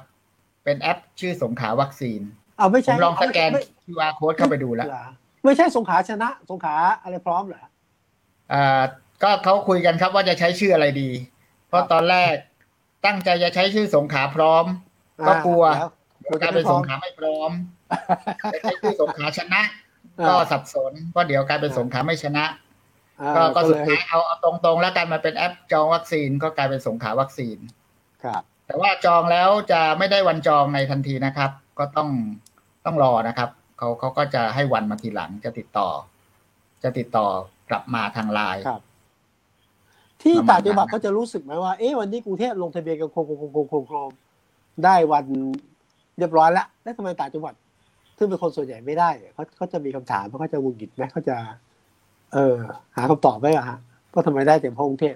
[0.63, 2.21] เป็นแอปชื่อสงขลาวัคซีน
[2.57, 5.05] เอาไม่ผใช่มลองสแกนไม่ QR code เข้าไปดูแล้วเหรอ
[5.45, 7.65] ไม่ใช่สงขลาชนะ สงขลาอะไรพร้อมเหรอ
[8.53, 8.81] อ่า
[9.23, 11.09] ก็เขาคุยกันครับว่าจะใช้ชื่ออะไรดี
[11.67, 12.33] เพราะตอนแรก
[13.05, 14.65] ตั้งใจจะใช้ชื่อสงขลาพร้อม
[15.27, 15.91] ก็กลัวอ่าแล้ว
[16.41, 17.51] กลายเป็นสงขลาไม่พร้อม
[18.53, 19.61] จะใช้ชื่อสงขลาชนะ
[20.27, 22.45] ก็สับสนเพราะเดี๋ยวกลายเป็นสงขลาไม่ชนะ
[23.21, 27.57] อ่าก็ก็ก็สุเลดยท้ายเอาเอาตรงๆ แล้วกันมาเป็นแอปจองวัคซีนก็กลายเป็นสงขลาวัคซีน
[28.23, 32.09] ครับ แต่ว่าจองแล้วจะไม่ได้วันจองในทันทีนะครับ ก็ต้อง
[32.85, 35.89] ต้องรอนะครับเขาเขาก็จะให้วันมาทีหลังจะติดต่อ
[36.83, 37.25] จะติดต่อ
[37.69, 38.81] กลับมาทางไลน์ครับ
[40.21, 44.11] ที่ประมาณต่างจังหวัดนั้นเขาจะรู้สึกไหมว่าเอ๊ะวันนี้กรุงเทพลงทะเบียนกันโครมโครมโครมโครมโครมโครม
[44.83, 45.25] ได้วัน
[46.17, 47.53] เรียบร้อยแล้วแล้วทำไมต่างจังหวัด
[48.17, 51.35] ซึ่งเป็นคนส่วนใหญ่ไม่ได้เขาเขาจะมีคำถามเขาจะหงุดหงิดไหมเขาจะ
[52.33, 52.55] เออ
[52.95, 53.77] หาคำตอบไหมอะฮะ
[54.13, 55.15] ว่าทำไมได้แต่พกรุงเทพ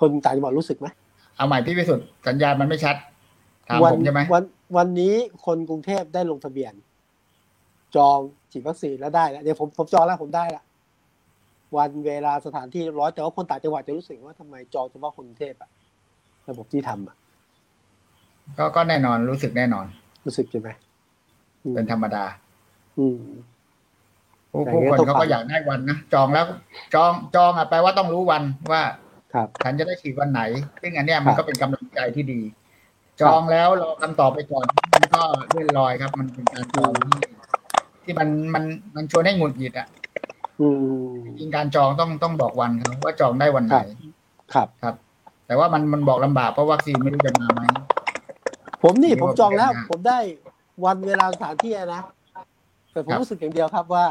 [0.00, 0.88] คนต่างจังหวัดรู้สึกไหม
[1.36, 2.96] เอาใหม่พี่วิสุทธ์สัญญาณมันไม่ชัด
[3.68, 4.44] ถามวัผมใช่ไหมวัน
[4.76, 5.14] วันนี้
[5.46, 6.72] คนกรุงเทพได้ลงทะเบียน
[7.96, 8.18] จอง
[8.52, 10.62] ฉีดวัคซีนแล้วได้แล้วเดี๋ยวผมผมจองแล้วผมได้ละ
[11.76, 15.70] วันเวลาสถานที่เรียบร้อยแต่ว่าคนต่างจังหวัดจะรู้สึกว่าทำไมจองเฉพาะคนกรุงเทพอะ
[16.48, 17.16] ระบบที่ทำอะ
[18.58, 19.86] ก็ก็แน่นอนรู้สึกแน่นอน
[20.24, 20.68] รู้สึกใช่ไหม
[21.64, 22.24] อืมเป็นธรรมดา
[22.98, 23.20] อืม
[24.52, 26.46] ผู้แต่ผู้อย่างคนี้นต้องเขาฟัก็งอยากได้วันนะจองแล้ว
[26.94, 28.42] จองจองอะแปลว่าต้องรู้วัน
[28.72, 28.82] ว่า
[29.34, 30.40] ครับฉันจะได้ฉีดวันไหน
[30.82, 32.40] ซึ่งอันเนี้ยมันครัก็บเป็นกำลังใจที่ดี
[33.20, 37.20] จองแล้วรอคำตอบไปก่อนมันก็เลื่อนลอยครับ มันเป็นการจองที่
[38.04, 38.64] ที่มันมัน
[38.96, 39.88] มันชวนให้หงุดหงิดอะ
[40.60, 40.68] อื
[41.12, 43.78] มจริงๆการจองต้องต้องบอกวันครับว่าจองได้วันไหน
[44.54, 44.94] ครับครับ
[45.46, 47.62] แต่ว่ามันมันบอกลำบากเพราะวัคซีนไม่รู้จะมาไหม
[48.86, 50.18] ผมนี่นี่ผมว่าจองแล้วเป็นไงผมได้
[50.84, 52.02] วันเวลาสถานที่นะ
[52.92, 54.04] แต่ผมครับรู้สึกอย่างเดียวครับว่า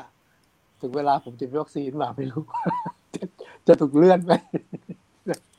[0.82, 2.44] ถึงเวลาผมจะมีวัคซีนมาไม่รู้
[3.16, 3.24] จะ
[3.68, 4.34] จะถูกเลื่อนไหม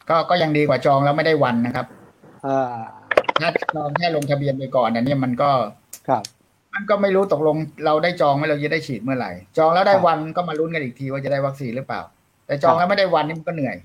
[0.09, 1.87] ก็ก็ยังดีกว่าจองแล้วไม่ได้วันนะครับ
[2.47, 2.79] อ่า
[3.41, 5.51] ถ้าจองแค่ลงทะเบียนไปก่อนอันเนี้ยมันก็
[6.09, 6.23] ครับ
[6.75, 12.01] มันก็ไม่รู้ตกลงเราได้จองไหมเราจะได้ฉีดเมื่อไหร่ จองแล้วได้ครับวันก็มาลุ้นกันอีกทีว่าจะได้วัคซีนหรือเปล่า
[12.47, 13.77] แต่จองครับแล้วไม่ได้วันนี่มันก็เหนื่อย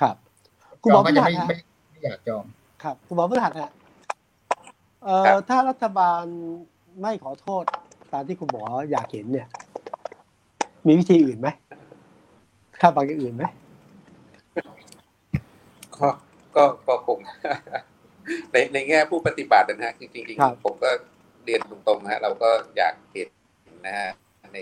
[0.00, 0.16] ครับ
[0.82, 1.54] คุจณหมอองก็พิจะหัไม่สฮะไม่
[1.90, 2.44] ไม่อยากจอง
[2.82, 3.70] ครับ คุณหมอพฤหัสฮะ
[5.08, 6.24] เอ่ครัอบถ้ารัฐบาล
[7.02, 7.64] ไม่ขอโทษ
[8.12, 9.48] ตามที่คุณหมออยากเห็นเนี่ย
[10.86, 11.48] มีวิธีอื่นไหม
[12.80, 13.44] คาดหวังอย่างอื่นไหม
[15.96, 16.08] ก็
[16.56, 17.18] ก็ก็คง
[18.52, 20.90] ในในแง่ผู้ปฏิบัตินะฮะจริงๆครับผมก็
[21.44, 23.28] เรียนตรงๆนะฮะเราก็อยากเห็น
[23.86, 24.08] นะฮะ
[24.54, 24.58] ใน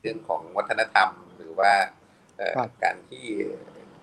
[0.00, 1.72] เรื่องของวัฒนธรรมหรือว่า
[2.36, 3.24] เอ่อการที่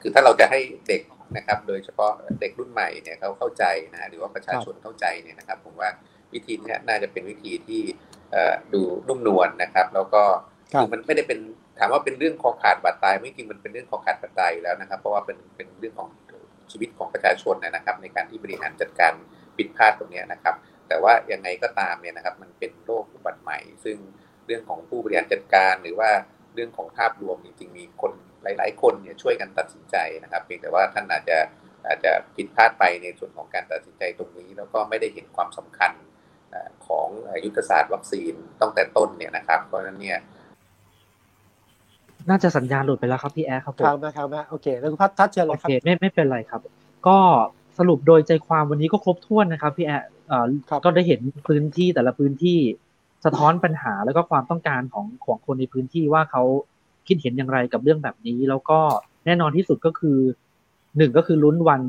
[0.01, 1.01] คือถ้าเราจะให้เด็ก
[1.35, 5.89] นะครับ โดยเฉพาะเด็กรุ่นใหม่เนี่ยเขาเข้าใจนะฮะหรือว่าประชาชนเข้าใจเนี่ยนะครับ ผมว่า
[6.33, 7.81] วิธีเนี้น่าจะเป็นวิธีที่
[8.31, 10.23] เอ่อดูนุ่มนวลนะครับ แล้วก็
[10.73, 11.39] ครับคือมันไม่ได้เป็น
[11.79, 16.09] ถามว่าเป็นเรื่องคอขาดบาดตายไม่จริงมันเป็นเรื่องคอขาดบาดตายอยู่แล้วนะครับ เพราะว่าเป็นเป็นเรื่องของ
[16.71, 19.13] ชีวิตของประชาชนนะครับ ในการที่บริหารจัดการ
[19.57, 20.55] ผิดพลาดตรงเนี้ยนะครับ
[20.87, 23.97] แต่ว่ายังไงก็ตามเนี่ยนะครับ มันเป็นโรคอุบัติใหม่ ซึ่ง
[24.45, 26.09] เรื่องของผู้บริหารจัดการ หรือว่า
[26.53, 28.11] เรื่องของภาพรวมจริงๆมีคน
[28.43, 31.37] หลาย ๆ คนเนี่ยช่วยกันตัดสินใจนะครับเพียงแต่ว่าท่านอาจจะ
[31.87, 35.91] อาจจะผิดพลาดไปในส่วนของการตัดสินใจตรงนี้ แล้วก็ไม่ได้เห็นความสำคัญ
[36.51, 37.07] เอ่อของ
[37.45, 40.19] ยุทธศาสตร์วัคซีนตั้งแต่ต้นเนี่ยนะครับเพราะฉะนั้นเนี่ย
[42.29, 46.61] น่าจะสัญญาณหลุดไปแล้วครับพี่แอร์ครับผมครับนะครับโอเคแล้วคุณพัฒทัชเชิญเลโอยครับเคไม่ไม่เป็นไรครับ
[47.07, 47.17] ก็
[47.77, 52.59] สรุปโดยใจความวันนี้ก็ครบถ้วนนะครับพี่แอร์เอ่อครับก็ได้เห็นพื้นที่แต่ละพื้นที่
[53.25, 56.43] สะท้อนปัญหาแล้วก็ความต้องการของของคนในพื้นที่ว่าเขา
[57.07, 58.79] คิดเห็นอย่างไรกับเรื่องแบบนี้ แล้วก็
[59.25, 60.17] แน่นอนที่สุดก็คือ
[60.97, 61.81] หนึ่งก็คือลุ้นวัน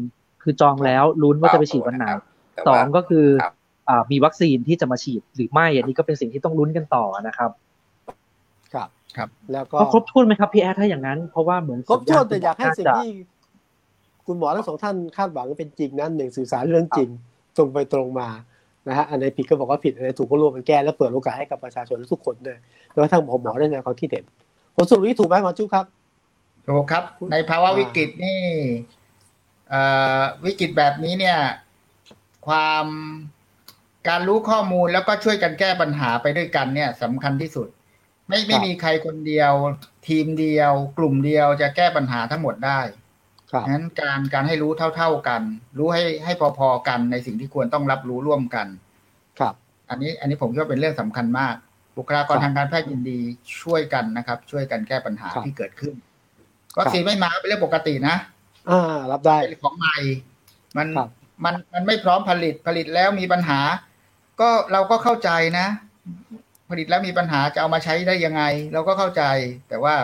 [0.42, 2.06] คือจองแล้วลุ้นว่าจะไปฉีดวันไหน
[2.52, 3.52] แต่สอว่างก็คือครับ
[3.88, 7.50] อ่ามีวัคซีนที่จะมาฉีดหรือไม่อันนี้ก็เป็นสิ่งที่ต้องลุ้นกันต่อนะครับ
[8.74, 13.10] ครับครับ แล้วก็ก็ครบถ้วนไหมครับพี่แอร์ถ้าอย่างนั้น เพราะว่าเหมือนครบถ้วนแต่สัญญณอยากให้สิ่งน่จะที่
[14.26, 17.08] คุณหมอทั้งสองท่านคาดหวังเป็นจริงนั้นหนึ่งสื่อสารเรื่องจริง
[17.56, 18.28] ตรงไปตรงมา
[18.88, 22.58] นะฮะอันไหนผิดก็บอกว่าผิดอันไหนถูกก็รวมกันแก้แล้วเปิดโอกาสให้กับประชาชนทุกคนด้วย
[22.92, 24.24] แล้วก็ทั้งหมอหมอได้ในความคิดเห็น
[24.78, 25.86] ผลสรุปนี้ถูกไหมหมอจุ๊บครับ
[26.68, 28.40] ถูกครับ ในภาวะวิกฤตนี่
[29.68, 29.82] เอ่
[30.20, 31.38] อวิกฤตแบบนี้เนี่ย
[32.46, 32.86] ความ
[34.08, 37.68] การรู้ข้อมูลแล้วก็ช่วยกันแก้ปัญหาไปด้วยกันเนี่ยสำคัญที่สุด
[38.28, 39.52] ไม่ไม่ครับมีใครคนเดียว
[40.08, 42.80] ทีมเดียว กลุ่มเดียวจะแก้ปัญหาทั้งหมดได้
[43.50, 45.42] ครับงั้นการการให้รู้เท่า ๆกัน
[45.78, 48.66] รู้ให้ให้พอๆกันในสิ่งที่ควรต้องรับรู้ร่วมกัน
[49.38, 49.54] ครับ
[49.90, 51.56] อันนี้อันนี้ผมคิดว่าเป็นเรื่องสำคัญมาก
[51.98, 53.20] บุคลากรครับทางการแพทย์ยินดี
[53.62, 55.94] ช่วยกันนะครับ ช่วยกันแก้ปัญหาครับที่เกิดขึ้น
[56.78, 58.16] วัคซีนไม่มาเป็นเรื่องปกตินะ
[58.70, 59.96] อ่า รับได้เป็นของใหม่
[60.76, 61.08] มันครับ
[61.44, 63.60] มันมันไม่พร้อมผลิตผลิตแล้วมีปัญหา
[64.40, 65.66] ก็เราก็เข้าใจนะ
[66.70, 68.42] ผลิตแล้วมีปัญหาจะเอามาใช้ได้ยังไง
[68.72, 69.22] เราก็เข้าใจ
[69.68, 69.94] แต่ว่า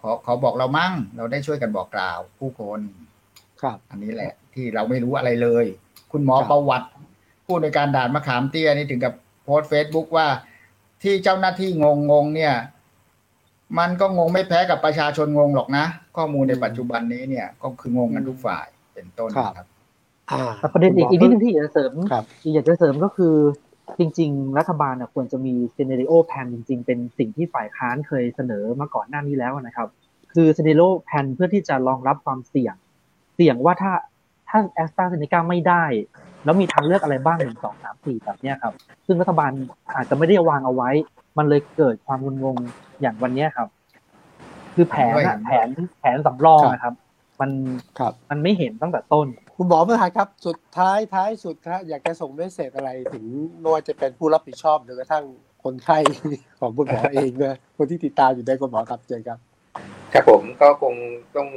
[0.00, 2.80] ขอขอบอกเรามั่ง เราได้ช่วยกันบอกกล่าว ผู้คน
[3.62, 5.64] ครับ อันนี้แหละ ที่เราไม่รู้อะไรเลย
[6.12, 6.88] คุณหมอครับประวัติ
[7.46, 9.14] ผู้ในวยการด่านมะขามเตี้ยนี่ถึงกับ
[9.44, 10.26] โพสเฟซบุ๊กว่า
[11.02, 12.54] ที่เจ้าหน้าที่งงงงๆเนี่ย
[13.78, 15.84] มันก็งงไม่แพ้กับประชาชนงงหรอกนะ
[16.16, 19.66] ข้อมูลในปัจจุบันนี้เนี่ย ก็คืองงกันทุกฝ่ายเป็นต้นนะครับ
[20.30, 22.24] อ่าแต่ประเด็นอีกอีกนิดนึงที่อยากจะเสริมครับ
[22.54, 23.34] อยากจะเสริมก็คือ
[23.98, 29.88] จริง ๆ รัฐบาลน่ะควรจะมีซีเน r ร o แ p นจริง ๆ เป็นสิ่งที่ฝ่ายค้านเคยเสนอมาก่อนหน้านี้แล้วนะครับ
[30.32, 32.74] คือซีเน r ร o แ p นเพื่อที่จะรองรับความเสี่ยง
[33.34, 33.92] เสี่ยงว่าถ้า
[34.48, 35.84] ถ้าแอสตราเซเนกาไม่ได้
[36.44, 38.74] แล้วมีทางเลือกอะไรบ้างหนึ่งสองสามสี่แบบเนี้ยครับ
[39.06, 39.50] ซึ่งรัฐบาล
[39.96, 40.90] อาจจะไม่ได้วางเอาไว้
[41.38, 42.56] มันเลยเกิดความงุนงง
[43.00, 43.68] อย่างวันเนี้ยครับ
[44.74, 45.68] คือแผนอะแผน
[46.00, 46.94] แผนสำรองนะครับ
[47.40, 47.50] มัน
[47.98, 49.26] ครับมันไม่เห็นตั้งแต่ต้น
[49.56, 53.24] คุณหมอประธานครับ สุดท้ายท้ายสุดครับอยากจะส่งเมสเซจอะไรถึง
[53.60, 55.24] ไม่ว่าจะเป็นผู้รับผิดชอบหรือกระทั่ง
[55.64, 55.98] คนไข้
[56.60, 59.38] ของคุณหมอเองนะคนที่ติดตามอยู่ในคุณหมอครับเจนครับ
[60.12, 60.94] ครับผมก็คง
[61.36, 61.48] ต้อง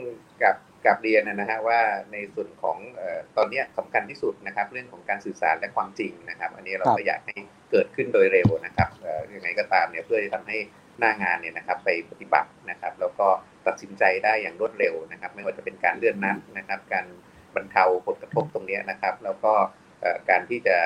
[0.43, 0.55] กับ
[0.85, 1.79] กับเรียนนะฮะว่า
[2.11, 7.35] ในส่วนของเอ่อตอนเนี้ยสำคัญที่สุดนะครับ เรื่องของการสื่อสารและความจริงนะครับ อันนี้เราครัก็บอยากให้
[7.71, 10.57] เกิดขึ้นโดยเร็วนะครับเอ่อยังไงก็ตามเนี่ยเพื่อจะทำให้
[10.99, 13.27] หน้างานเนี่ยนะครับไปปฏิบัตินะครับ แล้วก็
[13.67, 17.05] ตัดสินใจได้อย่างรวดเร็วนะครับ ไม่ว่าจะเป็นการเลื่อนนัดนะครับ การ
[17.55, 19.53] บรรเทาผลกระทบตรงเนี้ยนะครับ แล้วก็
[20.01, 20.77] เอ่อการที่จะ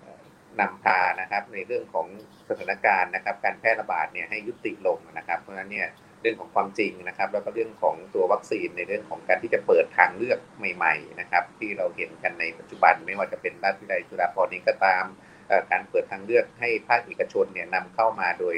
[0.00, 0.22] เอ่อ
[0.60, 2.06] นำพานะครับในเรื่องของ
[2.48, 10.38] สถานการณ์นะครับ การแพร่ระบาดเนี่ยให้ยุติลงนะครับ เพราะฉะนั้นเนี่ยเรื่องของความจริงนะครับ แล้วก็เรื่องของตัววัคซีนในเรื่องของการที่จะเปิดทางเลือก
[10.74, 15.04] ใหม่ ๆ นะครับ ที่เราเห็นกันในปัจจุบันไม่ว่าจะเป็นราชวิทยาลัยจุฬาภรณ์เองก็ตาม
[15.70, 18.56] การเปิดทางเลือกให้ภาคเอกชนเนี่ยนำเข้ามาโดย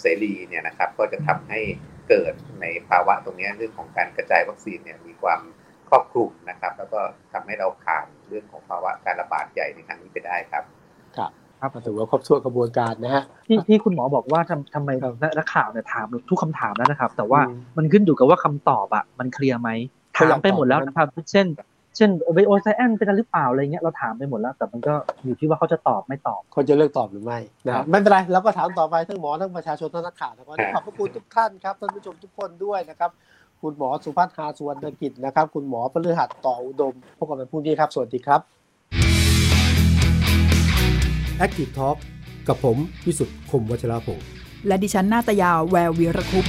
[0.00, 1.60] เสรีเนี่ยนะครับ ก็จะทำให้
[2.08, 5.40] เกิดในภาวะตรงนี้เรื่องของการกระจายวัคซีนเนี่ยมีความ
[5.88, 7.00] ครอบคลุมนะครับ แล้วก็
[7.32, 10.64] ทำให้เราผ่านเรื่องของภาวะการระบาดใหญ่ในครั้งนี้ไปได้ครับ
[11.16, 11.30] ครับ
[11.60, 19.70] ครับก็ถือว่าครบถ้วนกระบวนการนะฮะที่ที่คุณหมอบอกว่าทำทำไมครับนักข่าวเนี่ยถามทุกคำถามแล้วนะครับ แต่ว่าอืมมันขึ้นอยู่กับว่าคำตอบอะมันเคลียร์ไหม
[20.14, 21.46] เขาอยากถามไปหมดแล้วตอบนะครับเช่น
[21.96, 24.94] เช่นไบโอไซแอนเป็นอะไรหรือเปล่าอะไรเงี้ยเราถามไปหมดแล้ว แต่มันก็
[25.24, 33.10] อยู่ที่ว่าเขาจะตอบไม่ตอบเขาจะเลือกตอบหรือไม่นะครัฮะบไม่เป็นไรเราก็ถามต่อไปทั้งหมอทั้งประชาชนทั้งนักข่าวนะครับวันนี้ครับขอบพระคุณทุกท่านครับท่านผู้ชมทุกคนด้วยนะครับ
[33.62, 38.55] คุณหมอสุพัฒน์หาสุวรรณกิจนะครับ คุณหมอพฤหัสต่ออุดมพบกันในพรุ่งนี้ครับ สวัสดีครับ
[41.44, 41.96] Active Talk
[42.48, 42.76] กับผม
[43.06, 44.26] วิสุทธ์คมวัชรพงศ์
[44.66, 46.46] และดิฉันนาตยาแวววีรคุป